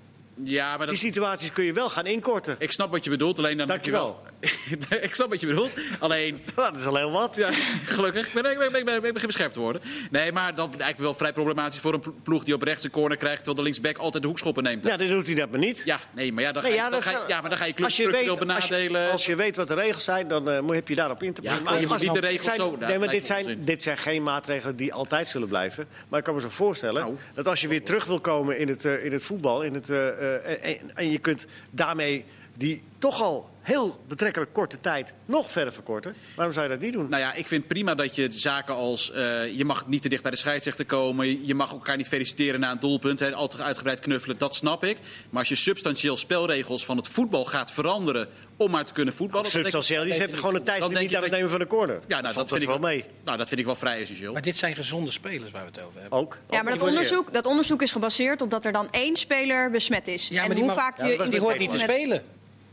Ja, 0.44 0.68
maar 0.68 0.78
Die 0.78 0.86
dat, 0.86 0.96
situaties 0.96 1.52
kun 1.52 1.64
je 1.64 1.72
wel 1.72 1.90
gaan 1.90 2.06
inkorten. 2.06 2.56
ik 2.58 2.72
snap 2.72 2.90
wat 2.90 3.04
je 3.04 3.10
bedoelt. 3.10 3.38
Alleen 3.38 3.56
dan 3.56 3.70
heb 3.70 3.84
je 3.84 3.90
wel. 3.90 4.22
ik 5.00 5.14
snap 5.14 5.30
wat 5.30 5.40
je 5.40 5.46
bedoelt. 5.46 5.70
Alleen 5.98 6.40
Dat 6.54 6.76
is 6.76 6.86
al 6.86 6.96
heel 6.96 7.10
wat. 7.10 7.36
Ja, 7.36 7.48
gelukkig. 7.84 8.26
Ik 8.26 8.42
ben, 8.42 8.50
ik 8.52 8.58
ben, 8.58 8.74
ik 8.74 8.84
ben, 8.84 8.94
ik 9.04 9.12
ben 9.12 9.26
beschermd 9.26 9.52
te 9.52 9.60
worden. 9.60 9.82
Nee, 10.10 10.32
maar 10.32 10.54
dat 10.54 10.64
is 10.66 10.70
eigenlijk 10.70 10.98
wel 11.00 11.14
vrij 11.14 11.32
problematisch 11.32 11.80
voor 11.80 11.94
een 11.94 12.02
ploeg 12.22 12.44
die 12.44 12.54
op 12.54 12.62
rechts 12.62 12.84
een 12.84 12.90
corner 12.90 13.16
krijgt... 13.16 13.36
terwijl 13.36 13.56
de 13.56 13.62
linksback 13.62 13.96
altijd 13.98 14.22
de 14.22 14.28
hoekschoppen 14.28 14.62
neemt. 14.62 14.84
Ja, 14.84 14.96
dan 14.96 15.08
doet 15.08 15.26
hij 15.26 15.34
dat 15.36 15.50
maar 15.50 15.58
niet. 15.58 15.82
Ja, 15.84 15.98
nee, 16.14 16.32
maar 16.32 16.42
ja, 16.42 16.52
dan 16.52 16.62
ga 16.62 16.68
je, 16.68 16.76
dan 16.76 16.90
dat 16.90 17.02
ga 17.04 17.10
zou- 17.10 17.28
ja, 17.28 17.40
maar 17.40 17.50
dan 17.50 17.58
ga 17.58 17.64
je 17.64 17.74
als, 17.84 18.38
benadelen. 18.38 19.10
als 19.10 19.26
je 19.26 19.36
weet 19.36 19.56
wat 19.56 19.68
de 19.68 19.74
regels 19.74 20.04
zijn, 20.04 20.28
dan 20.28 20.50
eh, 20.50 20.68
heb 20.68 20.88
je 20.88 20.94
daarop 20.94 21.22
in 21.22 21.32
te 21.32 21.42
Ja, 21.42 21.56
brengen. 21.58 21.80
je 21.80 21.86
moet 21.86 22.00
niet 22.00 22.12
de 22.12 22.20
regels 22.20 22.44
zijn, 22.44 22.56
zo- 22.56 22.76
Nee, 22.80 22.88
dat 22.90 22.98
maar 22.98 23.08
dit 23.08 23.24
zijn, 23.26 23.64
dit 23.64 23.82
zijn 23.82 23.98
geen 23.98 24.22
maatregelen 24.22 24.76
die 24.76 24.92
altijd 24.94 25.28
zullen 25.28 25.48
blijven. 25.48 25.86
Maar 26.08 26.18
ik 26.18 26.24
kan 26.24 26.34
me 26.34 26.40
zo 26.40 26.48
voorstellen 26.48 27.00
Nou. 27.02 27.16
dat 27.34 27.46
als 27.48 27.60
je 27.60 27.68
weer 27.68 27.84
terug 27.84 28.04
wil 28.04 28.20
komen 28.20 28.58
in 28.58 28.68
het, 28.68 28.84
eh, 28.84 29.04
in 29.04 29.12
het 29.12 29.22
voetbal... 29.22 29.62
In 29.62 29.74
het, 29.74 29.90
eh, 29.90 30.08
eh, 30.08 30.21
en, 30.22 30.96
en 30.96 31.10
je 31.10 31.18
kunt 31.18 31.46
daarmee 31.70 32.24
die 32.54 32.82
toch 32.98 33.22
al 33.22 33.50
heel 33.62 34.00
betrekkelijk 34.08 34.52
korte 34.52 34.80
tijd 34.80 35.12
nog 35.26 35.50
verder 35.50 35.72
verkorten. 35.72 36.14
Waarom 36.36 36.54
zou 36.54 36.66
je 36.66 36.72
dat 36.72 36.82
niet 36.82 36.92
doen? 36.92 37.08
Nou 37.08 37.22
ja, 37.22 37.32
ik 37.32 37.46
vind 37.46 37.66
prima 37.66 37.94
dat 37.94 38.14
je 38.14 38.26
zaken 38.30 38.74
als... 38.74 39.12
eh, 39.12 39.56
je 39.56 39.64
mag 39.64 39.86
niet 39.86 40.02
te 40.02 40.08
dicht 40.08 40.22
bij 40.22 40.30
de 40.30 40.36
scheidsrechter 40.36 40.84
komen. 40.86 41.46
Je 41.46 41.54
mag 41.54 41.72
elkaar 41.72 41.96
niet 41.96 42.08
feliciteren 42.08 42.60
na 42.60 42.70
een 42.70 42.80
doelpunt. 42.80 43.20
Hè, 43.20 43.34
al 43.34 43.48
te 43.48 43.62
uitgebreid 43.62 44.00
knuffelen, 44.00 44.38
dat 44.38 44.54
snap 44.54 44.84
ik. 44.84 44.98
Maar 45.30 45.38
als 45.38 45.48
je 45.48 45.54
substantieel 45.54 46.16
spelregels 46.16 46.84
van 46.84 46.96
het 46.96 47.08
voetbal 47.08 47.44
gaat 47.44 47.72
veranderen... 47.72 48.28
om 48.56 48.70
maar 48.70 48.84
te 48.84 48.92
kunnen 48.92 49.14
voetballen... 49.14 49.50
Substantieel, 49.50 50.06
je 50.06 50.14
zet 50.14 50.34
gewoon 50.34 50.54
een 50.54 50.62
tijdje 50.62 50.98
niet 50.98 51.16
aan 51.16 51.22
het 51.22 51.30
nemen 51.32 51.50
van 51.50 51.58
de 51.58 51.66
corner. 51.66 52.00
Ja, 52.06 52.20
nou, 52.20 52.34
dat, 52.34 52.48
vind 52.48 52.62
ik 52.62 52.68
wel 52.68 52.78
mee. 52.78 53.04
Nou, 53.24 53.38
dat 53.38 53.48
vind 53.48 53.60
ik 53.60 53.66
wel 53.66 53.76
vrij 53.76 54.00
essentieel. 54.00 54.32
Maar 54.32 54.42
dit 54.42 54.56
zijn 54.56 54.74
gezonde 54.74 55.10
spelers 55.10 55.50
waar 55.50 55.62
we 55.64 55.70
het 55.74 55.86
over 55.86 56.00
hebben. 56.00 56.18
Ook. 56.18 56.38
Ja, 56.50 56.62
maar 56.62 56.72
dat 56.78 56.88
onderzoek, 56.88 57.32
dat 57.32 57.46
onderzoek 57.46 57.82
is 57.82 57.92
gebaseerd 57.92 58.42
op 58.42 58.50
dat 58.50 58.64
er 58.64 58.72
dan 58.72 58.90
één 58.90 59.16
speler 59.16 59.70
besmet 59.70 60.08
is. 60.08 60.28
Ja, 60.28 60.34
maar 60.34 60.44
en 60.44 60.50
die 60.50 60.64
hoe 60.64 60.74
mag- 60.74 60.76
vaak 60.84 60.98
Ja, 60.98 61.06
je 61.06 61.28
Die 61.28 61.40
hoort 61.40 61.58
niet 61.58 61.70
te 61.70 61.78
spelen, 61.78 62.22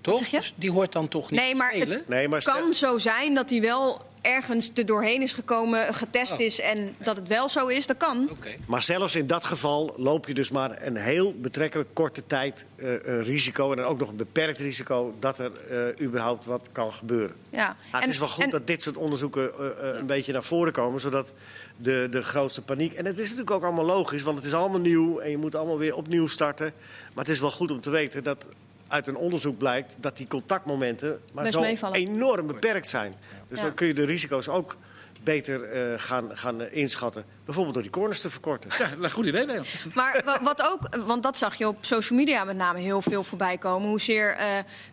toch? 0.02 0.18
zeg 0.18 0.30
je? 0.30 0.38
Dus 0.38 0.54
Die 0.56 0.72
hoort 0.72 0.92
dan 0.92 1.08
toch 1.08 1.32
niet 1.32 1.40
Nee, 1.40 1.52
te 1.52 1.58
maar 1.58 1.72
spelen? 1.72 1.98
het 1.98 2.08
Nee, 2.08 2.28
maar 2.28 2.42
stel- 2.42 2.54
kan 2.54 2.74
zo 2.74 2.98
zijn 2.98 3.34
dat 3.34 3.50
hij 3.50 3.62
wel 3.62 4.08
ergens 4.22 4.72
er 4.76 4.86
doorheen 4.86 5.22
is 5.22 5.34
gekomen, 5.34 5.94
getest 5.94 6.34
Oh. 6.34 6.40
is 6.40 6.60
en 6.62 6.96
dat 6.98 7.16
het 7.16 7.28
wel 7.28 7.50
zo 7.50 7.68
is. 7.68 7.88
Dat 7.88 7.98
kan. 7.98 8.28
Oké. 8.32 8.50
Maar 8.68 8.84
zelfs 8.84 9.16
in 9.16 9.28
dat 9.28 9.44
geval 9.44 9.94
loop 9.98 10.28
je 10.28 10.34
dus 10.34 10.52
maar 10.52 10.82
een 10.86 10.96
heel 10.96 11.34
betrekkelijk 11.38 11.90
korte 11.94 12.24
tijd 12.28 12.66
eh, 12.76 12.88
een 13.04 13.24
risico. 13.24 13.72
En 13.72 13.78
dan 13.78 13.86
ook 13.86 14.00
nog 14.00 14.10
een 14.10 14.16
beperkt 14.16 14.60
risico 14.60 15.14
dat 15.20 15.40
er 15.40 15.52
eh, 15.70 16.06
überhaupt 16.06 16.46
wat 16.46 16.70
kan 16.72 16.92
gebeuren. 16.92 17.36
Ja. 17.50 17.76
Het 17.92 18.04
En- 18.04 18.10
is 18.10 18.20
wel 18.20 18.28
goed 18.28 18.44
en- 18.44 18.50
dat 18.50 18.68
dit 18.68 18.82
soort 18.82 18.98
onderzoeken 18.98 19.52
eh, 19.60 19.66
eh, 19.90 20.00
een 20.00 20.06
beetje 20.06 20.34
naar 20.34 20.44
voren 20.44 20.74
komen, 20.74 21.00
zodat 21.02 21.34
de, 21.78 22.08
de 22.12 22.22
grootste 22.22 22.62
paniek. 22.62 22.94
En 22.94 23.06
het 23.06 23.20
is 23.20 23.24
natuurlijk 23.26 23.52
ook 23.56 23.64
allemaal 23.64 23.86
logisch, 23.86 24.22
want 24.22 24.36
het 24.38 24.46
is 24.46 24.54
allemaal 24.54 24.80
nieuw 24.80 25.20
en 25.20 25.30
je 25.30 25.38
moet 25.38 25.56
allemaal 25.56 25.78
weer 25.78 25.96
opnieuw 25.96 26.28
starten. 26.28 26.74
Maar 27.14 27.24
het 27.24 27.34
is 27.34 27.40
wel 27.40 27.52
goed 27.52 27.72
om 27.72 27.82
te 27.82 27.90
weten 27.90 28.24
dat 28.24 28.48
uit 28.90 29.08
een 29.08 29.16
onderzoek 29.18 29.58
blijkt 29.58 29.96
dat 30.00 30.18
die 30.18 30.28
contactmomenten 30.28 31.20
maar 31.34 31.44
Best 31.44 31.56
zo 31.56 31.62
meevallen. 31.62 31.96
enorm 31.96 32.48
beperkt 32.48 32.88
zijn. 32.88 33.14
Dus 33.48 33.60
Ja. 33.60 33.66
dan 33.66 33.74
kun 33.74 33.88
je 33.88 33.94
de 33.94 34.04
risico's 34.06 34.48
ook 34.48 34.76
beter 35.24 35.64
eh, 35.64 35.94
gaan, 35.98 36.30
gaan 36.38 36.62
eh, 36.62 36.78
inschatten. 36.78 37.24
Bijvoorbeeld 37.46 37.74
door 37.76 37.84
die 37.84 37.94
corners 37.94 38.20
te 38.22 38.30
verkorten. 38.30 38.70
Ja, 38.80 38.90
een 39.02 39.12
goed 39.12 39.26
idee, 39.26 39.46
Leo. 39.46 39.64
Maar 39.94 40.22
wa- 40.26 40.40
wat 40.44 40.62
ook, 40.64 40.96
want 41.06 41.24
dat 41.24 41.38
zag 41.38 41.56
je 41.56 41.68
op 41.68 41.78
social 41.82 42.20
media 42.20 42.44
met 42.44 42.56
name 42.56 42.80
heel 42.80 43.02
veel 43.02 43.24
voorbij 43.24 43.58
komen. 43.58 43.90
Hoezeer 43.90 44.32
eh, 44.36 44.46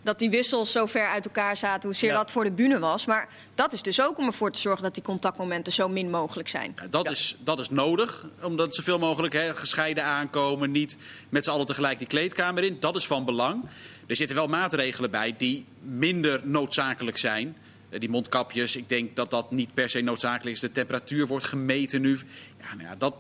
dat 0.02 0.18
die 0.18 0.30
wissels 0.30 0.72
zo 0.72 0.86
ver 0.86 1.06
uit 1.08 1.26
elkaar 1.26 1.56
zaten, 1.56 1.88
hoezeer 1.88 2.10
Ja. 2.10 2.16
dat 2.16 2.30
voor 2.30 2.44
de 2.44 2.50
bühne 2.52 2.78
was. 2.78 3.06
Maar 3.06 3.28
dat 3.54 3.72
is 3.72 3.82
dus 3.82 4.02
ook 4.02 4.18
om 4.18 4.26
ervoor 4.26 4.50
te 4.52 4.60
zorgen 4.60 4.82
dat 4.82 4.94
die 4.94 5.02
contactmomenten 5.02 5.72
zo 5.72 5.88
min 5.88 6.10
mogelijk 6.10 6.48
zijn. 6.48 6.72
Ja, 6.76 6.86
dat, 6.90 7.10
is, 7.10 7.36
dat 7.40 7.58
is 7.58 7.70
nodig, 7.70 8.26
omdat 8.42 8.74
zoveel 8.74 8.98
mogelijk 8.98 9.34
hè, 9.34 9.54
gescheiden 9.54 10.04
aankomen. 10.04 10.70
Niet 10.70 10.96
met 11.28 11.44
z'n 11.44 11.50
allen 11.50 11.66
tegelijk 11.66 11.98
die 11.98 12.06
kleedkamer 12.08 12.64
in. 12.64 12.76
Dat 12.80 12.96
is 12.96 13.06
van 13.06 13.24
belang. 13.24 13.64
Er 14.06 14.16
zitten 14.16 14.36
wel 14.36 14.46
maatregelen 14.46 15.10
bij 15.10 15.34
die 15.38 15.64
minder 15.80 16.40
noodzakelijk 16.44 17.18
zijn. 17.18 17.56
Eh, 17.96 18.00
Die 18.00 18.10
mondkapjes, 18.10 18.76
ik 18.76 18.88
denk 18.88 19.16
dat 19.16 19.30
dat 19.30 19.50
niet 19.50 19.74
per 19.74 19.90
se 19.90 20.00
noodzakelijk 20.00 20.54
is. 20.56 20.60
De 20.60 20.72
temperatuur 20.72 21.26
wordt 21.26 21.44
gemeten 21.44 22.00
nu. 22.00 22.18
Ja, 22.60 22.74
nou 22.76 22.88
ja, 22.88 22.96
dat, 22.96 23.14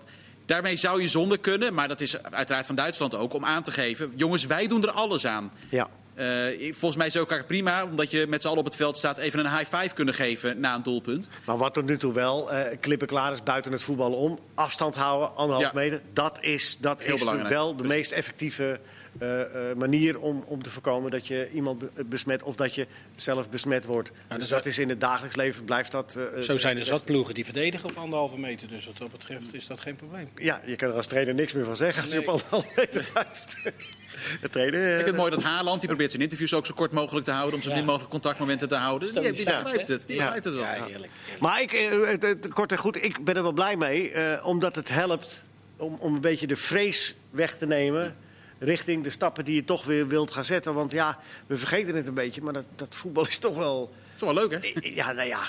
daarmee 0.46 0.76
zou 0.76 1.02
je 1.02 1.08
zonder 1.08 1.38
kunnen, 1.38 1.74
maar 1.74 1.88
dat 1.88 2.00
is 2.00 2.22
uiteraard 2.22 2.66
van 2.66 2.74
Duitsland 2.74 3.14
ook, 3.14 3.32
om 3.34 3.44
aan 3.44 3.62
te 3.62 3.70
geven... 3.72 4.12
jongens, 4.16 4.46
wij 4.46 4.66
doen 4.66 4.82
er 4.82 4.90
alles 4.90 5.26
aan. 5.26 5.52
Ja. 5.70 5.88
Eh, 6.14 6.26
volgens 6.72 6.96
mij 6.96 7.06
is 7.06 7.14
het 7.14 7.22
ook 7.32 7.46
prima, 7.46 7.84
omdat 7.84 8.10
je 8.10 8.26
met 8.28 8.42
z'n 8.42 8.46
allen 8.48 8.58
op 8.58 8.64
het 8.64 8.76
veld 8.76 8.96
staat... 8.96 9.18
even 9.18 9.38
een 9.44 9.56
high 9.58 9.76
five 9.76 9.94
kunnen 9.94 10.14
geven 10.14 10.60
na 10.60 10.74
een 10.74 10.82
doelpunt. 10.82 11.28
Maar 11.46 11.58
wat 11.58 11.74
tot 11.74 11.86
nu 11.86 11.96
toe 11.98 12.12
wel 12.12 12.52
eh 12.52 12.76
klippen 12.80 13.06
klaar 13.06 13.32
is 13.32 13.42
buiten 13.42 13.72
het 13.72 13.82
voetballen 13.82 14.18
om. 14.18 14.38
Afstand 14.54 14.94
houden, 14.94 15.36
anderhalf 15.36 15.64
Ja. 15.66 15.70
meter. 15.74 16.00
Dat 16.12 16.38
is, 16.40 16.76
dat 16.80 17.02
Heel 17.02 17.14
is 17.14 17.18
belangrijk. 17.20 17.48
wel 17.48 17.76
de 17.76 17.84
meest 17.84 18.12
effectieve 18.12 18.80
eh, 19.18 19.70
eh, 19.70 19.76
manier 19.76 20.18
om, 20.20 20.44
om 20.46 20.62
te 20.62 20.70
voorkomen 20.70 21.10
dat 21.10 21.26
je 21.26 21.50
iemand 21.52 21.78
be- 21.78 22.04
besmet 22.04 22.42
of 22.42 22.54
dat 22.56 22.74
je 22.74 22.86
zelf 23.16 23.50
besmet 23.50 23.84
wordt. 23.84 24.10
dus 24.28 24.38
dus 24.38 24.48
dat 24.48 24.66
is 24.66 24.78
in 24.78 24.88
het 24.88 25.00
dagelijks 25.00 25.36
leven 25.36 25.64
blijft 25.64 25.92
dat. 25.92 26.16
eh, 26.34 26.40
Zo 26.42 26.56
zijn 26.56 26.78
er 26.78 26.84
zat 26.84 27.04
ploegen 27.04 27.34
die 27.34 27.44
verdedigen 27.44 27.88
op 27.90 27.96
anderhalve 27.96 28.38
meter. 28.38 28.68
Dus 28.68 28.86
wat 28.86 28.96
dat 28.98 29.10
betreft 29.10 29.54
is 29.54 29.66
dat 29.66 29.80
geen 29.80 29.96
probleem. 29.96 30.28
Ja, 30.36 30.60
je 30.66 30.76
kan 30.76 30.88
er 30.88 30.94
als 30.94 31.06
trainer 31.06 31.34
niks 31.34 31.52
meer 31.52 31.64
van 31.64 31.76
zeggen 31.76 32.00
als 32.02 32.10
je 32.10 32.16
Nee. 32.18 32.28
op 32.28 32.32
anderhalf 32.34 32.76
meter 32.76 33.08
blijft. 33.12 33.56
De 34.40 34.48
trainer. 34.48 34.84
Ik 34.88 34.94
vind 34.94 35.06
het 35.06 35.16
mooi 35.16 35.30
dat 35.30 35.42
Haaland, 35.42 35.78
die 35.80 35.88
probeert 35.88 36.10
zijn 36.10 36.22
interviews 36.22 36.54
ook 36.54 36.66
zo 36.66 36.74
kort 36.74 36.92
mogelijk 36.92 37.24
te 37.26 37.32
houden... 37.32 37.54
om 37.54 37.62
zo 37.62 37.70
Ja. 37.70 37.76
min 37.76 37.84
mogelijk 37.84 38.10
contactmomenten 38.10 38.68
te 38.68 38.74
houden. 38.74 39.12
Die, 39.14 39.32
die 39.32 39.44
begrijpt 39.44 39.88
het, 39.88 40.06
die 40.06 40.16
Ja. 40.16 40.22
begrijpt 40.22 40.44
het 40.44 40.54
wel. 40.54 40.62
Ja, 40.62 40.84
heerlijk. 40.84 41.12
Maar 41.40 41.60
ik, 41.62 41.72
eh, 41.72 42.34
kort 42.52 42.72
en 42.72 42.78
goed, 42.78 43.04
ik 43.04 43.24
ben 43.24 43.36
er 43.36 43.42
wel 43.42 43.52
blij 43.52 43.76
mee. 43.76 44.10
eh, 44.12 44.46
omdat 44.46 44.76
het 44.76 44.88
helpt 44.88 45.44
om, 45.76 45.94
om 46.00 46.14
een 46.14 46.20
beetje 46.20 46.46
de 46.46 46.56
vrees 46.56 47.14
weg 47.30 47.56
te 47.56 47.66
nemen. 47.66 48.16
Richting 48.58 49.04
de 49.04 49.10
stappen 49.10 49.44
die 49.44 49.54
je 49.54 49.64
toch 49.64 49.84
weer 49.84 50.08
wilt 50.08 50.32
gaan 50.32 50.44
zetten. 50.44 50.74
Want 50.74 50.92
ja, 50.92 51.18
we 51.46 51.56
vergeten 51.56 51.94
het 51.94 52.06
een 52.06 52.14
beetje. 52.14 52.40
Maar 52.42 52.52
dat, 52.52 52.66
dat 52.76 52.94
voetbal 52.94 53.26
is 53.26 53.38
toch 53.38 53.56
wel. 53.56 53.92
is 54.14 54.18
toch 54.20 54.34
wel 54.34 54.48
leuk, 54.48 54.62
hè? 54.64 54.88
Ja, 54.94 55.12
nou 55.12 55.28
ja. 55.28 55.40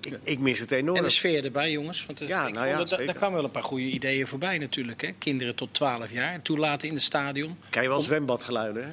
Ik, 0.00 0.18
ik 0.22 0.38
mis 0.38 0.58
het 0.58 0.70
enorm. 0.70 0.96
En 0.96 1.02
de 1.02 1.08
sfeer 1.10 1.44
erbij, 1.44 1.70
jongens. 1.70 2.06
Want 2.06 2.18
het- 2.18 2.28
Ja, 2.28 2.46
ik 2.46 2.52
nou 2.54 2.56
vond 2.56 2.70
ja, 2.70 2.78
dat- 2.78 2.88
zeker. 2.88 3.06
daar 3.06 3.14
kwamen 3.14 3.34
wel 3.36 3.44
een 3.44 3.50
paar 3.50 3.62
goede 3.64 3.84
ideeën 3.84 4.26
voorbij 4.26 4.58
natuurlijk. 4.58 5.00
Hè? 5.02 5.10
Kinderen 5.18 5.54
tot 5.54 5.74
12 5.74 6.10
jaar 6.12 6.42
toelaten 6.42 6.88
in 6.88 6.94
het 6.94 7.02
stadion. 7.02 7.56
Krijg 7.70 7.86
je 7.86 7.92
wel 7.92 8.00
zwembadgeluiden, 8.00 8.82
hè? 8.84 8.90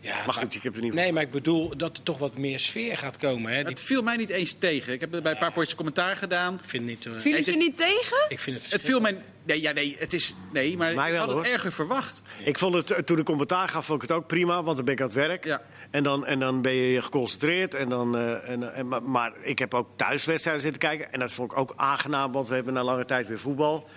Ja, 0.00 0.16
Maar 0.24 0.34
goed, 0.34 0.54
ik 0.54 0.62
heb 0.62 0.76
er 0.76 0.82
niet 0.82 0.92
Nee, 0.94 1.12
maar 1.12 1.22
ik 1.22 1.30
bedoel 1.30 1.76
dat 1.76 1.96
er 1.96 2.02
toch 2.02 2.18
wat 2.18 2.38
meer 2.38 2.58
sfeer 2.60 2.98
gaat 2.98 3.16
komen. 3.16 3.52
Hè? 3.52 3.58
Die, 3.58 3.66
Het 3.72 3.80
viel 3.80 4.02
mij 4.02 4.16
niet 4.16 4.30
eens 4.30 4.52
tegen. 4.52 4.92
Ik 4.92 5.00
heb 5.00 5.14
er 5.14 5.22
bij 5.22 5.32
een 5.32 5.38
paar 5.38 5.52
potjes 5.52 5.74
commentaar 5.74 6.16
gedaan. 6.16 6.54
ik 6.54 6.60
vind 6.68 6.82
het 6.84 6.92
niet... 6.92 7.02
Viel 7.02 7.14
het 7.14 7.24
het 7.24 7.44
je 7.46 7.50
is- 7.50 7.56
niet 7.66 7.76
tegen? 7.76 8.24
ik 8.28 8.38
vind 8.38 8.62
het, 8.62 8.72
Het 8.72 8.82
viel 8.84 9.00
mij... 9.00 9.18
Nee, 9.46 9.60
ja, 9.60 9.72
nee, 9.72 9.96
het 9.98 10.12
is... 10.12 10.34
Nee, 10.52 10.76
maar 10.76 10.94
Mij 10.94 11.06
ik 11.06 11.12
wel, 11.12 11.26
had 11.26 11.36
het 11.36 11.44
hoor. 11.44 11.54
erger 11.54 11.72
verwacht. 11.72 12.22
Ik 12.44 12.58
vond 12.58 12.74
het, 12.74 12.90
eh, 12.90 12.98
toen 12.98 13.18
ik 13.18 13.24
commentaar 13.24 13.68
gaf, 13.68 13.86
vond 13.86 14.02
ik 14.02 14.08
het 14.08 14.18
ook 14.18 14.26
prima, 14.26 14.62
want 14.62 14.76
dan 14.76 14.84
ben 14.84 14.94
ik 14.94 15.00
aan 15.00 15.06
het 15.06 15.16
werk. 15.16 15.44
Ja. 15.44 15.62
En, 15.90 16.02
dan, 16.02 16.26
en 16.26 16.38
dan 16.38 16.62
ben 16.62 16.72
je 16.72 17.02
geconcentreerd. 17.02 17.74
En 17.74 17.88
dan, 17.88 18.16
eh, 18.16 18.48
en, 18.48 18.74
en, 18.74 18.88
maar, 18.88 19.02
maar 19.02 19.32
ik 19.40 19.58
heb 19.58 19.74
ook 19.74 19.88
thuiswedstrijden 19.96 20.62
zitten 20.62 20.80
kijken. 20.80 21.12
En 21.12 21.20
dat 21.20 21.32
vond 21.32 21.52
ik 21.52 21.58
ook 21.58 21.72
aangenaam, 21.76 22.32
want 22.32 22.48
we 22.48 22.54
hebben 22.54 22.72
na 22.72 22.84
lange 22.84 23.04
tijd 23.04 23.26
weer 23.26 23.38
voetbal. 23.38 23.88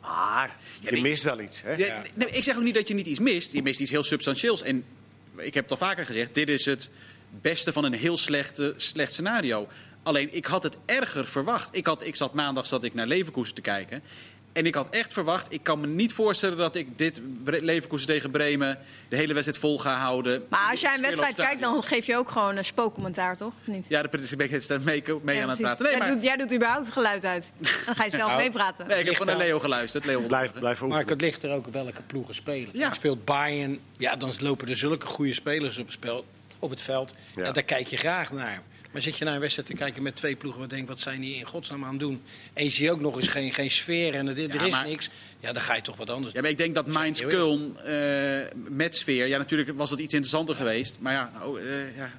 Maar 0.00 0.56
je 0.80 1.00
mist 1.00 1.22
wel 1.22 1.40
iets. 1.40 1.62
Hè? 1.62 1.72
Ja, 1.72 2.02
nee, 2.14 2.28
ik 2.28 2.44
zeg 2.44 2.56
ook 2.56 2.62
niet 2.62 2.74
dat 2.74 2.88
je 2.88 2.94
niet 2.94 3.06
iets 3.06 3.18
mist. 3.20 3.52
Je 3.52 3.62
mist 3.62 3.80
iets 3.80 3.90
heel 3.90 4.02
substantieels. 4.02 4.62
En 4.62 4.84
ik 5.36 5.54
heb 5.54 5.62
het 5.62 5.80
al 5.80 5.86
vaker 5.86 6.06
gezegd, 6.06 6.34
dit 6.34 6.48
is 6.48 6.64
het 6.64 6.90
beste 7.40 7.72
van 7.72 7.84
een 7.84 7.92
heel 7.92 8.16
slechte, 8.16 8.74
slecht 8.76 9.12
scenario. 9.12 9.68
Alleen, 10.02 10.34
ik 10.34 10.44
had 10.44 10.62
het 10.62 10.76
erger 10.84 11.26
verwacht. 11.26 11.76
Ik, 11.76 11.86
had, 11.86 12.04
ik 12.04 12.16
zat 12.16 12.34
maandag 12.34 12.66
zat 12.66 12.84
ik 12.84 12.94
naar 12.94 13.06
Leverkusen 13.06 13.54
te 13.54 13.60
kijken. 13.60 14.02
En 14.56 14.66
ik 14.66 14.74
had 14.74 14.88
echt 14.90 15.12
verwacht, 15.12 15.46
ik 15.52 15.62
kan 15.62 15.80
me 15.80 15.86
niet 15.86 16.12
voorstellen 16.12 16.56
dat 16.56 16.76
ik 16.76 16.98
dit 16.98 17.20
Leverkusen 17.44 18.06
tegen 18.06 18.30
Bremen 18.30 18.78
de 19.08 19.16
hele 19.16 19.32
wedstrijd 19.32 19.60
vol 19.60 19.78
ga 19.78 19.94
houden. 19.98 20.44
Maar 20.48 20.70
als 20.70 20.80
jij 20.80 20.94
een 20.94 21.00
wedstrijd 21.00 21.34
kijkt, 21.34 21.60
dan 21.60 21.82
geef 21.82 22.06
je 22.06 22.16
ook 22.16 22.30
gewoon 22.30 22.56
een 22.56 22.64
spookcommentaar, 22.64 23.36
toch? 23.36 23.52
Of 23.60 23.66
niet? 23.66 23.86
Ja, 23.88 24.02
de 24.02 24.08
ben 24.36 24.50
ik 24.52 24.62
steeds 24.62 24.84
mee, 24.84 25.02
mee 25.22 25.42
aan 25.42 25.48
het 25.48 25.60
praten. 25.60 25.84
Nee, 25.84 25.96
maar, 25.96 26.06
jij, 26.06 26.14
doet, 26.14 26.24
jij 26.24 26.36
doet 26.36 26.52
überhaupt 26.52 26.84
het 26.84 26.92
geluid 26.92 27.24
uit. 27.24 27.52
Dan 27.86 27.94
ga 27.94 28.04
je 28.04 28.10
zelf 28.10 28.30
Nou, 28.30 28.42
meepraten. 28.42 28.86
nee, 28.86 28.98
ik 28.98 29.04
heb 29.06 29.16
gewoon 29.16 29.36
naar 29.36 29.46
Leo 29.46 29.58
geluisterd. 29.58 30.04
Leo 30.04 30.20
Blijf, 30.20 30.52
blijf 30.52 30.82
Maar 30.82 31.04
het 31.04 31.20
ligt 31.20 31.42
er 31.42 31.50
ook 31.50 31.66
welke 31.66 32.02
ploegen 32.06 32.34
spelen. 32.34 32.70
Ja. 32.72 32.92
Speelt 32.92 33.24
Bayern, 33.24 33.78
ja, 33.96 34.16
dan 34.16 34.32
lopen 34.40 34.68
er 34.68 34.76
zulke 34.76 35.06
goede 35.06 35.34
spelers 35.34 35.78
op 35.78 35.84
het, 35.84 35.94
spel, 35.94 36.24
op 36.58 36.70
het 36.70 36.80
veld. 36.80 37.14
Ja. 37.34 37.44
Ja. 37.44 37.52
daar 37.52 37.62
kijk 37.62 37.86
je 37.86 37.96
graag 37.96 38.32
naar. 38.32 38.62
Maar 38.96 39.04
zit 39.04 39.18
je 39.18 39.24
naar 39.24 39.34
een 39.34 39.40
wedstrijd 39.40 39.68
te 39.68 39.74
kijken 39.74 40.02
met 40.02 40.16
twee 40.16 40.36
ploegen... 40.36 40.60
wat 40.60 40.70
denk 40.70 40.88
wat 40.88 41.00
zijn 41.00 41.20
die 41.20 41.36
in 41.36 41.44
godsnaam 41.44 41.84
aan 41.84 41.90
het 41.90 42.00
doen? 42.00 42.22
En 42.52 42.64
je 42.64 42.70
ziet 42.70 42.88
ook 42.90 43.00
nog 43.00 43.16
eens 43.16 43.28
geen, 43.28 43.52
geen 43.54 43.70
sfeer 43.70 44.14
en 44.14 44.26
er, 44.26 44.38
er 44.38 44.54
Ja, 44.54 44.64
is 44.64 44.70
maar- 44.70 44.86
niks. 44.86 45.10
Ja, 45.40 45.52
dan 45.52 45.62
ga 45.62 45.74
je 45.74 45.82
toch 45.82 45.96
wat 45.96 46.10
anders 46.10 46.34
Ja, 46.34 46.40
maar 46.40 46.50
ik 46.50 46.56
denk 46.56 46.74
dat 46.74 46.86
Mainz 46.86 47.22
Köln 47.22 47.84
eh, 47.84 48.40
met 48.68 48.96
sfeer... 48.96 49.26
Ja, 49.26 49.38
natuurlijk 49.38 49.70
was 49.76 49.90
het 49.90 50.00
iets 50.00 50.14
interessanter 50.14 50.54
geweest. 50.54 50.96
Maar 51.00 51.12
ja, 51.12 51.32
nou, 51.34 51.60
eh, 51.60 51.96
ja 51.96 52.10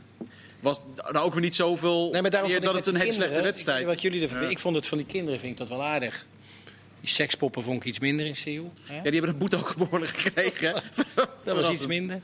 was 0.60 0.82
nou 0.96 1.26
ook 1.26 1.34
weer 1.34 1.42
niet 1.42 1.56
zoveel 1.56 2.10
Nee, 2.12 2.22
maar 2.22 2.32
meer 2.32 2.52
vond 2.52 2.64
dat 2.64 2.76
het 2.76 2.88
een 2.88 2.96
hele 2.96 3.12
slechte 3.12 3.42
wedstrijd. 3.42 3.86
Wat 3.86 4.02
jullie 4.02 4.22
ervan, 4.22 4.42
Ja. 4.42 4.50
Ik 4.50 4.60
vond 4.60 4.76
het 4.76 4.86
van 4.86 4.98
die 4.98 5.08
kinderen 5.08 5.40
vind 5.40 5.52
ik 5.52 5.58
dat 5.58 5.68
wel 5.68 5.84
aardig. 5.84 6.26
Die 7.00 7.10
sekspoppen 7.10 7.64
vond 7.64 7.78
ik 7.78 7.86
iets 7.86 8.00
minder 8.00 8.26
in 8.26 8.36
Seoul. 8.36 8.74
Ja, 8.84 8.94
die 9.02 9.12
hebben 9.12 9.30
een 9.30 9.38
boete 9.38 9.58
ook 9.58 9.76
behoorlijk 9.78 10.12
gekregen. 10.18 10.74
Dat 11.44 11.56
was 11.62 11.70
iets 11.70 11.88
minder. 11.88 12.22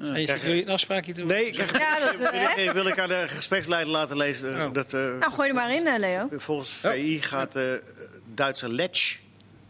Zijn 0.00 0.24
Krijg- 0.24 0.42
jullie 0.42 0.62
een 0.62 0.68
afspraakje 0.68 1.12
te 1.12 1.24
Nee, 1.24 1.46
ik 1.46 1.54
Ja, 1.78 1.98
dat, 1.98 2.32
eh, 2.32 2.54
wil, 2.64 2.72
wil 2.74 2.86
ik 2.86 2.98
aan 2.98 3.08
de 3.08 3.24
gespreksleider 3.28 3.92
laten 3.92 4.16
lezen. 4.16 4.56
eh, 4.58 4.64
Oh. 4.64 4.72
Dat, 4.72 4.94
eh, 4.94 5.00
Nou, 5.00 5.32
gooi 5.32 5.48
er 5.48 5.54
maar 5.54 5.74
in, 5.74 5.98
Leo. 6.00 6.28
volgens 6.32 6.70
VI 6.70 7.22
gaat 7.22 7.56
eh 7.56 7.72
Duitse 8.34 8.68
Letsch 8.68 9.16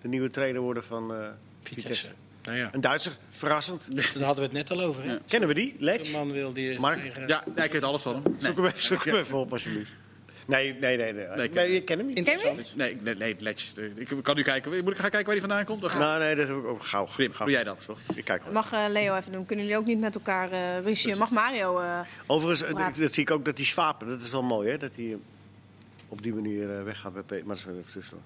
de 0.02 0.08
nieuwe 0.08 0.30
trainer 0.30 0.60
worden 0.60 0.84
van 0.84 1.14
eh, 1.14 1.18
Vitesse. 1.62 1.80
Vitesse. 1.88 2.10
Nou 2.42 2.56
ja, 2.56 2.68
Een 2.72 2.80
Duitser, 2.80 3.12
verrassend. 3.30 3.86
daar 3.96 4.22
hadden 4.24 4.36
we 4.50 4.58
het 4.58 4.68
net 4.68 4.70
al 4.78 4.80
over. 4.86 5.02
Hè? 5.04 5.12
Ja. 5.12 5.18
Kennen 5.26 5.48
we 5.48 5.54
die? 5.54 5.74
De 5.78 5.84
Letsch? 5.84 6.12
man 6.12 6.32
wil 6.32 6.52
die 6.52 6.78
Mark? 6.80 7.02
tegen- 7.02 7.26
Ja, 7.28 7.44
ja, 7.56 7.62
ik 7.64 7.72
weet 7.72 7.84
alles 7.84 8.02
van 8.02 8.14
hem. 8.14 8.22
Nee. 8.24 8.34
Zoek 8.40 8.56
hem 8.56 8.66
even, 8.66 8.82
zoek 8.82 9.04
hem 9.04 9.16
even 9.16 9.38
op, 9.38 9.52
alsjeblieft. 9.52 9.96
Nee, 10.46 10.74
nee, 10.80 10.96
nee. 10.96 11.12
Nee, 11.12 11.26
Nee, 11.26 11.46
ik- 11.46 11.54
nee 11.54 11.82
kent 11.82 12.00
hem 12.00 12.08
niet. 12.08 12.22
Ken? 12.24 12.38
Nee, 12.74 12.96
nee, 13.00 13.14
nee 13.14 13.36
Letjes. 13.38 13.74
Ik 13.94 14.08
kan 14.22 14.36
nu 14.36 14.42
kijken. 14.42 14.70
Moet 14.84 14.92
ik 14.92 14.98
gaan 14.98 15.10
kijken 15.10 15.24
waar 15.24 15.36
hij 15.36 15.40
vandaan 15.40 15.64
komt? 15.64 15.94
Nou, 15.98 16.18
nee, 16.18 16.34
dat 16.34 16.48
heb 16.48 16.56
ik 16.56 16.64
ook 16.64 16.82
gauw. 16.82 17.06
Prim, 17.14 17.32
gauw. 17.32 17.46
doe 17.46 17.54
jij 17.54 17.64
dat? 17.64 17.84
Toch? 17.86 17.98
Ik 18.14 18.24
kijk 18.24 18.42
wel. 18.44 18.52
Mag 18.52 18.72
eh, 18.72 18.84
Leo 18.88 19.16
even 19.16 19.32
doen. 19.32 19.46
Kunnen 19.46 19.64
jullie 19.64 19.80
ook 19.80 19.86
niet 19.86 20.00
met 20.00 20.14
elkaar 20.14 20.50
eh 20.52 20.78
ruzie? 20.84 21.16
Mag 21.16 21.30
Mario... 21.30 21.78
eh, 21.80 22.00
Overigens, 22.26 22.70
eh, 22.72 22.86
dat 22.98 23.12
zie 23.12 23.22
ik 23.22 23.30
ook 23.30 23.44
dat 23.44 23.56
die 23.56 23.66
Swapen, 23.66 24.08
dat 24.08 24.22
is 24.22 24.30
wel 24.30 24.42
mooi 24.42 24.70
hè, 24.70 24.78
dat 24.78 24.94
hij 24.94 25.04
eh, 25.10 25.16
op 26.08 26.22
die 26.22 26.34
manier 26.34 26.78
eh, 26.78 26.82
weggaat 26.82 27.12
bij 27.12 27.22
Peter. 27.22 27.46
Maar 27.46 27.56
dat 27.56 27.64
is 27.66 27.70
wel 27.72 27.78
even 27.80 27.92
tussen. 27.92 28.18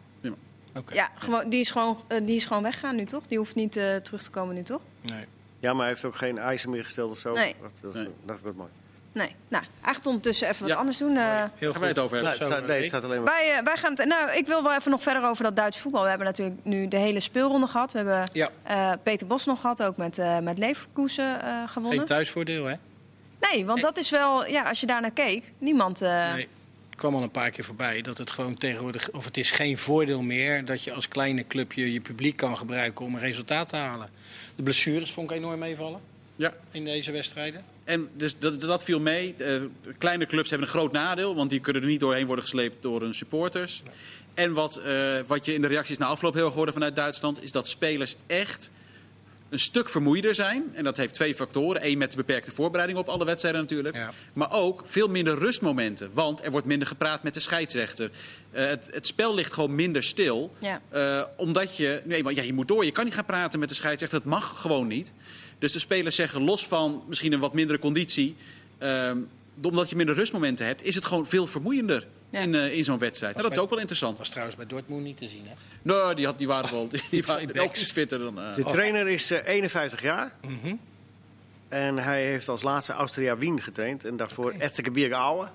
Oké. 0.76 0.94
ja, 0.94 1.10
gewoon, 1.14 1.48
die, 1.50 1.60
is 1.60 1.70
gewoon, 1.70 1.98
eh, 2.08 2.18
die 2.26 2.34
is 2.36 2.44
gewoon 2.44 2.62
weggaan 2.62 2.96
nu, 2.96 3.04
toch? 3.04 3.26
Die 3.26 3.38
hoeft 3.38 3.54
niet 3.54 3.76
eh, 3.76 3.96
terug 3.96 4.22
te 4.22 4.30
komen 4.30 4.54
nu, 4.54 4.62
toch? 4.62 4.80
Nee. 5.00 5.24
Ja, 5.60 5.70
maar 5.72 5.80
hij 5.80 5.88
heeft 5.88 6.04
ook 6.04 6.16
geen 6.16 6.38
eisen 6.38 6.70
meer 6.70 6.84
gesteld 6.84 7.10
of 7.10 7.18
zo. 7.18 7.32
Nee. 7.34 7.54
Dat, 7.60 7.70
dat, 7.80 7.94
Nee. 7.94 8.08
dat 8.24 8.36
is 8.36 8.42
wel 8.42 8.52
mooi. 8.56 8.70
Nee. 9.18 9.34
Nou, 9.48 9.64
eigenlijk 9.74 10.06
ondertussen 10.06 10.48
even 10.48 10.60
wat 10.62 10.70
Ja. 10.70 10.76
anders 10.76 10.98
doen. 10.98 11.16
eh. 11.16 11.44
Heel 11.54 11.70
Gaan 11.72 11.80
wij 11.80 11.88
het 11.88 11.98
over 11.98 12.16
Nou, 12.22 12.28
hebben? 12.28 12.48
het 12.48 12.56
staat, 12.56 12.66
nee, 12.68 12.78
het 12.78 12.88
staat 12.88 13.04
alleen 13.04 13.22
maar. 13.22 13.32
Wij, 13.34 13.52
eh, 13.58 13.64
wij 13.64 13.76
gaan 13.76 13.94
het, 13.96 14.04
nou, 14.08 14.30
ik 14.36 14.46
wil 14.46 14.62
wel 14.62 14.74
even 14.74 14.90
nog 14.90 15.02
verder 15.02 15.24
over 15.24 15.44
dat 15.44 15.56
Duitse 15.56 15.80
voetbal. 15.80 16.02
We 16.02 16.08
hebben 16.08 16.26
natuurlijk 16.26 16.56
nu 16.62 16.88
de 16.88 16.96
hele 16.96 17.20
speelronde 17.20 17.66
gehad. 17.66 17.92
We 17.92 17.98
hebben 17.98 18.28
Ja, 18.32 18.48
eh, 18.62 18.90
Peter 19.02 19.26
Bos 19.26 19.44
nog 19.44 19.60
gehad, 19.60 19.82
ook 19.82 19.96
met, 19.96 20.18
eh 20.18 20.38
met 20.38 20.58
Leverkusen 20.58 21.42
eh, 21.42 21.68
gewonnen. 21.68 21.98
geen 21.98 22.06
thuisvoordeel 22.06 22.64
hè? 22.64 22.74
Nee, 23.52 23.66
want 23.66 23.80
dat 23.80 23.96
is 23.98 24.10
wel, 24.10 24.46
ja, 24.46 24.62
als 24.68 24.80
je 24.80 24.86
daar 24.86 25.00
naar 25.00 25.10
keek, 25.10 25.44
niemand. 25.58 26.02
eh, 26.02 26.32
Nee. 26.32 26.48
Het 26.90 27.06
kwam 27.06 27.14
al 27.14 27.22
een 27.22 27.30
paar 27.30 27.50
keer 27.50 27.64
voorbij 27.64 28.02
dat 28.02 28.18
het 28.18 28.30
gewoon 28.30 28.56
tegenwoordig, 28.56 29.10
of 29.10 29.24
het 29.24 29.36
is 29.36 29.50
geen 29.50 29.78
voordeel 29.78 30.22
meer 30.22 30.64
dat 30.64 30.82
je 30.84 30.92
als 30.92 31.08
kleine 31.08 31.46
clubje 31.46 31.92
je 31.92 32.00
publiek 32.00 32.36
kan 32.36 32.56
gebruiken 32.56 33.04
om 33.04 33.14
een 33.14 33.20
resultaat 33.20 33.68
te 33.68 33.76
halen. 33.76 34.08
De 34.56 34.62
blessures 34.62 35.12
vond 35.12 35.30
ik 35.30 35.36
enorm 35.36 35.58
meevallen 35.58 36.00
Ja. 36.38 36.54
in 36.70 36.84
deze 36.84 37.12
wedstrijden. 37.12 37.64
En 37.84 38.08
dus 38.16 38.38
dat, 38.38 38.60
dat 38.60 38.84
viel 38.84 39.00
mee. 39.00 39.34
Eh, 39.38 39.62
kleine 39.98 40.26
clubs 40.26 40.50
hebben 40.50 40.68
een 40.68 40.74
groot 40.74 40.92
nadeel, 40.92 41.34
want 41.34 41.50
die 41.50 41.60
kunnen 41.60 41.82
er 41.82 41.88
niet 41.88 42.00
doorheen 42.00 42.26
worden 42.26 42.44
gesleept 42.44 42.82
door 42.82 43.00
hun 43.00 43.14
supporters. 43.14 43.82
En 44.34 44.52
wat, 44.52 44.76
eh, 44.76 45.20
wat 45.26 45.44
je 45.44 45.54
in 45.54 45.60
de 45.60 45.66
reacties 45.66 45.98
na 45.98 46.06
afloop 46.06 46.34
heel 46.34 46.46
erg 46.46 46.54
hoorde 46.54 46.72
vanuit 46.72 46.96
Duitsland, 46.96 47.42
is 47.42 47.52
dat 47.52 47.68
spelers 47.68 48.16
echt 48.26 48.70
een 49.48 49.58
stuk 49.58 49.88
vermoeider 49.88 50.34
zijn. 50.34 50.64
En 50.74 50.84
dat 50.84 50.96
heeft 50.96 51.14
twee 51.14 51.34
factoren. 51.34 51.86
Eén 51.86 51.98
met 51.98 52.10
de 52.10 52.16
beperkte 52.16 52.52
voorbereiding 52.52 52.98
op 52.98 53.08
alle 53.08 53.24
wedstrijden 53.24 53.60
natuurlijk. 53.60 53.94
Ja. 53.94 54.12
Maar 54.32 54.52
ook 54.52 54.82
veel 54.86 55.08
minder 55.08 55.38
rustmomenten. 55.38 56.10
Want 56.12 56.44
er 56.44 56.50
wordt 56.50 56.66
minder 56.66 56.88
gepraat 56.88 57.22
met 57.22 57.34
de 57.34 57.40
scheidsrechter. 57.40 58.10
Eh, 58.50 58.66
het, 58.66 58.88
het 58.92 59.06
spel 59.06 59.34
ligt 59.34 59.52
gewoon 59.52 59.74
minder 59.74 60.02
stil. 60.02 60.54
Ja. 60.58 60.80
Eh, 60.88 61.24
omdat 61.36 61.76
je, 61.76 62.02
nee, 62.04 62.22
maar 62.22 62.34
ja, 62.34 62.42
je 62.42 62.52
moet 62.52 62.68
door. 62.68 62.84
Je 62.84 62.90
kan 62.90 63.04
niet 63.04 63.14
gaan 63.14 63.24
praten 63.24 63.58
met 63.58 63.68
de 63.68 63.74
scheidsrechter. 63.74 64.18
Dat 64.18 64.28
mag 64.28 64.60
gewoon 64.60 64.86
niet. 64.86 65.12
Dus 65.58 65.72
de 65.72 65.78
spelers 65.78 66.16
zeggen, 66.16 66.42
los 66.42 66.66
van 66.66 67.02
misschien 67.08 67.32
een 67.32 67.40
wat 67.40 67.52
mindere 67.52 67.78
conditie. 67.78 68.36
ehm, 68.78 69.18
omdat 69.62 69.90
je 69.90 69.96
minder 69.96 70.14
rustmomenten 70.14 70.66
hebt, 70.66 70.82
is 70.82 70.94
het 70.94 71.04
gewoon 71.06 71.26
veel 71.26 71.46
vermoeiender 71.46 72.06
Ja. 72.30 72.38
in, 72.40 72.54
eh, 72.54 72.76
in 72.76 72.84
zo'n 72.84 72.98
wedstrijd. 72.98 73.34
Nou, 73.34 73.46
dat 73.48 73.56
is 73.56 73.62
ook 73.62 73.70
wel 73.70 73.78
interessant. 73.78 74.10
Dat 74.12 74.20
was 74.20 74.28
trouwens 74.30 74.56
bij 74.56 74.66
Dortmund 74.66 75.02
niet 75.02 75.16
te 75.16 75.28
zien 75.28 75.46
hè? 75.46 75.52
Nou, 75.82 76.14
die, 76.14 76.24
had, 76.26 76.38
die 76.38 76.46
waren 76.46 76.70
wel 76.70 76.88
die, 76.90 77.02
die 77.10 77.22
waren 77.26 77.48
twee 77.48 77.62
ook 77.64 77.76
iets 77.76 77.92
fitter 77.92 78.18
dan... 78.18 78.40
eh, 78.40 78.54
De 78.54 78.64
trainer 78.64 79.08
is 79.08 79.30
eh, 79.30 79.46
51 79.46 80.02
jaar. 80.02 80.32
Mhm. 80.42 80.74
En 81.68 81.98
hij 81.98 82.24
heeft 82.24 82.48
als 82.48 82.62
laatste 82.62 82.92
Austria 82.92 83.38
Wien 83.38 83.62
getraind. 83.62 84.04
En 84.04 84.16
daarvoor 84.16 84.52
okay. 84.54 85.10
Aue. 85.10 85.48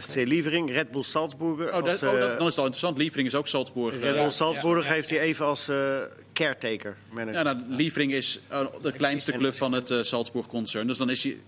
FC 0.00 0.14
Lievering, 0.14 0.70
Red 0.70 0.90
Bull 0.90 1.02
Salzburger. 1.02 1.66
oh, 1.66 1.72
dat, 1.72 1.88
als, 1.88 2.02
oh, 2.02 2.10
dat- 2.10 2.20
eh, 2.20 2.20
dan 2.20 2.38
is 2.38 2.44
het 2.44 2.54
wel 2.54 2.64
interessant. 2.64 2.98
Lievering 2.98 3.28
is 3.28 3.34
ook 3.34 3.48
Salzburg. 3.48 3.98
Red 4.00 4.14
Bull 4.14 4.30
Salzburg 4.30 4.82
ja, 4.82 4.88
ja. 4.88 4.94
heeft 4.94 5.10
hij 5.10 5.20
even 5.20 5.46
als 5.46 5.68
eh, 5.68 5.96
caretaker 6.32 6.96
manager. 7.10 7.34
Ja, 7.34 7.42
nou, 7.42 7.56
Lievering 7.68 8.12
is 8.12 8.40
eh, 8.48 8.66
de 8.82 8.92
kleinste 8.92 9.32
club 9.32 9.56
van 9.56 9.72
het 9.72 9.90
eh 9.90 10.02
Salzburg-concern. 10.02 10.86
Dus 10.86 10.96
dan 10.98 11.10
is 11.10 11.22
hij 11.22 11.38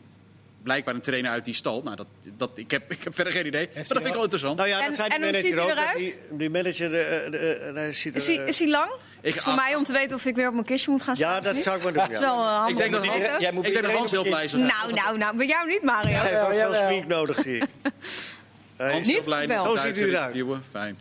blijkbaar 0.62 0.94
een 0.94 1.00
trainer 1.00 1.30
uit 1.30 1.44
die 1.44 1.54
stal. 1.54 1.82
Nou, 1.82 1.96
dat, 1.96 2.06
dat, 2.36 2.50
ik, 2.54 2.70
heb, 2.70 2.90
ik 2.92 3.04
heb 3.04 3.14
verder 3.14 3.32
geen 3.32 3.46
idee. 3.46 3.68
Maar 3.74 3.84
dat 3.84 3.92
vind 3.96 4.06
ik 4.06 4.12
wel 4.12 4.22
interessant. 4.22 4.56
Nou 4.56 4.68
ja, 4.68 4.80
En- 4.80 4.88
dat 4.88 4.96
die 4.96 5.06
en 5.18 5.22
hoe 5.22 5.40
ziet 5.40 5.56
hij 5.58 5.70
eruit? 5.70 5.96
Die, 5.96 6.14
die 6.30 6.50
manager, 6.50 6.90
de, 6.90 7.88
ziet 7.90 8.14
er, 8.14 8.20
Is 8.20 8.26
hij, 8.26 8.36
is 8.46 8.58
hij 8.58 8.68
lang? 8.68 8.90
Ik- 9.20 9.34
is 9.34 9.40
voor 9.42 9.54
mij 9.54 9.74
om 9.74 9.84
te 9.84 9.92
weten 9.92 10.16
of 10.16 10.24
ik 10.24 10.34
weer 10.34 10.46
op 10.46 10.52
mijn 10.52 10.64
kistje 10.66 10.90
moet 10.90 11.02
gaan 11.02 11.16
staan. 11.16 11.30
Ja, 11.34 11.40
dat 11.40 11.62
zou 11.62 11.76
ik 11.76 11.82
maar 11.82 11.92
doen. 11.92 12.02
Dat 12.02 12.10
is 12.12 12.18
wel 12.18 12.36
handig 12.44 12.84
Ik 12.84 12.90
denk 12.90 12.92
dat. 12.92 13.40
Jij 13.40 13.52
moet 13.52 13.66
ik 13.66 13.72
denk 13.72 13.84
dat 13.84 13.94
Hans 13.94 14.10
heel 14.10 14.22
blij 14.22 14.44
is. 14.44 14.52
Nou, 14.52 14.92
nou, 14.94 15.18
nou. 15.18 15.36
Bij 15.36 15.46
jou 15.46 15.68
niet, 15.68 15.82
Mario. 15.82 16.10
Hij 16.16 16.28
heeft 16.30 16.42
ook 16.42 16.72
veel 16.72 16.86
smink 16.86 17.06
nodig, 17.06 17.40
zie 17.42 17.56
ik. 17.56 17.64
Hij- 18.76 18.92
Hans 18.92 19.06
Niet? 19.06 19.24
Wel. 19.24 19.46
de 19.46 19.52
Zo 19.62 19.76
ziet 19.76 19.96
u 19.98 20.08
eruit. 20.08 20.44
Fijn. 20.70 20.98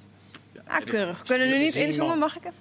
Ja, 0.53 0.61
Ah, 0.67 0.85
keurig. 0.85 1.21
Kunnen 1.23 1.47
we 1.47 1.53
nu 1.53 1.59
niet 1.59 1.75
inzoomen? 1.75 2.17
Mag 2.19 2.35
ik 2.35 2.41
even? 2.41 2.53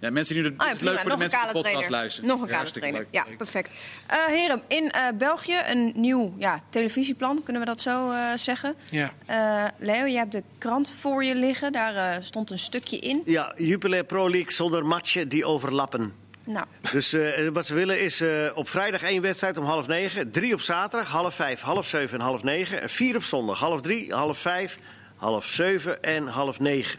Ja, 0.00 0.10
mensen 0.10 0.34
die 0.34 0.42
nu 0.44 0.54
Ah, 0.56 0.66
ja, 0.66 0.72
is 0.72 0.76
prima. 0.76 0.90
leuk 0.90 1.00
voor 1.00 1.10
de 1.10 1.16
Nog 1.16 1.18
mensen 1.18 1.38
die 1.38 1.46
de 1.48 1.52
podcast 1.52 1.74
trainer. 1.74 1.98
luisteren. 2.00 2.28
Nog 2.30 2.40
een 2.42 2.48
Ja, 2.48 2.54
kale 2.56 2.70
trainer. 2.70 3.06
Ja, 3.10 3.24
perfect. 3.38 3.70
Eh, 4.06 4.16
heren, 4.26 4.62
in 4.68 4.90
eh, 4.90 5.02
België 5.14 5.56
een 5.66 5.92
nieuw 5.94 6.34
ja, 6.38 6.60
televisieplan, 6.70 7.42
kunnen 7.42 7.62
we 7.62 7.68
dat 7.68 7.80
zo 7.80 8.10
eh, 8.10 8.18
zeggen. 8.36 8.74
Ja. 8.90 9.12
Eh, 9.26 9.64
Leo, 9.78 10.04
je 10.04 10.16
hebt 10.16 10.32
de 10.32 10.42
krant 10.58 10.94
voor 11.00 11.24
je 11.24 11.34
liggen. 11.34 11.72
Daar 11.72 11.94
eh, 12.16 12.16
stond 12.22 12.50
een 12.50 12.58
stukje 12.58 12.98
in. 12.98 13.22
Ja, 13.24 13.54
Jupiler 13.56 14.04
Pro 14.04 14.30
League 14.30 14.52
zonder 14.52 14.86
matchen 14.86 15.28
die 15.28 15.44
overlappen. 15.44 16.12
Nou, 16.52 16.66
Dus 16.92 17.12
eh, 17.12 17.48
wat 17.52 17.66
ze 17.66 17.74
willen 17.74 18.00
is 18.00 18.20
eh, 18.20 18.50
op 18.54 18.68
vrijdag 18.68 19.02
één 19.02 19.22
wedstrijd 19.22 19.58
om 19.58 19.64
half 19.64 19.86
negen. 19.86 20.30
Drie 20.30 20.54
op 20.54 20.60
zaterdag, 20.60 21.08
half 21.08 21.34
vijf, 21.34 21.60
half 21.60 21.86
zeven 21.86 22.18
en 22.18 22.24
half 22.24 22.42
negen. 22.42 22.80
En 22.82 22.88
vier 22.88 23.16
op 23.16 23.22
zondag, 23.22 23.58
half 23.58 23.80
drie, 23.80 24.12
half 24.14 24.38
vijf, 24.38 24.78
half 25.16 25.46
zeven 25.46 26.02
en 26.02 26.26
half 26.26 26.60
negen. 26.60 26.98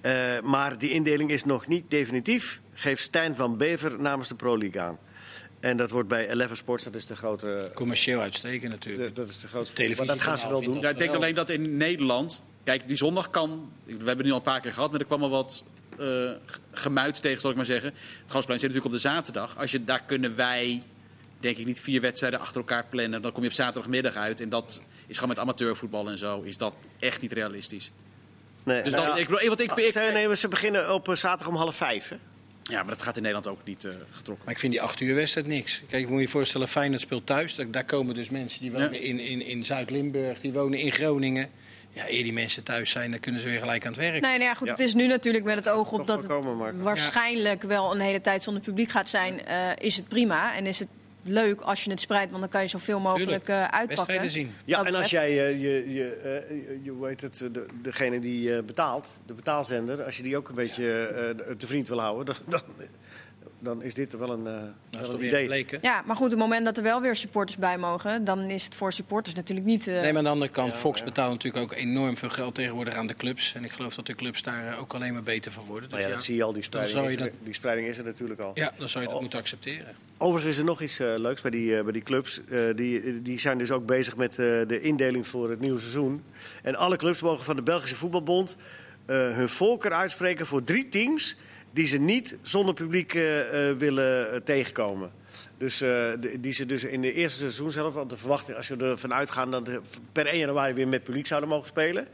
Eh, 0.00 0.40
maar 0.40 0.78
die 0.78 0.90
indeling 0.90 1.30
is 1.30 1.44
nog 1.44 1.66
niet 1.66 1.90
definitief, 1.90 2.60
geeft 2.72 3.02
Stijn 3.02 3.34
van 3.34 3.56
Bever 3.56 4.00
namens 4.00 4.28
de 4.28 4.34
Pro 4.34 4.58
League 4.58 4.80
aan. 4.82 4.98
En 5.60 5.76
dat 5.76 5.90
wordt 5.90 6.08
bij 6.08 6.28
Eleven 6.30 6.56
Sports, 6.56 6.84
dat 6.84 6.94
is 6.94 7.06
de 7.06 7.16
grote... 7.16 7.70
Commercieel 7.74 8.20
uitstekend 8.20 8.70
natuurlijk. 8.72 9.14
de- 9.14 9.20
dat 9.20 9.28
is 9.28 9.40
de 9.40 9.48
grote 9.48 9.72
Televisie 9.72 10.04
maar 10.06 10.14
dat 10.16 10.24
gaan 10.24 10.38
ze 10.38 10.48
wel 10.48 10.62
doen. 10.62 10.80
Ja, 10.80 10.88
ik 10.88 10.98
denk 10.98 11.14
alleen 11.14 11.34
dat 11.34 11.50
in 11.50 11.76
Nederland... 11.76 12.44
Kijk, 12.64 12.88
die 12.88 12.96
zondag 12.96 13.30
kan... 13.30 13.72
We 13.84 13.92
hebben 13.92 14.16
het 14.16 14.24
nu 14.24 14.30
al 14.30 14.36
een 14.36 14.42
paar 14.42 14.60
keer 14.60 14.72
gehad, 14.72 14.90
maar 14.90 15.00
er 15.00 15.06
kwam 15.06 15.22
al 15.22 15.30
wat 15.30 15.64
eh, 15.98 16.30
g- 16.46 16.60
gemuid 16.72 17.22
tegen, 17.22 17.40
zal 17.40 17.50
ik 17.50 17.56
maar 17.56 17.64
zeggen. 17.64 17.90
Het 18.22 18.30
Gasplein 18.32 18.60
zit 18.60 18.68
natuurlijk 18.68 18.84
op 18.84 18.92
de 19.02 19.08
zaterdag. 19.08 19.58
Als 19.58 19.70
je, 19.70 19.84
daar 19.84 20.02
kunnen 20.06 20.36
wij, 20.36 20.82
denk 21.40 21.56
ik, 21.56 21.66
niet 21.66 21.80
vier 21.80 22.00
wedstrijden 22.00 22.40
achter 22.40 22.56
elkaar 22.56 22.84
plannen. 22.88 23.22
Dan 23.22 23.32
kom 23.32 23.42
je 23.42 23.48
op 23.48 23.54
zaterdagmiddag 23.54 24.14
uit. 24.14 24.40
En 24.40 24.48
dat 24.48 24.82
is 25.06 25.14
gewoon 25.14 25.28
met 25.30 25.38
amateurvoetbal 25.38 26.08
en 26.10 26.18
zo, 26.18 26.40
is 26.40 26.56
dat 26.58 26.74
echt 26.98 27.20
niet 27.20 27.32
realistisch. 27.32 27.92
Nee, 28.64 28.82
Dus 28.82 28.92
nou 28.92 29.18
ik, 29.20 29.28
bedoel, 29.28 29.48
wat 29.48 29.60
ik, 29.60 29.72
ik, 29.72 29.92
Zij 29.92 30.12
nemen, 30.12 30.38
ze 30.38 30.48
beginnen 30.48 30.94
op 30.94 31.08
eh, 31.08 31.14
zaterdag 31.14 31.48
om 31.48 31.56
half 31.60 31.76
vijf. 31.76 32.08
Hè? 32.08 32.16
ja, 32.62 32.78
maar 32.82 32.92
dat 32.94 33.02
gaat 33.02 33.16
in 33.16 33.22
Nederland 33.22 33.46
ook 33.48 33.64
niet 33.64 33.84
eh, 33.84 33.92
getrokken. 34.10 34.44
Maar 34.44 34.54
ik 34.54 34.60
vind 34.60 34.72
die 34.72 34.82
acht 34.82 35.00
uur 35.00 35.14
wedstrijd 35.14 35.46
niks. 35.46 35.82
Kijk, 35.88 36.02
ik 36.02 36.08
moet 36.08 36.20
je 36.20 36.28
voorstellen, 36.28 36.68
Feyenoord 36.68 37.00
speelt 37.00 37.26
thuis. 37.26 37.54
Daar, 37.54 37.70
daar 37.70 37.84
komen 37.84 38.14
dus 38.14 38.30
mensen 38.30 38.60
die 38.60 38.72
wonen 38.72 38.92
Ja. 38.92 38.98
in, 39.00 39.18
in, 39.18 39.46
in 39.46 39.64
Zuid-Limburg, 39.64 40.40
die 40.40 40.52
wonen 40.52 40.78
in 40.78 40.92
Groningen. 40.92 41.50
Ja, 41.94 42.04
eer 42.08 42.22
die 42.22 42.32
mensen 42.32 42.64
thuis 42.64 42.90
zijn, 42.90 43.10
dan 43.10 43.20
kunnen 43.20 43.40
ze 43.40 43.48
weer 43.48 43.58
gelijk 43.58 43.82
aan 43.86 43.92
het 43.92 44.00
werk. 44.00 44.12
nee, 44.20 44.30
nou 44.38 44.42
ja, 44.42 44.54
goed, 44.54 44.66
Ja. 44.66 44.72
het 44.72 44.82
is 44.82 44.94
nu 44.94 45.06
natuurlijk 45.06 45.44
met 45.44 45.54
het 45.54 45.68
oog 45.68 45.92
op 45.92 45.98
Toch 46.06 46.06
dat 46.06 46.22
het 46.72 46.82
waarschijnlijk 46.82 47.62
wel 47.62 47.92
een 47.94 48.00
hele 48.00 48.20
tijd 48.20 48.42
zonder 48.42 48.62
publiek 48.62 48.90
gaat 48.90 49.08
zijn. 49.08 49.44
eh, 49.46 49.68
is 49.78 49.96
het 49.96 50.08
prima 50.08 50.54
en 50.56 50.66
is 50.66 50.78
het 50.78 50.88
leuk 51.24 51.60
als 51.60 51.84
je 51.84 51.90
het 51.90 52.00
spreidt, 52.00 52.28
want 52.30 52.42
dan 52.42 52.50
kan 52.50 52.62
je 52.62 52.68
zoveel 52.68 53.00
mogelijk 53.00 53.48
eh, 53.48 53.56
uitpakken. 53.56 53.88
Wedstrijden 53.88 54.30
zien. 54.30 54.54
Ja, 54.64 54.76
Dat 54.78 54.86
en 54.86 54.94
als 54.94 55.10
jij 55.10 55.28
eh, 55.28 55.60
je, 55.60 55.92
je, 55.92 56.12
eh, 56.48 56.84
je, 56.84 57.06
heet 57.06 57.20
het, 57.20 57.38
de, 57.52 57.66
degene 57.82 58.20
die 58.20 58.56
eh, 58.56 58.62
betaalt, 58.62 59.08
de 59.26 59.32
betaalzender, 59.34 60.02
als 60.04 60.16
je 60.16 60.22
die 60.22 60.36
ook 60.36 60.48
een 60.48 60.54
beetje 60.54 61.06
eh, 61.46 61.54
te 61.54 61.66
vriend 61.66 61.88
wil 61.88 62.00
houden, 62.00 62.24
dan, 62.24 62.36
dan, 62.48 62.86
dan 63.62 63.82
is 63.82 63.94
dit 63.94 64.12
wel 64.16 64.30
een, 64.30 64.46
eh, 64.46 64.52
wel 65.00 65.10
een 65.12 65.16
weer 65.18 65.42
idee. 65.44 65.66
Ja, 65.82 66.02
maar 66.06 66.16
goed, 66.16 66.24
op 66.24 66.30
het 66.30 66.40
moment 66.40 66.64
dat 66.64 66.76
er 66.76 66.82
wel 66.82 67.00
weer 67.00 67.16
supporters 67.16 67.58
bij 67.58 67.78
mogen, 67.78 68.24
dan 68.24 68.40
is 68.50 68.64
het 68.64 68.74
voor 68.74 68.92
supporters 68.92 69.34
natuurlijk 69.34 69.66
niet. 69.66 69.86
eh, 69.88 69.94
Nee, 69.94 70.08
maar 70.08 70.16
aan 70.16 70.24
de 70.24 70.30
andere 70.30 70.50
kant, 70.50 70.74
Fox 70.74 71.04
betaalt 71.04 71.32
natuurlijk 71.32 71.62
ook 71.64 71.74
enorm 71.78 72.16
veel 72.16 72.28
geld 72.28 72.54
tegenwoordig 72.54 72.94
aan 72.94 73.06
de 73.06 73.14
clubs. 73.16 73.54
En 73.54 73.64
ik 73.64 73.70
geloof 73.70 73.94
dat 73.94 74.06
de 74.06 74.14
clubs 74.14 74.42
daar 74.42 74.66
eh, 74.72 74.80
ook 74.80 74.94
alleen 74.94 75.12
maar 75.12 75.22
beter 75.22 75.52
van 75.52 75.64
worden. 75.64 75.82
Dus 75.82 75.90
Nou 75.90 76.02
ja, 76.02 76.08
ja, 76.08 76.14
dat 76.14 76.24
zie 76.24 76.36
je 76.36 76.42
al, 76.42 76.52
die 76.52 76.62
spreiding, 76.62 77.04
je 77.10 77.16
er, 77.16 77.22
dat- 77.24 77.32
die 77.44 77.54
spreiding 77.54 77.88
is 77.88 77.98
er 77.98 78.04
natuurlijk 78.04 78.40
al. 78.40 78.50
ja, 78.54 78.72
dan 78.78 78.88
zou 78.88 78.98
je 79.00 79.06
dat 79.06 79.14
Oh. 79.16 79.22
moeten 79.22 79.38
accepteren. 79.40 79.94
Overigens 80.18 80.52
is 80.54 80.58
er 80.58 80.64
nog 80.66 80.82
iets 80.82 80.98
leuks 80.98 81.40
bij 81.40 81.50
die, 81.50 81.82
bij 81.82 81.92
die 81.92 82.02
clubs. 82.02 82.40
Eh, 82.50 82.58
die, 82.74 83.22
die 83.22 83.38
zijn 83.40 83.58
dus 83.58 83.70
ook 83.70 83.86
bezig 83.86 84.16
met 84.16 84.30
eh, 84.30 84.36
de 84.66 84.80
indeling 84.80 85.26
voor 85.26 85.50
het 85.50 85.60
nieuwe 85.60 85.78
seizoen. 85.78 86.22
En 86.62 86.74
alle 86.76 86.96
clubs 86.96 87.20
mogen 87.20 87.44
van 87.44 87.56
de 87.56 87.62
Belgische 87.62 87.96
Voetbalbond 87.96 88.56
eh, 89.06 89.16
hun 89.16 89.48
voorkeur 89.48 89.92
uitspreken 89.92 90.46
voor 90.46 90.64
drie 90.64 90.88
teams 90.88 91.36
die 91.72 91.86
ze 91.86 91.98
niet 91.98 92.36
zonder 92.42 92.74
publiek 92.74 93.14
eh, 93.14 93.68
eh, 93.70 93.76
willen 93.76 94.32
eh, 94.32 94.40
tegenkomen. 94.40 95.10
Dus 95.56 95.80
eh, 95.80 96.12
die 96.40 96.52
ze 96.52 96.66
dus 96.66 96.84
in 96.84 97.00
de 97.00 97.12
eerste 97.12 97.38
seizoen 97.38 97.70
zelf, 97.70 97.94
want 97.94 98.10
de 98.10 98.16
verwachting 98.16 98.56
als 98.56 98.68
je 98.68 98.76
ervan 98.76 99.14
uitgaat 99.14 99.52
dat 99.52 99.66
ze 99.66 99.80
per 100.12 100.26
1 100.26 100.38
januari 100.38 100.72
weer 100.74 100.88
met 100.88 101.04
publiek 101.04 101.26
zouden 101.26 101.48
mogen 101.50 101.68
spelen. 101.68 102.06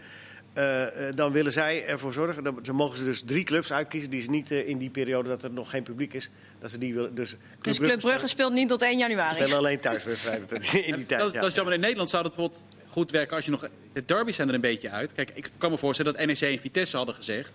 eh, 0.52 1.08
eh, 1.08 1.16
dan 1.16 1.32
willen 1.32 1.52
zij 1.52 1.86
ervoor 1.86 2.12
zorgen. 2.12 2.42
Dan 2.44 2.58
ze 2.62 2.72
mogen 2.72 2.98
ze 2.98 3.04
dus 3.04 3.22
drie 3.22 3.44
clubs 3.44 3.72
uitkiezen 3.72 4.10
die 4.10 4.20
ze 4.20 4.30
niet 4.30 4.50
in 4.50 4.78
die 4.78 4.90
periode 4.90 5.28
dat 5.28 5.42
er 5.42 5.50
nog 5.50 5.70
geen 5.70 5.82
publiek 5.82 6.14
is. 6.14 6.30
Dat 6.60 6.70
ze 6.70 6.78
die 6.78 6.94
willen. 6.94 7.14
Dus 7.14 7.36
Dus 7.62 7.78
Club 7.78 8.00
Brugge 8.00 8.28
speelt 8.28 8.52
niet 8.52 8.68
tot 8.68 8.82
1 8.82 8.98
januari. 8.98 9.34
spelen 9.34 9.56
alleen 9.56 9.80
thuiswedstrijden 9.80 10.48
in 10.86 10.94
die 10.94 11.06
tijd. 11.06 11.20
dat, 11.20 11.32
ja. 11.32 11.40
dat 11.40 11.50
is 11.50 11.54
jammer. 11.56 11.74
In 11.74 11.80
Nederland 11.80 12.10
zou 12.10 12.22
dat 12.22 12.34
bijvoorbeeld 12.34 12.62
goed 12.86 13.10
werken 13.10 13.36
als 13.36 13.44
je 13.44 13.50
nog... 13.50 13.68
De 13.92 14.04
derbies 14.04 14.36
zijn 14.36 14.48
er 14.48 14.54
een 14.54 14.60
beetje 14.60 14.90
uit. 14.90 15.12
Kijk, 15.12 15.30
ik 15.34 15.50
kan 15.58 15.70
me 15.70 15.78
voorstellen 15.78 16.12
dat 16.16 16.26
NEC 16.26 16.40
en 16.40 16.58
Vitesse 16.58 16.96
hadden 16.96 17.14
gezegd... 17.14 17.52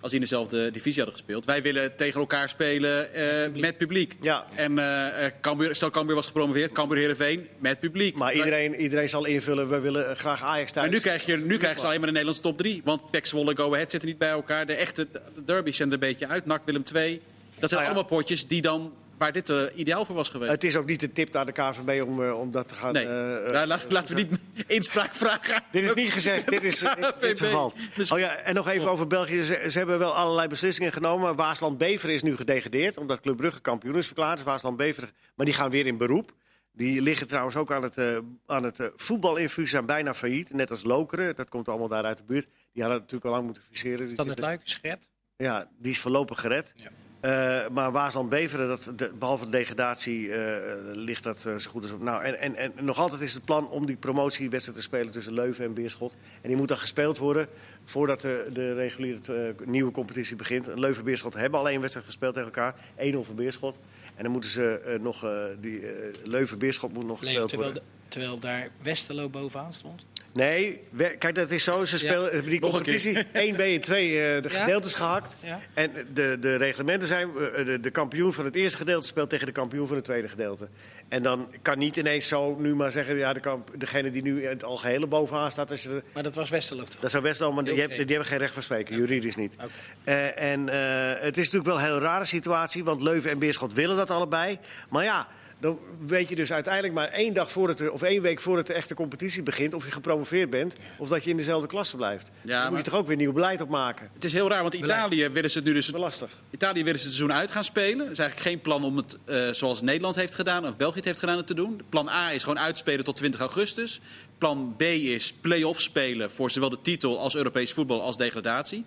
als 0.00 0.10
die 0.10 0.20
in 0.20 0.26
dezelfde 0.26 0.70
divisie 0.70 1.02
hadden 1.02 1.14
gespeeld... 1.14 1.44
wij 1.44 1.62
willen 1.62 1.96
tegen 1.96 2.20
elkaar 2.20 2.48
spelen 2.48 3.14
eh, 3.14 3.60
met 3.60 3.78
publiek. 3.78 4.16
Ja. 4.20 4.46
En 4.54 4.78
eh, 4.78 5.26
eh, 5.26 5.32
Cambuur, 5.40 5.74
stel 5.74 5.90
Cambuur 5.90 6.14
was 6.14 6.26
gepromoveerd, 6.26 6.72
Cambuur 6.72 6.98
Heerenveen 6.98 7.48
met 7.58 7.80
publiek. 7.80 8.16
Maar 8.16 8.34
iedereen, 8.34 8.74
iedereen 8.74 9.08
zal 9.08 9.24
invullen. 9.24 9.68
We 9.68 9.80
willen 9.80 10.16
graag 10.16 10.42
Ajax 10.42 10.72
thuis. 10.72 10.86
Maar 10.86 10.94
nu, 10.94 11.00
krijg 11.02 11.26
je, 11.26 11.36
nu 11.36 11.56
krijgen 11.56 11.80
ze 11.80 11.86
alleen 11.86 11.98
maar 11.98 12.06
de 12.06 12.12
Nederlandse 12.12 12.42
top 12.42 12.58
3. 12.58 12.80
Want 12.84 13.10
PEC 13.10 13.26
Zwolle 13.26 13.56
Go 13.56 13.72
Ahead 13.72 13.90
zitten 13.90 14.08
niet 14.08 14.18
bij 14.18 14.30
elkaar. 14.30 14.66
De 14.66 14.74
echte 14.74 15.08
de 15.34 15.44
derbies 15.44 15.76
zijn 15.76 15.88
er 15.88 15.94
een 15.94 16.00
beetje 16.00 16.26
uit. 16.26 16.46
NAC 16.46 16.62
Willem 16.64 16.84
2. 16.84 17.20
Dat 17.58 17.68
zijn 17.68 17.82
ja. 17.82 17.86
allemaal 17.86 18.08
potjes 18.08 18.46
die 18.46 18.62
dan, 18.62 18.92
waar 19.18 19.32
dit 19.32 19.50
eh, 19.50 19.62
ideaal 19.74 20.04
voor 20.04 20.14
was 20.14 20.28
geweest. 20.28 20.50
Het 20.52 20.64
is 20.64 20.76
ook 20.76 20.86
niet 20.86 21.00
de 21.00 21.12
tip 21.12 21.32
naar 21.32 21.46
de 21.46 21.52
KVB 21.52 22.02
om, 22.06 22.24
eh, 22.24 22.38
om 22.40 22.50
dat 22.50 22.68
te 22.68 22.74
gaan. 22.74 22.92
nee, 22.92 23.02
eh, 23.04 23.52
Nou, 23.52 23.66
laat- 23.66 23.92
laten 23.92 24.14
we 24.16 24.22
niet 24.22 24.40
inspraak 24.78 25.14
vragen. 25.14 25.62
Dit 25.72 25.82
is 25.84 25.94
niet 25.94 26.12
gezegd, 26.12 26.48
dit 26.48 26.62
is 26.64 26.82
KVB. 27.18 27.38
geval. 27.38 27.72
Oh 28.08 28.18
ja, 28.18 28.36
en 28.36 28.54
nog 28.54 28.68
even 28.68 28.90
over 28.90 29.06
België. 29.06 29.42
Ze, 29.42 29.64
ze 29.68 29.78
hebben 29.78 29.98
wel 29.98 30.14
allerlei 30.14 30.48
beslissingen 30.48 30.92
genomen. 30.92 31.36
Waasland-Beveren 31.36 32.14
is 32.14 32.22
nu 32.22 32.36
gedegradeerd, 32.36 32.96
omdat 32.98 33.20
Club 33.20 33.36
Brugge 33.36 33.60
kampioen 33.60 33.96
is 33.96 34.06
verklaard. 34.06 34.36
Dus 34.36 34.46
Waasland-Beveren, 34.46 35.10
maar 35.34 35.46
die 35.46 35.54
gaan 35.54 35.70
weer 35.70 35.86
in 35.86 35.96
beroep. 35.96 36.32
Die 36.72 37.02
liggen 37.02 37.26
trouwens 37.28 37.56
ook 37.56 37.72
aan 37.72 37.82
het, 37.82 37.98
eh 37.98 38.18
aan 38.46 38.62
het 38.62 38.80
eh, 38.80 38.86
voetbalinfuus, 38.96 39.70
zijn 39.70 39.86
bijna 39.86 40.14
failliet. 40.14 40.52
Net 40.52 40.70
als 40.70 40.82
Lokeren, 40.84 41.36
dat 41.36 41.48
komt 41.48 41.68
allemaal 41.68 41.88
daar 41.88 42.04
uit 42.04 42.16
de 42.16 42.22
buurt. 42.26 42.48
Die 42.72 42.82
hadden 42.82 43.00
natuurlijk 43.00 43.24
al 43.24 43.30
lang 43.32 43.44
moeten 43.44 43.62
fuseren. 43.62 44.06
Is 44.06 44.14
dat 44.14 44.26
het 44.26 44.38
luik 44.38 44.60
is 44.64 44.74
gered? 44.74 45.08
Ja, 45.36 45.68
die 45.78 45.92
is 45.92 45.98
voorlopig 45.98 46.40
gered. 46.40 46.72
Ja. 46.76 46.88
Eh, 47.20 47.68
maar 47.68 47.92
Waasland-Beveren, 47.92 48.68
dat, 48.68 48.90
de- 48.96 49.10
behalve 49.18 49.44
de 49.44 49.50
degradatie, 49.50 50.32
eh, 50.32 50.60
ligt 50.92 51.22
dat 51.22 51.44
eh, 51.46 51.56
zo 51.56 51.70
goed 51.70 51.82
als 51.82 51.92
op. 51.92 52.02
Nou, 52.02 52.24
en, 52.24 52.38
en, 52.38 52.56
en 52.56 52.72
nog 52.84 52.98
altijd 52.98 53.20
is 53.20 53.34
het 53.34 53.44
plan 53.44 53.68
om 53.70 53.86
die 53.86 53.96
promotiewedstrijd 53.96 54.78
te 54.78 54.84
spelen 54.84 55.12
tussen 55.12 55.32
Leuven 55.32 55.64
en 55.64 55.74
Beerschot. 55.74 56.14
En 56.40 56.48
die 56.48 56.56
moet 56.56 56.68
dan 56.68 56.78
gespeeld 56.78 57.18
worden 57.18 57.48
voordat 57.84 58.20
de, 58.20 58.46
de 58.52 58.72
reguliere 58.74 59.54
nieuwe 59.64 59.90
competitie 59.90 60.36
begint. 60.36 60.66
Leuven 60.66 60.98
en 60.98 61.04
Beerschot 61.04 61.34
hebben 61.34 61.60
al 61.60 61.68
één 61.68 61.80
wedstrijd 61.80 62.06
gespeeld 62.06 62.34
tegen 62.34 62.48
elkaar. 62.52 62.74
1-0 62.96 63.16
voor 63.20 63.34
Beerschot. 63.34 63.78
En 64.14 64.22
dan 64.22 64.32
moeten 64.32 64.50
ze 64.50 64.98
nog, 65.00 65.26
die 65.60 65.82
Leuven-Beerschot 66.24 66.92
moet 66.92 67.06
nog 67.06 67.20
Leo, 67.20 67.28
gespeeld 67.28 67.48
terwijl, 67.48 67.70
worden. 67.72 67.88
de- 68.02 68.08
terwijl 68.08 68.38
daar 68.38 68.68
Westerlo 68.82 69.28
bovenaan 69.28 69.72
stond. 69.72 70.04
Nee, 70.38 70.80
we- 70.90 71.14
kijk, 71.18 71.34
dat 71.34 71.50
is 71.50 71.64
zo. 71.64 71.84
Ze 71.84 71.98
spelen 71.98 72.44
die 72.44 72.60
Nog 72.60 72.70
competitie 72.70 73.16
1B 73.52 73.58
en 73.60 73.80
2 73.80 74.34
eh, 74.34 74.42
de 74.42 74.48
Ja? 74.52 74.60
gedeeltes 74.60 74.92
gehakt. 74.92 75.36
Ja. 75.40 75.60
En 75.74 75.90
de, 76.12 76.36
de 76.40 76.56
reglementen 76.56 77.08
zijn, 77.08 77.28
eh, 77.28 77.64
de, 77.64 77.80
de 77.80 77.90
kampioen 77.90 78.32
van 78.32 78.44
het 78.44 78.54
eerste 78.54 78.78
gedeelte 78.78 79.06
speelt 79.06 79.30
tegen 79.30 79.46
de 79.46 79.52
kampioen 79.52 79.86
van 79.86 79.96
het 79.96 80.04
tweede 80.04 80.28
gedeelte. 80.28 80.68
En 81.08 81.22
dan 81.22 81.48
kan 81.62 81.78
niet 81.78 81.96
ineens 81.96 82.28
zo 82.28 82.56
nu 82.58 82.74
maar 82.74 82.92
zeggen, 82.92 83.16
ja, 83.16 83.32
de 83.32 83.40
kamp, 83.40 83.70
degene 83.76 84.10
die 84.10 84.22
nu 84.22 84.42
in 84.42 84.48
het 84.48 84.64
algehele 84.64 85.06
bovenaan 85.06 85.50
staat, 85.50 85.70
als 85.70 85.82
je 85.82 85.88
er- 85.88 86.02
Maar 86.12 86.22
dat 86.22 86.34
was 86.34 86.50
Westerlo 86.50 86.82
toch? 86.82 87.00
dat 87.00 87.10
zou 87.10 87.32
wel, 87.38 87.52
maar 87.52 87.64
die, 87.64 87.74
die 87.88 87.96
hebben 87.98 88.24
geen 88.24 88.38
recht 88.38 88.52
van 88.54 88.62
spreken, 88.62 88.96
juridisch 88.96 89.36
niet. 89.36 89.54
Oké. 89.54 89.68
Eh, 90.04 90.42
en 90.52 90.68
eh, 90.68 91.22
het 91.22 91.38
is 91.38 91.44
natuurlijk 91.50 91.64
wel 91.64 91.76
een 91.78 91.84
heel 91.92 92.00
rare 92.00 92.24
situatie, 92.24 92.84
want 92.84 93.02
Leuven 93.02 93.30
en 93.30 93.38
Beerschot 93.38 93.72
willen 93.72 93.96
dat 93.96 94.10
allebei. 94.10 94.58
Maar 94.88 95.04
ja, 95.04 95.28
dan 95.60 95.78
weet 96.06 96.28
je 96.28 96.36
dus 96.36 96.52
uiteindelijk 96.52 96.94
maar 96.94 97.08
één 97.08 97.34
dag 97.34 97.52
voordat 97.52 97.80
er, 97.80 97.92
of 97.92 98.02
één 98.02 98.22
week 98.22 98.40
voordat 98.40 98.66
de 98.66 98.72
echte 98.72 98.94
competitie 98.94 99.42
begint, 99.42 99.74
of 99.74 99.84
je 99.84 99.90
gepromoveerd 99.90 100.50
bent, 100.50 100.74
of 100.98 101.08
dat 101.08 101.24
je 101.24 101.30
in 101.30 101.36
dezelfde 101.36 101.68
klasse 101.68 101.96
blijft. 101.96 102.30
Ja, 102.42 102.62
dan 102.62 102.72
moet 102.72 102.84
je 102.84 102.90
toch 102.90 103.00
ook 103.00 103.06
weer 103.06 103.16
nieuw 103.16 103.32
beleid 103.32 103.60
opmaken. 103.60 104.10
Het 104.14 104.24
is 104.24 104.32
heel 104.32 104.48
raar, 104.48 104.62
want 104.62 104.74
Italië 104.74 105.28
willen 105.28 105.50
ze 105.50 105.58
het 105.58 105.66
nu 105.66 105.72
dus... 105.72 105.86
Dat 105.86 105.94
is 105.94 106.00
wel 106.00 106.08
lastig. 106.08 106.30
Italië 106.50 106.84
willen 106.84 107.00
ze 107.00 107.06
het 107.06 107.14
seizoen 107.14 107.36
uit 107.36 107.50
gaan 107.50 107.64
spelen. 107.64 108.06
Er 108.06 108.12
is 108.12 108.18
eigenlijk 108.18 108.48
geen 108.48 108.60
plan 108.60 108.84
om 108.84 108.96
het 108.96 109.18
eh, 109.24 109.48
zoals 109.50 109.82
Nederland 109.82 110.14
heeft 110.14 110.34
gedaan 110.34 110.66
of 110.66 110.76
België 110.76 110.96
het 110.96 111.04
heeft 111.04 111.18
gedaan 111.18 111.36
het 111.36 111.46
te 111.46 111.54
doen. 111.54 111.80
Plan 111.88 112.08
A 112.08 112.32
is 112.32 112.42
gewoon 112.42 112.58
uitspelen 112.58 113.04
tot 113.04 113.16
20 113.16 113.40
augustus. 113.40 114.00
Plan 114.38 114.74
B 114.76 114.82
is 114.82 115.32
play-off 115.32 115.80
spelen 115.80 116.30
voor 116.30 116.50
zowel 116.50 116.70
de 116.70 116.82
titel 116.82 117.18
als 117.18 117.36
Europees 117.36 117.72
voetbal 117.72 118.02
als 118.02 118.16
degradatie. 118.16 118.84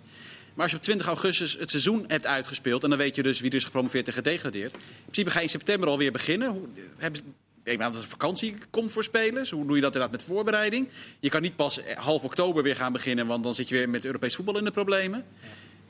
Maar 0.54 0.62
als 0.62 0.70
je 0.70 0.76
op 0.76 0.82
20 0.82 1.06
augustus 1.06 1.56
het 1.58 1.70
seizoen 1.70 2.04
hebt 2.08 2.26
uitgespeeld... 2.26 2.82
en 2.84 2.88
dan 2.88 2.98
weet 2.98 3.16
je 3.16 3.22
dus 3.22 3.40
wie 3.40 3.50
er 3.50 3.56
is 3.56 3.64
gepromoveerd 3.64 4.06
en 4.06 4.12
gedegradeerd... 4.12 4.72
in 4.74 4.80
principe 5.04 5.30
ga 5.30 5.36
je 5.38 5.44
in 5.44 5.50
september 5.50 5.88
alweer 5.88 6.12
beginnen. 6.12 6.48
Hoe, 6.50 6.66
hebben 6.96 7.20
ze- 7.20 7.70
ik 7.72 7.80
aan 7.80 7.92
dat 7.92 8.02
er 8.02 8.08
vakantie 8.08 8.54
komt 8.70 8.90
voor 8.92 9.04
spelers. 9.04 9.50
Hoe 9.50 9.66
doe 9.66 9.74
je 9.76 9.82
dat 9.82 9.92
inderdaad 9.94 10.18
met 10.18 10.26
voorbereiding? 10.26 10.88
Je 11.20 11.28
kan 11.28 11.42
niet 11.42 11.56
pas 11.56 11.82
eh, 11.82 11.96
half 11.96 12.22
oktober 12.22 12.62
weer 12.62 12.76
gaan 12.76 12.92
beginnen... 12.92 13.26
want 13.26 13.44
dan 13.44 13.54
zit 13.54 13.68
je 13.68 13.74
weer 13.76 13.88
met 13.88 14.04
Europees 14.04 14.34
voetbal 14.36 14.58
in 14.58 14.64
de 14.64 14.70
problemen. 14.70 15.24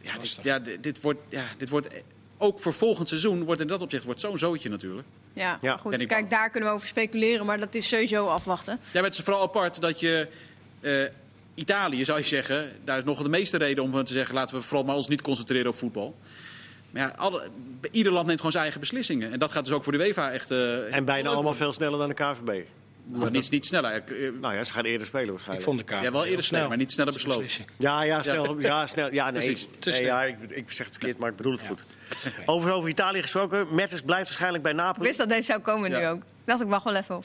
Ja, 0.01 0.19
dit, 0.19 0.39
ja, 0.43 0.59
dit, 0.81 1.01
wordt, 1.01 1.21
ja, 1.29 1.45
dit 1.59 1.69
wordt 1.69 1.89
eh, 1.89 2.01
ook 2.39 2.61
voor 2.61 2.73
volgend 2.73 3.09
seizoen 3.09 3.45
wordt 3.45 3.61
in 3.61 3.67
dat 3.67 3.81
opzicht 3.83 4.05
wordt 4.05 4.21
zo'n 4.21 4.39
zootje 4.39 4.69
natuurlijk. 4.69 5.07
Ja, 5.33 5.59
Ja. 5.61 5.77
goed. 5.77 5.97
Kijk, 5.97 6.09
bang. 6.09 6.29
daar 6.29 6.51
kunnen 6.51 6.69
we 6.69 6.75
over 6.75 6.89
speculeren, 6.89 7.47
maar 7.47 7.61
dat 7.61 7.75
is 7.75 7.89
sowieso 7.89 8.27
afwachten. 8.27 8.79
Ja, 8.83 8.89
maar 8.93 9.03
het 9.11 9.19
is 9.19 9.25
vooral 9.25 9.43
apart 9.43 9.81
dat 9.81 10.01
je 10.01 10.29
eh, 10.81 11.05
Italië 11.55 12.05
zou 12.05 12.18
je 12.18 12.26
zeggen, 12.26 12.72
daar 12.84 12.98
is 12.98 13.05
nog 13.05 13.22
de 13.22 13.28
meeste 13.28 13.57
reden 13.57 13.84
om 13.84 14.05
te 14.05 14.12
zeggen 14.12 14.34
laten 14.34 14.57
we 14.57 14.62
vooral 14.62 14.84
maar 14.84 14.96
ons 14.96 15.09
niet 15.09 15.22
concentreren 15.22 15.68
op 15.70 15.74
voetbal. 15.76 16.16
Maar 16.90 17.03
ja, 17.03 17.12
alle, 17.16 17.48
ieder 17.90 18.12
land 18.12 18.26
neemt 18.26 18.36
gewoon 18.36 18.53
zijn 18.53 18.62
eigen 18.64 18.80
beslissingen. 18.80 19.32
En 19.32 19.38
dat 19.38 19.53
gaat 19.53 19.64
dus 19.64 19.74
ook 19.74 19.82
voor 19.84 19.92
de 19.92 19.98
UEFA 19.98 20.30
echt. 20.32 20.50
eh, 20.50 20.94
En 20.96 21.05
bijna 21.05 21.28
allemaal 21.30 21.55
veel 21.55 21.72
sneller 21.72 21.98
dan 21.98 22.09
de 22.09 22.14
KVB. 22.14 22.66
maar 23.12 23.30
niet, 23.30 23.50
niet 23.50 23.66
sneller. 23.66 23.90
Eh, 23.92 24.30
Nou 24.40 24.55
ja, 24.55 24.64
ze 24.64 24.72
gaan 24.72 24.84
eerder 24.84 25.07
spelen 25.07 25.24
Ik 25.24 25.30
waarschijnlijk. 25.30 25.66
vond 25.66 25.78
de 25.78 25.84
kaart. 25.84 26.03
Ja, 26.05 26.12
wel 26.12 26.24
eerder 26.24 26.44
snel, 26.44 26.68
maar 26.68 26.76
niet 26.76 26.92
sneller 26.92 27.12
besloten. 27.12 27.46
Ja, 27.78 28.03
ja, 28.03 28.22
snel. 28.22 28.61
Ja, 28.61 28.86
snel. 28.86 29.12
Ja, 29.12 29.30
nee. 29.30 29.42
Precies. 29.42 29.66
Nee 29.84 30.03
ja, 30.05 30.22
ik, 30.24 30.36
ik 30.48 30.72
zeg 30.72 30.86
het 30.86 30.94
verkeerd, 30.96 31.18
maar 31.18 31.30
ik 31.30 31.36
bedoel 31.36 31.53
het 31.53 31.66
goed. 31.66 31.84
Over, 32.46 32.72
over 32.72 32.88
Italië 32.88 33.20
gesproken. 33.22 33.66
Mertens 33.74 34.03
blijft 34.03 34.24
waarschijnlijk 34.26 34.62
bij 34.62 34.72
Ik 34.72 34.78
Napoli. 34.78 35.07
wist 35.07 35.18
dat 35.18 35.28
deze 35.28 35.42
zou 35.42 35.61
komen 35.61 35.90
nu 35.90 36.07
ook. 36.07 36.18
Ik 36.22 36.22
dacht, 36.44 36.61
ik 36.61 36.68
wacht 36.68 36.84
wel 36.84 36.94
even 36.94 37.16
op. 37.16 37.24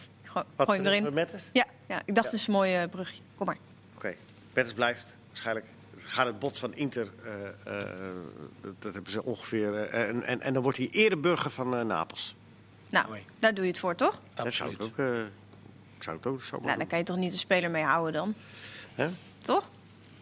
Gooi, 0.58 0.78
hem 0.80 0.88
erin. 0.88 1.14
Mertens? 1.14 1.44
Ja, 1.54 1.66
ja, 1.88 2.02
ik 2.06 2.16
dacht, 2.16 2.32
het 2.32 2.40
is 2.40 2.48
een 2.48 2.54
mooi 2.54 2.76
eh, 2.76 2.90
brugje. 2.90 3.22
Kom 3.36 3.46
maar. 3.46 3.58
Mertens 4.58 4.78
blijft 4.78 5.18
waarschijnlijk. 5.28 5.66
Gaat 5.98 6.26
het 6.26 6.40
bod 6.40 6.58
van 6.58 6.76
Inter, 6.76 7.08
eh, 7.24 7.80
eh, 7.80 7.88
dat, 8.62 8.74
dat 8.80 8.94
hebben 8.94 9.12
ze 9.12 9.24
ongeveer. 9.24 9.76
eh, 9.84 10.08
en, 10.10 10.24
en, 10.24 10.42
en 10.42 10.54
dan 10.54 10.64
wordt 10.64 10.78
hij 10.78 10.88
eerder 10.92 11.20
burger 11.20 11.52
van 11.52 11.88
Napels. 11.88 12.36
Nou, 12.90 13.08
Mooi. 13.08 13.24
daar 13.40 13.54
doe 13.54 13.64
je 13.66 13.72
het 13.72 13.80
voor, 13.80 13.96
toch? 13.96 14.20
Dat 14.34 14.54
zou 14.54 14.72
ik 14.72 14.80
Absoluut. 14.80 14.94
ook. 15.00 15.06
eh, 15.16 15.20
ik 15.98 16.04
zou 16.04 16.18
het 16.18 16.26
ook 16.26 16.44
zo 16.44 16.60
Nou, 16.64 16.78
dan 16.78 16.88
kan 16.88 16.98
je 16.98 17.04
toch 17.04 17.18
niet 17.18 17.32
de 17.32 17.38
speler 17.38 17.72
mee 17.72 17.84
houden 17.84 18.14
dan? 18.14 18.34
Hè? 18.96 19.10
Toch? 19.42 19.70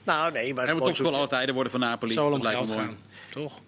Nou, 0.04 0.32
nee, 0.32 0.54
maar. 0.54 0.64
Hij 0.66 0.74
moet 0.74 0.84
het 0.84 0.94
topscorer 0.94 1.18
alle 1.20 1.28
tijden 1.28 1.54
worden 1.54 1.72
van 1.72 1.82
Napoli. 1.82 2.14
Lijkt 2.16 2.42
me 2.44 2.48
geld 2.50 2.68
mooi. 2.68 2.80
gaan. 2.80 2.98
Toch? 3.32 3.62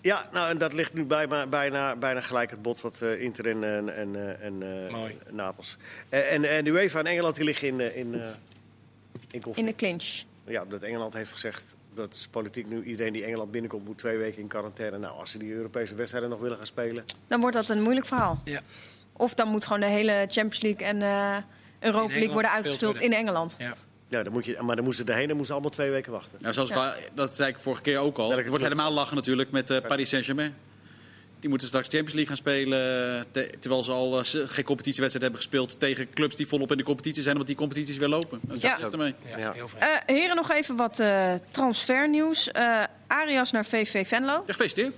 Ja, 0.00 0.28
nou, 0.32 0.50
en 0.50 0.58
dat 0.58 0.72
ligt 0.72 0.94
nu 0.94 1.04
bijna, 1.04 1.46
bijna, 1.46 1.96
bijna 1.96 2.20
gelijk 2.20 2.50
het 2.50 2.62
bod 2.62 2.80
wat 2.80 3.00
eh, 3.02 3.22
Inter 3.22 3.48
en, 3.48 3.64
en, 3.64 3.96
en, 3.96 4.16
eh, 4.16 4.46
en 4.46 4.86
eh, 4.86 4.92
Mooi. 4.92 5.18
Napels. 5.30 5.76
Eh, 6.08 6.32
en, 6.32 6.44
en 6.44 6.64
de 6.64 6.70
UEFA 6.70 6.98
en 6.98 7.06
Engeland 7.06 7.34
die 7.34 7.44
liggen 7.44 7.68
in, 7.68 7.94
in, 7.96 8.14
eh, 8.14 8.28
in 9.54 9.64
de 9.64 9.74
clinch. 9.74 10.22
Ja, 10.46 10.62
omdat 10.62 10.82
Engeland 10.82 11.14
heeft 11.14 11.32
gezegd 11.32 11.76
dat 11.94 12.14
is 12.14 12.28
politiek 12.30 12.68
nu 12.68 12.82
iedereen 12.82 13.12
die 13.12 13.24
Engeland 13.24 13.50
binnenkomt 13.50 13.84
moet 13.84 13.98
twee 13.98 14.16
weken 14.16 14.40
in 14.40 14.48
quarantaine. 14.48 14.98
Nou, 14.98 15.18
als 15.18 15.30
ze 15.30 15.38
die 15.38 15.52
Europese 15.52 15.94
wedstrijden 15.94 16.30
nog 16.30 16.40
willen 16.40 16.56
gaan 16.56 16.66
spelen. 16.66 17.04
Dan 17.26 17.40
wordt 17.40 17.56
dat 17.56 17.68
een 17.68 17.82
moeilijk 17.82 18.06
verhaal. 18.06 18.40
Ja. 18.44 18.60
Of 19.12 19.34
dan 19.34 19.48
moet 19.48 19.64
gewoon 19.64 19.80
de 19.80 19.86
hele 19.86 20.12
Champions 20.30 20.60
League 20.60 20.86
en 20.86 21.02
eh, 21.02 21.36
Europa 21.78 22.12
League 22.12 22.32
worden 22.32 22.50
worden. 22.80 23.02
in 23.02 23.12
Engeland. 23.12 23.56
ja. 23.58 23.76
Ja, 24.10 24.22
dan 24.22 24.32
moet 24.32 24.44
je, 24.44 24.58
maar 24.62 24.76
dan 24.76 24.84
moesten 24.84 25.06
ze 25.06 25.12
erheen 25.12 25.30
en 25.30 25.36
moesten 25.36 25.46
ze 25.46 25.52
allemaal 25.52 25.70
twee 25.70 25.90
weken 25.90 26.12
wachten. 26.12 26.38
Nou, 26.40 26.54
zoals 26.54 26.68
Ja. 26.68 26.94
dat 27.14 27.36
zei 27.36 27.50
ik 27.50 27.58
vorige 27.58 27.82
keer 27.82 27.98
ook 27.98 28.18
al. 28.18 28.30
Het 28.30 28.48
wordt 28.48 28.62
helemaal 28.62 28.92
lachen 28.92 29.16
natuurlijk 29.16 29.50
met 29.50 29.70
eh, 29.70 29.80
Paris 29.88 30.08
Saint-Germain. 30.08 30.54
Die 31.40 31.48
moeten 31.48 31.66
straks 31.68 31.88
Champions 31.88 32.12
League 32.14 32.26
gaan 32.26 32.36
spelen. 32.36 33.24
te- 33.30 33.50
terwijl 33.60 33.84
ze 33.84 33.92
al 33.92 34.18
eh, 34.18 34.24
geen 34.24 34.64
competitiewedstrijd 34.64 35.12
hebben 35.22 35.34
gespeeld 35.36 35.80
tegen 35.80 36.10
clubs 36.10 36.36
die 36.36 36.46
volop 36.46 36.70
in 36.70 36.76
de 36.76 36.82
competitie 36.82 37.22
zijn, 37.22 37.32
omdat 37.32 37.48
die 37.48 37.56
competities 37.56 37.96
weer 37.96 38.08
lopen. 38.08 38.40
Dat 38.42 38.56
is 38.56 38.62
Ja. 38.62 38.76
ja. 38.80 38.90
ermee. 38.90 39.14
Ja, 39.28 39.38
Ja. 39.38 39.52
Eh, 39.78 39.88
heren, 40.16 40.36
nog 40.36 40.50
even 40.52 40.76
wat 40.76 40.98
eh, 40.98 41.32
transfernieuws. 41.50 42.50
Eh, 42.50 42.82
Arias 43.06 43.50
naar 43.50 43.64
VV 43.64 44.06
Venlo. 44.08 44.32
Ja, 44.32 44.42
gefeliciteerd. 44.46 44.94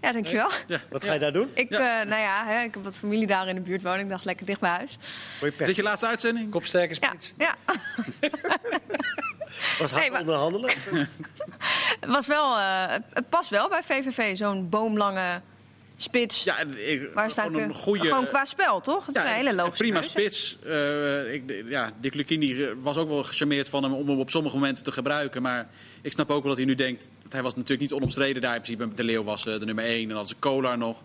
Ja, 0.00 0.12
dankjewel. 0.12 0.50
Wat 0.90 1.04
ga 1.04 1.12
je 1.12 1.18
daar 1.18 1.32
doen? 1.32 1.50
Ik, 1.54 1.70
Ja. 1.70 2.00
eh, 2.00 2.06
nou 2.08 2.20
ja, 2.22 2.44
hè, 2.46 2.62
ik 2.62 2.74
heb 2.74 2.84
wat 2.84 2.96
familie 2.96 3.26
daar 3.26 3.48
in 3.48 3.54
de 3.54 3.60
buurt 3.60 3.82
wonen. 3.82 4.00
Ik 4.00 4.08
dacht 4.08 4.24
lekker 4.24 4.46
dicht 4.46 4.60
bij 4.60 4.70
huis. 4.70 4.92
Je 4.92 4.96
Is 5.36 5.40
dit 5.40 5.56
pech? 5.56 5.76
je 5.76 5.82
laatste 5.82 6.06
uitzending? 6.06 6.50
Kopsterke 6.50 6.96
Ja, 7.00 7.08
spits. 7.08 7.32
ja. 7.38 7.54
Was 9.78 9.90
hard 9.90 10.10
Nee, 10.10 10.20
onderhandelen? 10.20 10.70
Het, 12.00 12.10
was 12.10 12.26
wel, 12.26 12.56
eh, 12.58 12.86
het- 12.88 13.02
het 13.12 13.28
past 13.28 13.50
wel 13.50 13.68
bij 13.68 13.82
VVV. 13.82 14.36
Zo'n 14.36 14.68
boomlange 14.68 15.40
spits. 16.00 16.44
Ja, 16.44 16.58
ik, 16.60 17.10
Waar 17.14 17.30
staat 17.30 17.46
gewoon 17.46 17.62
een 17.62 17.70
ik, 17.70 17.74
goede. 17.76 18.06
Gewoon 18.08 18.26
qua 18.26 18.44
spel, 18.44 18.80
toch? 18.80 19.06
Het 19.06 19.16
is 19.16 19.22
een 19.22 19.28
hele 19.28 19.54
logische 19.54 19.82
Prima 19.82 19.98
keuze. 20.00 20.10
spits. 20.10 20.58
Eh, 20.66 21.32
ik, 21.34 21.64
ja, 21.68 21.92
Dick 22.00 22.14
Lucchini 22.14 22.64
eh, 22.64 22.70
was 22.80 22.96
ook 22.96 23.08
wel 23.08 23.22
gecharmeerd 23.24 23.68
van 23.68 23.82
hem 23.82 23.92
om 23.92 24.08
hem 24.08 24.18
op 24.18 24.30
sommige 24.30 24.56
momenten 24.56 24.84
te 24.84 24.92
gebruiken. 24.92 25.42
Maar 25.42 25.68
ik 26.02 26.12
snap 26.12 26.30
ook 26.30 26.38
wel 26.40 26.48
dat 26.48 26.56
hij 26.56 26.66
nu 26.66 26.74
denkt... 26.74 27.10
Dat 27.22 27.32
hij 27.32 27.42
was 27.42 27.54
natuurlijk 27.54 27.80
niet 27.80 27.92
onomstreden 27.92 28.42
daar. 28.42 28.54
In 28.54 28.60
principe, 28.62 28.94
de 28.94 29.04
Leeuw 29.04 29.24
was 29.24 29.46
eh, 29.46 29.58
de 29.58 29.64
nummer 29.64 29.84
1 29.84 30.02
en 30.02 30.08
dan 30.08 30.16
had 30.16 30.28
ze 30.28 30.34
Kolar 30.38 30.78
nog. 30.78 31.02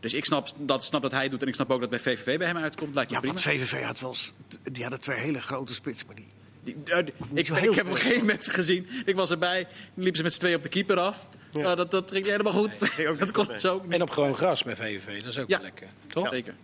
Dus 0.00 0.14
ik 0.14 0.24
snap 0.24 0.48
dat, 0.58 0.84
snap 0.84 1.02
dat 1.02 1.10
hij 1.12 1.22
het 1.22 1.30
doet. 1.30 1.42
En 1.42 1.48
ik 1.48 1.54
snap 1.54 1.70
ook 1.70 1.80
dat 1.80 1.90
bij 1.90 1.98
VVV 1.98 2.38
bij 2.38 2.46
hem 2.46 2.56
uitkomt. 2.56 2.94
Lijkt 2.94 3.10
me 3.10 3.16
Ja, 3.16 3.22
prima. 3.22 3.40
want 3.42 3.46
VVV 3.60 3.82
had 3.84 4.00
wel... 4.00 4.14
Die 4.72 4.82
hadden 4.82 5.00
twee 5.00 5.18
hele 5.18 5.40
grote 5.42 5.74
spitsen, 5.74 6.06
maar 6.06 6.16
die... 6.16 6.26
Die, 6.64 6.76
die- 6.84 7.12
ik, 7.34 7.46
heb 7.46 7.58
op 7.58 7.66
een 7.66 7.74
veel. 7.74 7.94
gegeven 7.94 8.18
moment 8.18 8.48
gezien, 8.48 8.88
ik 9.04 9.14
was 9.16 9.30
erbij, 9.30 9.66
liepen 9.94 10.16
ze 10.16 10.22
met 10.22 10.32
z'n 10.32 10.38
tweeën 10.38 10.56
op 10.56 10.62
de 10.62 10.68
keeper 10.68 10.98
af. 10.98 11.28
Ja. 11.52 11.60
Nou, 11.60 11.76
dat, 11.76 11.90
dat 11.90 12.10
ging 12.10 12.26
helemaal 12.26 12.52
goed. 12.52 12.96
dat 13.18 13.30
kon 13.30 13.58
zo 13.58 13.74
ook 13.74 13.84
niet. 13.84 13.92
En 13.92 14.02
op 14.02 14.10
gewoon 14.10 14.36
gras 14.36 14.62
bij 14.62 14.76
VVV, 14.76 15.20
dat 15.22 15.30
is 15.32 15.38
ook 15.38 15.48
Ja. 15.48 15.56
wel 15.56 15.64
lekker. 15.64 15.86
Toch? 16.06 16.28
Zeker. 16.30 16.54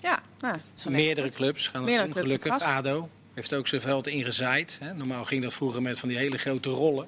Ja, 0.00 0.22
nou, 0.40 0.56
Meerdere 0.88 1.28
clubs 1.30 1.68
gaan 1.68 1.84
Meerdere 1.84 2.06
dat 2.06 2.14
doen, 2.16 2.24
clubs 2.24 2.42
gelukkig. 2.42 2.68
ADO 2.68 3.08
heeft 3.34 3.54
ook 3.54 3.68
zijn 3.68 3.80
veld 3.80 4.06
ingezaaid. 4.06 4.78
Hè. 4.80 4.94
Normaal 4.94 5.24
ging 5.24 5.42
dat 5.42 5.52
vroeger 5.52 5.82
met 5.82 5.98
van 5.98 6.08
die 6.08 6.18
hele 6.18 6.38
grote 6.38 6.68
rollen. 6.68 7.06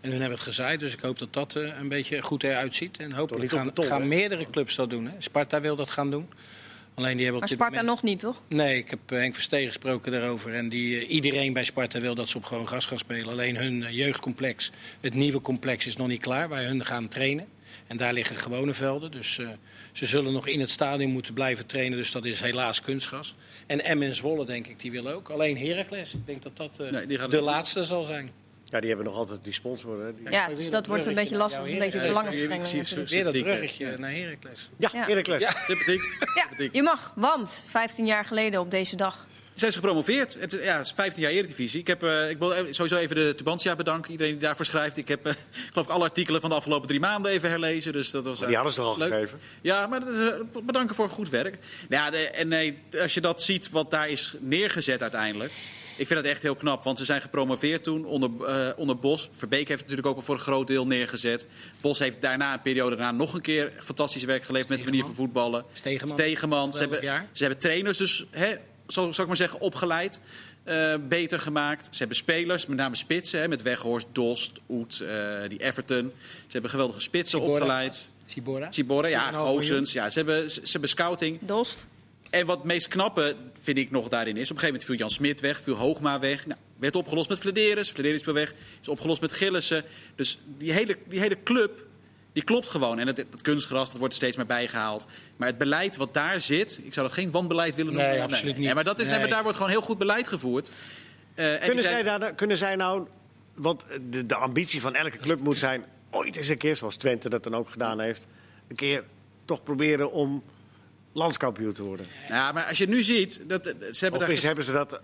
En 0.00 0.10
hun 0.10 0.20
hebben 0.20 0.38
het 0.38 0.46
gezaaid, 0.48 0.80
dus 0.80 0.92
ik 0.92 1.00
hoop 1.00 1.18
dat 1.18 1.32
dat 1.32 1.56
eh, 1.56 1.78
een 1.80 1.88
beetje 1.88 2.22
goed 2.22 2.42
eruit 2.42 2.74
ziet. 2.74 2.96
En 2.96 3.12
hopelijk 3.12 3.50
gaan, 3.50 3.70
gaan 3.74 4.08
meerdere 4.08 4.50
clubs 4.50 4.74
dat 4.74 4.90
doen. 4.90 5.06
Hè. 5.06 5.12
Sparta 5.18 5.60
wil 5.60 5.76
dat 5.76 5.90
gaan 5.90 6.10
doen. 6.10 6.28
Alleen 6.94 7.16
die 7.16 7.24
hebben 7.24 7.40
Maar 7.40 7.50
op 7.50 7.58
dit 7.58 7.66
Sparta 7.66 7.82
moment... 7.82 8.02
nog 8.02 8.02
niet, 8.02 8.18
toch? 8.18 8.42
Nee, 8.48 8.78
ik 8.78 8.90
heb 8.90 9.00
eh, 9.06 9.18
Henk 9.18 9.34
Verstegen 9.34 9.66
gesproken 9.66 10.12
daarover. 10.12 10.54
En 10.54 10.68
die, 10.68 11.00
eh, 11.00 11.10
iedereen 11.10 11.52
bij 11.52 11.64
Sparta 11.64 12.00
wil 12.00 12.14
dat 12.14 12.28
ze 12.28 12.36
op 12.36 12.44
gewoon 12.44 12.66
gras 12.66 12.86
gaan 12.86 12.98
spelen. 12.98 13.28
Alleen 13.28 13.56
hun 13.56 13.84
eh, 13.84 13.96
jeugdcomplex, 13.96 14.70
het 15.00 15.14
nieuwe 15.14 15.40
complex, 15.40 15.86
is 15.86 15.96
nog 15.96 16.08
niet 16.08 16.20
klaar. 16.20 16.48
Waar 16.48 16.64
hun 16.64 16.84
gaan 16.84 17.08
trainen. 17.08 17.46
En 17.90 17.96
daar 17.96 18.12
liggen 18.12 18.36
gewone 18.36 18.74
velden. 18.74 19.10
Dus 19.10 19.38
eh, 19.38 19.48
ze 19.92 20.06
zullen 20.06 20.32
nog 20.32 20.46
in 20.46 20.60
het 20.60 20.70
stadion 20.70 21.10
moeten 21.10 21.34
blijven 21.34 21.66
trainen. 21.66 21.98
Dus 21.98 22.12
dat 22.12 22.24
is 22.24 22.40
helaas 22.40 22.80
kunstgras. 22.80 23.34
En 23.66 23.84
Emmen 23.84 24.14
Zwolle, 24.14 24.44
denk 24.44 24.66
ik, 24.66 24.80
die 24.80 24.90
willen 24.90 25.14
ook. 25.14 25.28
Alleen 25.28 25.58
Heracles, 25.58 26.14
ik 26.14 26.26
denk 26.26 26.42
dat 26.42 26.56
dat 26.56 26.78
eh, 26.78 26.90
Nee, 26.90 27.28
de 27.28 27.40
laatste 27.40 27.84
zal 27.84 28.04
zijn. 28.04 28.30
Ja, 28.70 28.80
die 28.80 28.88
hebben 28.88 29.06
nog 29.06 29.16
altijd 29.16 29.44
die 29.44 29.52
sponsor. 29.52 30.04
Hè? 30.04 30.14
Die... 30.14 30.30
Ja, 30.30 30.48
dus 30.48 30.58
dat 30.58 30.70
dat 30.70 30.86
wordt 30.86 31.06
een 31.06 31.14
beetje 31.14 31.36
lastig, 31.36 31.60
naar 31.60 31.70
een 31.70 31.78
beetje 31.78 32.00
belangenverstrengeling. 32.00 32.82
Natuurlijk. 32.82 33.10
Weer 33.10 33.24
dat 33.24 33.32
bruggetje 33.38 33.98
naar 33.98 34.12
Heracles. 34.12 34.70
Ja, 34.76 34.90
Ja. 34.92 35.06
Heracles. 35.06 35.42
Ja, 35.42 35.50
sympathiek. 35.66 36.00
Ja, 36.34 36.42
sympathiek. 36.42 36.74
je 36.74 36.82
mag, 36.82 37.12
want 37.16 37.64
15 37.68 38.06
jaar 38.06 38.24
geleden 38.24 38.60
op 38.60 38.70
deze 38.70 38.96
dag. 38.96 39.26
Zijn 39.54 39.72
ze 39.72 39.78
gepromoveerd? 39.78 40.36
Het, 40.40 40.58
ja, 40.62 40.76
het 40.76 40.86
is 40.86 40.92
15 40.92 41.22
jaar 41.22 41.30
Eredivisie. 41.32 41.80
Ik, 41.80 41.86
heb, 41.86 42.02
eh, 42.02 42.30
ik 42.30 42.38
wil 42.38 42.50
sowieso 42.70 42.96
even 42.96 43.16
de 43.16 43.34
Tubantia 43.36 43.76
bedanken. 43.76 44.10
Iedereen 44.10 44.32
die 44.32 44.42
daarvoor 44.42 44.64
schrijft. 44.64 44.96
Ik 44.96 45.08
heb, 45.08 45.26
eh, 45.26 45.32
geloof 45.72 45.86
ik, 45.86 45.92
alle 45.92 46.04
artikelen 46.04 46.40
van 46.40 46.50
de 46.50 46.56
afgelopen 46.56 46.88
drie 46.88 47.00
maanden 47.00 47.32
even 47.32 47.48
herlezen. 47.50 47.92
Dus 47.92 48.10
dat 48.10 48.24
was, 48.24 48.38
Maar 48.38 48.48
die 48.48 48.56
hadden 48.56 48.74
ze 48.74 48.80
toch 48.80 48.92
al 48.92 48.98
leuk. 48.98 49.08
geschreven? 49.08 49.40
Ja, 49.60 49.86
maar 49.86 50.00
dat 50.00 50.08
is, 50.08 50.30
eh, 50.30 50.62
bedanken 50.62 50.94
voor 50.94 51.08
goed 51.08 51.28
werk. 51.30 51.58
Nou 51.88 52.04
ja, 52.04 52.10
de, 52.10 52.30
en 52.30 52.48
nee, 52.48 52.78
als 53.00 53.14
je 53.14 53.20
dat 53.20 53.42
ziet 53.42 53.70
wat 53.70 53.90
daar 53.90 54.08
is 54.08 54.34
neergezet 54.38 55.02
uiteindelijk. 55.02 55.52
Ik 56.00 56.06
vind 56.06 56.20
dat 56.22 56.30
echt 56.32 56.42
heel 56.42 56.54
knap, 56.56 56.82
want 56.82 56.98
ze 56.98 57.04
zijn 57.04 57.20
gepromoveerd 57.20 57.84
toen 57.84 58.04
onder, 58.04 58.30
eh, 58.44 58.68
onder 58.76 58.96
Bos. 58.98 59.28
Verbeek 59.36 59.68
heeft 59.68 59.80
het 59.80 59.88
natuurlijk 59.90 60.06
ook 60.06 60.16
al 60.16 60.22
voor 60.22 60.34
een 60.34 60.40
groot 60.40 60.66
deel 60.66 60.86
neergezet. 60.86 61.46
Bos 61.80 61.98
heeft 61.98 62.22
daarna, 62.22 62.52
een 62.52 62.62
periode 62.62 62.96
daarna, 62.96 63.18
nog 63.18 63.34
een 63.34 63.40
keer 63.40 63.72
fantastisch 63.80 64.24
werk 64.24 64.44
geleverd 64.44 64.68
met 64.70 64.78
de 64.78 64.84
manier 64.84 65.04
van 65.04 65.14
voetballen. 65.14 65.64
Stegeman. 65.72 66.14
Stegeman. 66.18 66.72
Ze 66.72 66.78
hebben, 66.78 67.00
ze 67.32 67.42
hebben 67.42 67.58
trainers 67.60 67.98
dus, 67.98 68.26
hè, 68.30 68.54
zal, 68.86 69.14
zal 69.14 69.22
ik 69.22 69.26
maar 69.26 69.36
zeggen, 69.36 69.60
opgeleid. 69.60 70.20
eh, 70.64 70.94
beter 71.08 71.38
gemaakt. 71.38 71.88
Ze 71.90 71.98
hebben 71.98 72.16
spelers, 72.16 72.66
met 72.66 72.76
name 72.76 72.96
spitsen, 72.96 73.40
hè, 73.40 73.48
met 73.48 73.62
Weghorst, 73.62 74.06
Dost, 74.12 74.52
Oet, 74.68 75.00
eh, 75.00 75.48
die 75.48 75.62
Everton. 75.62 76.12
Ze 76.22 76.52
hebben 76.52 76.70
geweldige 76.70 77.00
spitsen 77.00 77.40
opgeleid. 77.40 78.10
Sibora. 78.26 78.72
Cibora, 78.72 79.08
ja, 79.08 79.24
4,5 79.32 79.32
miljoen. 79.32 79.56
Gozens. 79.56 79.92
Ja, 79.92 80.10
ze, 80.10 80.18
hebben, 80.18 80.50
ze 80.50 80.60
hebben 80.70 80.88
scouting. 80.90 81.38
Dost. 81.40 81.86
En 82.30 82.46
wat 82.46 82.56
het 82.56 82.66
meest 82.66 82.88
knappe, 82.88 83.36
vind 83.60 83.78
ik 83.78 83.90
nog 83.90 84.08
daarin 84.08 84.36
is... 84.36 84.50
op 84.50 84.56
een 84.56 84.62
gegeven 84.62 84.66
moment 84.66 84.84
viel 84.84 84.96
Jan 84.96 85.10
Smit 85.10 85.40
weg, 85.40 85.60
viel 85.62 85.74
Hoogma 85.74 86.18
weg. 86.18 86.46
Nou, 86.46 86.60
werd 86.78 86.96
opgelost 86.96 87.28
met 87.28 87.38
Flederis. 87.38 87.90
Flederis 87.90 88.22
viel 88.22 88.32
weg, 88.32 88.54
is 88.80 88.88
opgelost 88.88 89.20
met 89.20 89.32
Gillissen. 89.32 89.84
Dus 90.14 90.40
die 90.58 90.72
hele, 90.72 90.96
die 91.08 91.20
hele 91.20 91.42
club, 91.42 91.84
die 92.32 92.42
klopt 92.42 92.68
gewoon. 92.68 92.98
En 92.98 93.06
het, 93.06 93.16
het 93.16 93.42
kunstgras, 93.42 93.88
dat 93.88 93.98
wordt 93.98 94.12
er 94.12 94.20
steeds 94.20 94.36
meer 94.36 94.46
bijgehaald. 94.46 95.06
Maar 95.36 95.48
het 95.48 95.58
beleid 95.58 95.96
wat 95.96 96.14
daar 96.14 96.40
zit... 96.40 96.80
ik 96.84 96.94
zou 96.94 97.06
dat 97.06 97.16
geen 97.16 97.30
wanbeleid 97.30 97.74
willen 97.74 97.92
noemen. 97.92 98.10
Nee, 98.10 98.22
absoluut 98.22 98.56
niet. 98.56 98.74
maar, 98.74 98.84
dat 98.84 98.98
is, 98.98 99.06
nee, 99.06 99.18
maar 99.18 99.28
daar 99.28 99.42
wordt 99.42 99.56
gewoon 99.56 99.72
heel 99.72 99.80
goed 99.80 99.98
beleid 99.98 100.28
gevoerd. 100.28 100.70
Eh, 101.34 101.52
en 101.52 101.60
Kunnen, 101.60 101.84
zijn- 101.84 102.04
zij 102.04 102.18
daar, 102.18 102.34
kunnen 102.34 102.56
zij 102.56 102.76
nou... 102.76 103.06
Want 103.54 103.86
de, 104.10 104.26
de 104.26 104.34
ambitie 104.34 104.80
van 104.80 104.94
elke 104.94 105.18
club 105.18 105.40
moet 105.40 105.58
zijn... 105.58 105.84
ooit 106.10 106.36
eens 106.36 106.48
een 106.48 106.58
keer, 106.58 106.76
zoals 106.76 106.96
Twente 106.96 107.28
dat 107.28 107.42
dan 107.42 107.54
ook 107.54 107.70
gedaan 107.70 108.00
heeft... 108.00 108.26
een 108.68 108.76
keer 108.76 109.04
toch 109.44 109.62
proberen 109.62 110.12
om 110.12 110.42
landskampioen 111.12 111.72
te 111.72 111.82
worden. 111.82 112.06
Ja, 112.28 112.52
maar 112.52 112.64
als 112.64 112.78
je 112.78 112.88
nu 112.88 113.02
ziet... 113.02 113.40
Dat, 113.46 113.64
ze, 113.64 113.74
hebben 114.00 114.20
Of 114.20 114.26
daar 114.26 114.34
is, 114.36 114.42
hebben 114.42 114.64
ze 114.64 114.72
dat... 114.72 115.00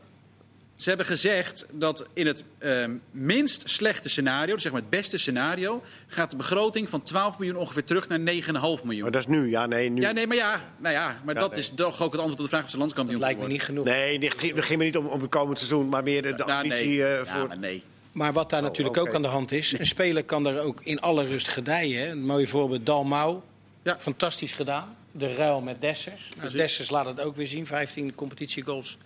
Ze 0.76 0.88
hebben 0.88 1.06
gezegd 1.06 1.66
dat 1.72 2.06
in 2.12 2.26
het 2.26 2.44
ehm, 2.58 2.94
minst 3.10 3.68
slechte 3.68 4.08
scenario, 4.08 4.54
dus 4.54 4.62
zeg 4.62 4.72
maar 4.72 4.80
het 4.80 4.90
beste 4.90 5.18
scenario, 5.18 5.82
gaat 6.06 6.30
de 6.30 6.36
begroting 6.36 6.88
van 6.88 7.02
12 7.02 7.38
miljoen 7.38 7.56
ongeveer 7.56 7.84
terug 7.84 8.08
naar 8.08 8.18
9,5 8.18 8.24
miljoen. 8.24 9.02
Maar 9.02 9.10
dat 9.10 9.20
is 9.20 9.26
nu, 9.26 9.50
ja, 9.50 9.66
nee, 9.66 9.88
nu. 9.90 10.00
Ja, 10.00 10.12
nee, 10.12 10.26
maar 10.26 10.36
ja, 10.36 10.60
nou 10.78 10.94
ja, 10.94 11.20
maar 11.24 11.34
Ja, 11.34 11.40
dat 11.40 11.50
nee. 11.50 11.60
is 11.60 11.72
toch 11.74 12.02
ook 12.02 12.12
het 12.12 12.20
antwoord 12.20 12.38
op 12.38 12.44
de 12.44 12.48
vraag 12.50 12.64
of 12.64 12.70
ze 12.70 12.78
landskampioen 12.78 13.20
Dat 13.20 13.28
lijkt 13.28 13.42
me 13.42 13.48
niet 13.52 13.62
genoeg. 13.62 13.84
Nee, 13.84 14.18
het 14.18 14.64
ging 14.64 14.78
me 14.78 14.84
niet 14.84 14.96
om, 14.96 15.06
om 15.06 15.20
het 15.20 15.30
komend 15.30 15.58
seizoen, 15.58 15.88
maar 15.88 16.02
meer 16.02 16.22
de, 16.22 16.34
de 16.34 16.44
Nou, 16.44 16.62
ambitie 16.62 16.86
nee. 16.88 17.04
eh, 17.04 17.16
Ja, 17.16 17.24
voor... 17.24 17.46
maar 17.48 17.58
nee. 17.58 17.82
Maar 18.12 18.32
wat 18.32 18.50
daar 18.50 18.60
Oh, 18.60 18.66
natuurlijk 18.66 18.96
ook 18.96 19.14
aan 19.14 19.22
de 19.22 19.28
hand 19.28 19.52
is, 19.52 19.78
een 19.78 19.86
speler 19.86 20.24
kan 20.24 20.42
daar 20.42 20.58
ook 20.58 20.80
in 20.84 21.00
alle 21.00 21.26
rust 21.26 21.48
gedijen. 21.48 22.00
Hè. 22.00 22.10
Een 22.10 22.24
mooi 22.24 22.46
voorbeeld, 22.46 22.86
Dalmau. 22.86 23.40
Ja. 23.82 23.96
Fantastisch 23.98 24.52
gedaan. 24.52 24.96
De 25.18 25.34
ruil 25.34 25.60
met 25.60 25.80
Dessers. 25.80 26.28
Nou. 26.36 26.50
Dessers 26.50 26.90
laat 26.90 27.06
het 27.06 27.20
ook 27.20 27.36
weer 27.36 27.46
zien. 27.46 27.66
15 27.66 28.14
competitiegoals. 28.14 28.98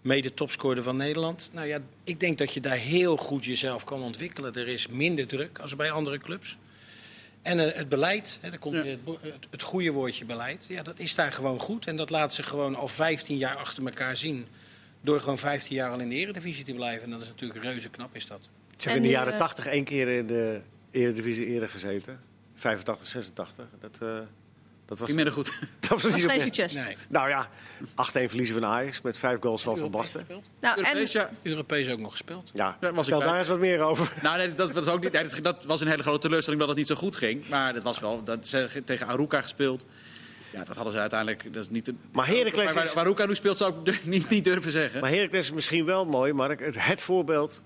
Mede 0.00 0.34
topscorer 0.34 0.82
van 0.82 0.96
Nederland. 0.96 1.50
Nou 1.52 1.66
ja, 1.66 1.78
ik 2.04 2.20
denk 2.20 2.38
dat 2.38 2.54
je 2.54 2.60
daar 2.60 2.76
heel 2.76 3.16
goed 3.16 3.44
jezelf 3.44 3.84
kan 3.84 4.02
ontwikkelen. 4.02 4.54
Er 4.54 4.68
is 4.68 4.86
minder 4.86 5.26
druk 5.26 5.58
als 5.58 5.76
bij 5.76 5.90
andere 5.90 6.18
clubs. 6.18 6.58
En 7.42 7.60
eh, 7.68 7.76
het 7.78 7.88
beleid, 7.88 8.38
hè, 8.40 8.50
daar 8.50 8.58
komt 8.58 8.74
Ja. 8.74 8.84
het, 8.84 8.98
het, 9.20 9.46
het 9.50 9.62
goede 9.62 9.90
woordje 9.92 10.24
beleid. 10.24 10.64
Ja, 10.68 10.82
dat 10.82 10.98
is 10.98 11.14
daar 11.14 11.32
gewoon 11.32 11.58
goed. 11.58 11.86
En 11.86 11.96
dat 11.96 12.10
laat 12.10 12.34
ze 12.34 12.42
gewoon 12.42 12.74
al 12.74 12.88
15 12.88 13.36
jaar 13.36 13.56
achter 13.56 13.84
elkaar 13.84 14.16
zien. 14.16 14.46
Door 15.00 15.20
gewoon 15.20 15.38
15 15.38 15.76
jaar 15.76 15.90
al 15.90 15.98
in 15.98 16.08
de 16.08 16.14
eredivisie 16.14 16.64
te 16.64 16.74
blijven. 16.74 17.04
En 17.04 17.10
dat 17.10 17.22
is 17.22 17.28
natuurlijk 17.28 17.62
reuze 17.62 17.88
knap 17.90 18.14
is 18.14 18.26
dat. 18.26 18.40
Ze 18.42 18.48
hebben 18.88 18.90
En 18.90 18.96
in 18.96 19.02
de 19.02 19.08
jaren 19.08 19.32
eh, 19.32 19.38
80 19.38 19.66
één 19.66 19.84
keer 19.84 20.08
in 20.08 20.26
de 20.26 20.60
Eredivisie 20.90 21.46
eerder 21.46 21.68
gezeten. 21.68 22.20
85, 22.54 23.06
86. 23.06 23.66
Dat, 23.80 23.98
eh, 24.02 24.18
dat 24.86 24.98
was, 24.98 25.06
Ging 25.10 25.14
minder 25.16 25.32
goed. 25.34 25.52
dat 25.80 25.88
was 25.90 26.02
Dat 26.02 26.10
niet 26.14 26.24
is 26.24 26.30
geen 26.30 26.40
succes. 26.40 26.72
Nee. 26.72 26.96
Nou 27.08 27.28
ja, 27.28 27.48
8-1 27.84 27.88
verliezen 28.12 28.54
van 28.60 28.64
Ajax 28.64 29.00
met 29.00 29.18
vijf 29.18 29.38
goals 29.40 29.62
van 29.62 29.76
Van 29.76 29.84
Europees 29.86 30.12
Basten. 30.12 30.42
Nou, 30.60 30.78
en 30.78 30.84
Europees, 30.84 31.12
ja. 31.12 31.30
Europees 31.42 31.88
ook 31.88 31.98
nog 31.98 32.10
gespeeld. 32.10 32.50
Ja, 32.54 32.76
Daar 32.80 32.94
was 32.94 33.08
ik 33.08 33.18
daar 33.20 33.38
eens 33.38 33.48
wat 33.48 33.58
meer 33.58 33.80
over. 33.80 34.12
Nou, 34.22 34.36
nee, 34.38 34.54
dat 34.54 34.72
was 34.72 34.86
ook 34.88 35.02
niet. 35.02 35.12
nee, 35.12 35.22
dat- 35.22 35.42
dat 35.42 35.64
was 35.64 35.80
een 35.80 35.88
hele 35.88 36.02
grote 36.02 36.20
teleurstelling 36.20 36.60
dat 36.60 36.70
het 36.70 36.78
niet 36.78 36.88
zo 36.88 36.94
goed 36.94 37.16
ging. 37.16 37.48
Maar 37.48 37.72
dat 37.74 37.82
was 37.82 37.98
wel. 38.00 38.24
Dat 38.24 38.46
ze 38.46 38.82
tegen 38.84 39.06
Aruka 39.06 39.42
gespeeld. 39.42 39.86
Ja, 40.52 40.64
dat 40.64 40.74
hadden 40.76 40.92
ze 40.94 40.98
uiteindelijk. 41.00 41.52
Dat 41.54 41.62
is 41.62 41.70
niet. 41.70 41.84
de- 41.84 41.94
Maar 42.12 42.26
Heracles 42.26 42.64
waar, 42.64 42.74
waar, 42.74 42.84
is- 42.84 42.94
waar 42.94 43.04
Aruka 43.04 43.26
nu 43.26 43.34
speelt, 43.34 43.56
zou 43.56 43.74
ik 43.84 44.04
niet 44.28 44.44
durven 44.44 44.70
zeggen. 44.72 45.00
Maar 45.00 45.10
Heracles 45.10 45.44
is 45.44 45.52
misschien 45.52 45.84
wel 45.84 46.04
mooi, 46.04 46.32
Mark. 46.32 46.60
Het, 46.60 46.84
het 46.84 47.00
voorbeeld 47.02 47.62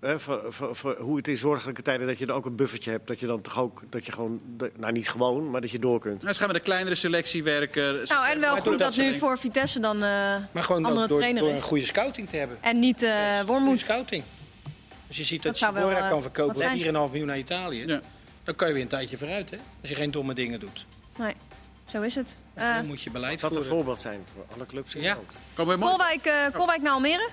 hè, 0.00 0.20
voor, 0.20 0.42
voor, 0.48 0.76
voor 0.76 0.96
hoe 1.00 1.16
het 1.16 1.28
in 1.28 1.36
zorgelijke 1.36 1.82
tijden 1.82 2.06
dat 2.06 2.18
je 2.18 2.26
er 2.26 2.32
ook 2.32 2.44
een 2.46 2.56
buffertje 2.56 2.90
hebt. 2.90 3.06
Dat 3.06 3.20
je 3.20 3.26
dan 3.26 3.40
toch 3.40 3.58
ook, 3.58 3.82
dat 3.90 4.06
je 4.06 4.12
gewoon, 4.12 4.40
nou 4.76 4.92
niet 4.92 5.08
gewoon, 5.08 5.50
maar 5.50 5.60
dat 5.60 5.70
je 5.70 5.78
door 5.78 6.00
kunt. 6.00 6.20
Nou, 6.22 6.32
ze 6.32 6.38
gaan 6.38 6.48
met 6.48 6.56
een 6.56 6.62
kleinere 6.62 6.94
selectie 6.94 7.42
werken. 7.42 7.82
nou, 8.04 8.26
en 8.28 8.40
wel 8.40 8.52
Maar 8.52 8.62
goed 8.62 8.78
dat 8.78 8.96
nu 8.96 9.02
denk- 9.04 9.18
voor 9.18 9.38
Vitesse 9.38 9.80
dan 9.80 9.96
eh, 9.96 10.00
Maar 10.52 10.64
gewoon 10.64 10.84
andere 10.84 11.06
door, 11.06 11.18
trainer 11.18 11.42
door 11.42 11.50
is. 11.52 11.56
een 11.56 11.62
goede 11.62 11.84
scouting 11.84 12.28
te 12.28 12.36
hebben. 12.36 12.58
En 12.60 12.78
niet 12.78 13.02
eh 13.02 13.10
Goede 13.36 13.46
Wormoed. 13.46 13.80
scouting. 13.80 14.22
Als 15.08 15.16
je 15.16 15.24
ziet 15.24 15.42
dat, 15.42 15.58
Dat 15.58 15.72
wel, 15.72 15.82
Sibora 15.82 15.96
eh, 15.96 16.02
kan 16.10 16.10
wat 16.10 16.22
verkopen 16.22 16.54
voor 16.56 16.76
ze? 16.76 16.84
4,5 16.84 16.92
miljoen 17.10 17.26
naar 17.26 17.38
Italië. 17.38 17.86
Ja. 17.86 18.00
Dan 18.44 18.54
kan 18.54 18.68
je 18.68 18.74
weer 18.74 18.82
een 18.82 18.88
tijdje 18.88 19.18
vooruit, 19.18 19.50
hè? 19.50 19.56
Als 19.80 19.90
je 19.90 19.96
geen 19.96 20.10
domme 20.10 20.34
dingen 20.34 20.60
doet. 20.60 20.86
Nee, 21.18 21.34
zo 21.84 22.02
is 22.02 22.14
het. 22.14 22.36
Eh 22.54 22.74
dan 22.74 22.86
moet 22.86 23.02
je 23.02 23.10
beleid 23.10 23.40
Dat 23.40 23.50
een 23.50 23.56
voeren. 23.56 23.74
voorbeeld 23.76 24.00
zijn 24.00 24.20
voor 24.34 24.44
alle 24.54 24.66
clubs 24.66 24.94
in 24.94 25.02
Ja. 25.02 25.16
Nederland. 25.56 25.80
Kolwijk, 25.82 26.24
eh, 26.26 26.34
Kolwijk 26.52 26.82
naar 26.82 26.92
Almere? 26.92 27.28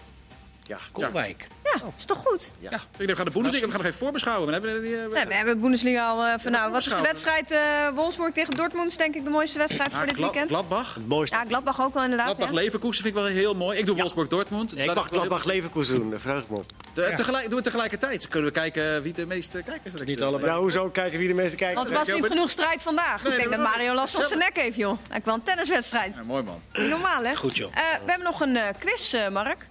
Ja. 0.64 0.78
Kolwijk. 0.92 1.48
Ja, 1.63 1.63
is 1.98 2.06
toch 2.06 2.18
goed? 2.18 2.54
Ik 2.62 2.70
denk, 2.70 3.10
we 3.10 3.16
gaan 3.16 3.26
de 3.26 3.32
Bundesliga, 3.32 3.66
we 3.66 3.72
gaan 3.72 3.80
nog 3.82 3.88
even 3.90 4.00
voorbeschouwen. 4.00 4.48
We 4.48 4.54
hebben, 4.54 4.82
die, 4.82 4.96
eh, 5.02 5.08
Nee, 5.14 5.26
we 5.26 5.34
hebben 5.34 5.60
Bundesliga 5.62 6.08
al 6.10 6.24
eh, 6.24 6.34
van, 6.40 6.52
nou, 6.52 6.72
wat 6.72 6.80
is 6.80 6.88
de 6.94 7.02
wedstrijd 7.02 7.52
eh 7.52 7.60
Wolfsburg 7.96 8.34
tegen 8.34 8.56
Dortmund? 8.56 8.90
Is 8.90 8.98
denk 8.98 9.16
ik 9.16 9.24
de 9.24 9.30
mooiste 9.30 9.58
wedstrijd 9.58 9.94
voor 9.94 10.06
dit 10.06 10.16
Gla- 10.16 10.24
weekend. 10.24 10.50
Gladbach. 10.50 10.94
Het 10.94 11.08
mooiste. 11.08 11.38
Ja, 11.38 11.44
Gladbach 11.46 11.82
ook 11.82 11.94
wel 11.94 12.04
inderdaad. 12.04 12.26
Gladbach 12.28 12.50
ja. 12.50 12.56
Leverkusen 12.56 13.04
vind 13.04 13.16
ik 13.16 13.22
wel 13.22 13.32
heel 13.32 13.56
mooi. 13.56 13.78
Ik 13.80 13.86
doe 13.86 13.96
Wolfsburg-Dortmund. 13.96 14.70
Dus 14.70 14.80
ik 14.80 14.94
mag 14.94 15.04
ik 15.06 15.10
wel 15.12 15.20
Gladbach 15.20 15.44
Leverkusen 15.46 15.96
doen, 15.96 16.10
daar 16.10 16.20
verheug 16.20 16.42
ik 16.44 16.50
me 16.50 16.56
op. 16.58 16.66
Te- 16.94 17.14
tegelijk, 17.16 17.48
doen 17.50 17.58
we 17.58 17.64
tegelijkertijd. 17.64 18.28
Kunnen 18.28 18.50
we 18.54 18.60
kijken 18.60 19.02
wie 19.02 19.14
de 19.14 19.26
meeste 19.26 19.62
kijkers 19.64 19.94
er 19.94 20.06
Niet 20.06 20.22
allebei. 20.22 20.52
Ja, 20.52 20.60
hoezo? 20.60 20.90
Kijken 20.90 21.20
wie 21.20 21.28
de 21.28 21.34
meeste 21.34 21.56
kijken. 21.58 21.76
Want 21.76 21.90
er 21.90 21.94
was 21.96 22.08
Ja, 22.08 22.14
niet 22.14 22.22
maar- 22.22 22.32
genoeg 22.32 22.50
strijd 22.50 22.82
vandaag. 22.82 23.24
Nee, 23.24 23.32
ik 23.32 23.38
denk 23.38 23.50
dat. 23.52 23.60
Mario 23.60 23.94
last 23.94 24.16
van 24.16 24.26
zijn 24.26 24.40
nek 24.40 24.56
heeft, 24.58 24.78
joh. 24.78 24.98
Lijkt 25.10 25.26
wel 25.26 25.34
een 25.36 25.44
tenniswedstrijd. 25.44 26.14
Ja, 26.16 26.24
mooi 26.24 26.44
man. 26.44 26.62
Niet 26.74 26.90
normaal, 26.90 27.24
hè? 27.24 27.36
Goed, 27.36 27.56
joh. 27.56 27.72
Eh, 27.74 27.82
we 28.06 28.12
hebben 28.12 28.28
nog 28.28 28.42
een 28.42 28.58
eh, 28.58 28.64
quiz, 28.80 29.14
eh, 29.14 29.28
Mark. 29.30 29.68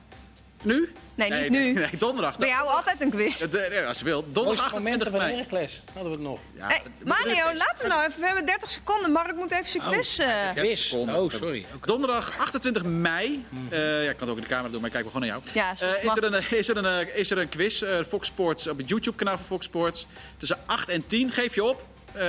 Nu? 0.64 0.92
Nee, 1.14 1.30
niet 1.30 1.50
nee, 1.50 1.50
nu. 1.50 1.72
Nee, 1.80 1.88
donderdag. 1.98 2.38
Bij 2.38 2.48
jou 2.48 2.68
altijd 2.68 3.00
een 3.00 3.10
quiz. 3.10 3.40
Eh, 3.42 3.50
de- 3.50 3.66
nee, 3.70 3.84
als 3.86 3.98
je 3.98 4.04
wil. 4.04 4.22
Donderdag 4.28 4.44
Mooiste 4.44 4.64
28 4.64 4.82
momenten 4.82 5.10
van 5.10 5.20
mei. 5.20 5.32
Heracles. 5.34 5.82
Hadden 5.94 6.12
we 6.12 6.18
het 6.18 6.26
nog. 6.26 6.38
Ja, 6.56 6.66
Hey, 6.68 6.82
Mario, 7.04 7.54
laten 7.56 7.82
we 7.82 7.86
nou 7.88 8.04
even. 8.06 8.20
We 8.20 8.26
hebben 8.26 8.46
30 8.46 8.70
seconden. 8.70 9.12
Mark 9.12 9.36
moet 9.36 9.50
even 9.52 9.66
zijn 9.68 9.82
quiz. 9.90 10.18
eh, 10.18 10.26
30 10.26 10.62
Quiz. 10.64 10.88
seconden. 10.88 11.22
Oh, 11.22 11.30
sorry. 11.30 11.64
Oké. 11.74 11.86
Donderdag 11.86 12.38
28 12.38 12.84
mei. 12.84 13.44
eh, 13.68 14.04
ja, 14.04 14.10
ik 14.10 14.16
kan 14.16 14.28
het 14.28 14.30
ook 14.30 14.36
in 14.36 14.42
de 14.42 14.48
camera 14.48 14.68
doen, 14.72 14.80
maar 14.80 14.90
ik 14.90 14.92
kijk 14.96 15.04
wel 15.04 15.12
gewoon 15.12 15.28
naar 15.28 15.38
jou. 15.38 15.52
Ja, 15.54 15.72
is 15.72 15.78
goed. 15.78 15.88
Eh, 15.88 16.04
is, 16.04 16.16
er 16.16 16.24
een, 16.52 16.58
is, 16.58 16.68
er 16.68 16.76
een, 16.76 17.06
eh, 17.08 17.16
is 17.16 17.30
er 17.30 17.38
een 17.38 17.48
quiz, 17.48 17.82
eh, 17.82 17.98
Fox 18.08 18.26
Sports, 18.26 18.66
op 18.68 18.78
het 18.78 18.88
YouTube-kanaal 18.88 19.36
van 19.36 19.46
Fox 19.46 19.64
Sports. 19.64 20.06
Tussen 20.36 20.58
8 20.66 20.88
en 20.88 21.06
10. 21.06 21.30
Geef 21.30 21.54
je 21.54 21.64
op. 21.64 21.82
Eh, 22.12 22.22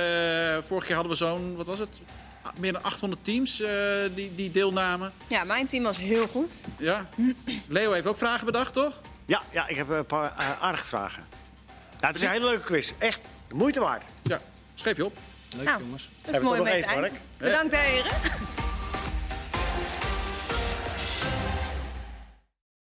vorige 0.66 0.86
keer 0.86 0.94
hadden 0.94 1.12
we 1.12 1.18
zo'n, 1.18 1.56
wat 1.56 1.66
was 1.66 1.78
het? 1.78 1.88
Meer 2.58 2.72
dan 2.72 2.82
800 2.82 3.24
teams 3.24 3.60
eh, 3.60 3.70
die, 4.14 4.34
die 4.34 4.50
deelnamen. 4.50 5.12
Ja, 5.28 5.44
mijn 5.44 5.66
team 5.66 5.82
was 5.82 5.96
heel 5.96 6.26
goed. 6.26 6.50
Ja. 6.78 7.06
Leo 7.68 7.92
heeft 7.92 8.06
ook 8.06 8.18
vragen 8.18 8.46
bedacht, 8.46 8.72
toch? 8.72 9.00
Ja, 9.26 9.42
ja, 9.52 9.68
ik 9.68 9.76
heb 9.76 9.88
een 9.88 10.06
paar 10.06 10.34
eh, 10.38 10.62
aardige 10.62 10.84
vragen. 10.84 11.22
Ja, 12.00 12.06
het 12.06 12.16
is 12.16 12.22
een 12.22 12.30
hele 12.30 12.44
leuke 12.44 12.64
quiz. 12.64 12.92
Echt, 12.98 13.20
de 13.48 13.54
moeite 13.54 13.80
waard. 13.80 14.04
Ja, 14.22 14.40
schrijf 14.74 14.96
je 14.96 15.04
op. 15.04 15.16
Leuk 15.56 15.64
Nou, 15.64 15.82
jongens. 15.82 16.10
Dat 16.22 16.34
is 16.34 16.40
mooi 16.40 16.60
om 16.60 16.64
nog 16.66 16.74
mee 16.74 16.84
eindigen. 16.84 17.18
Bedankt, 17.38 17.76
heren. 17.76 18.12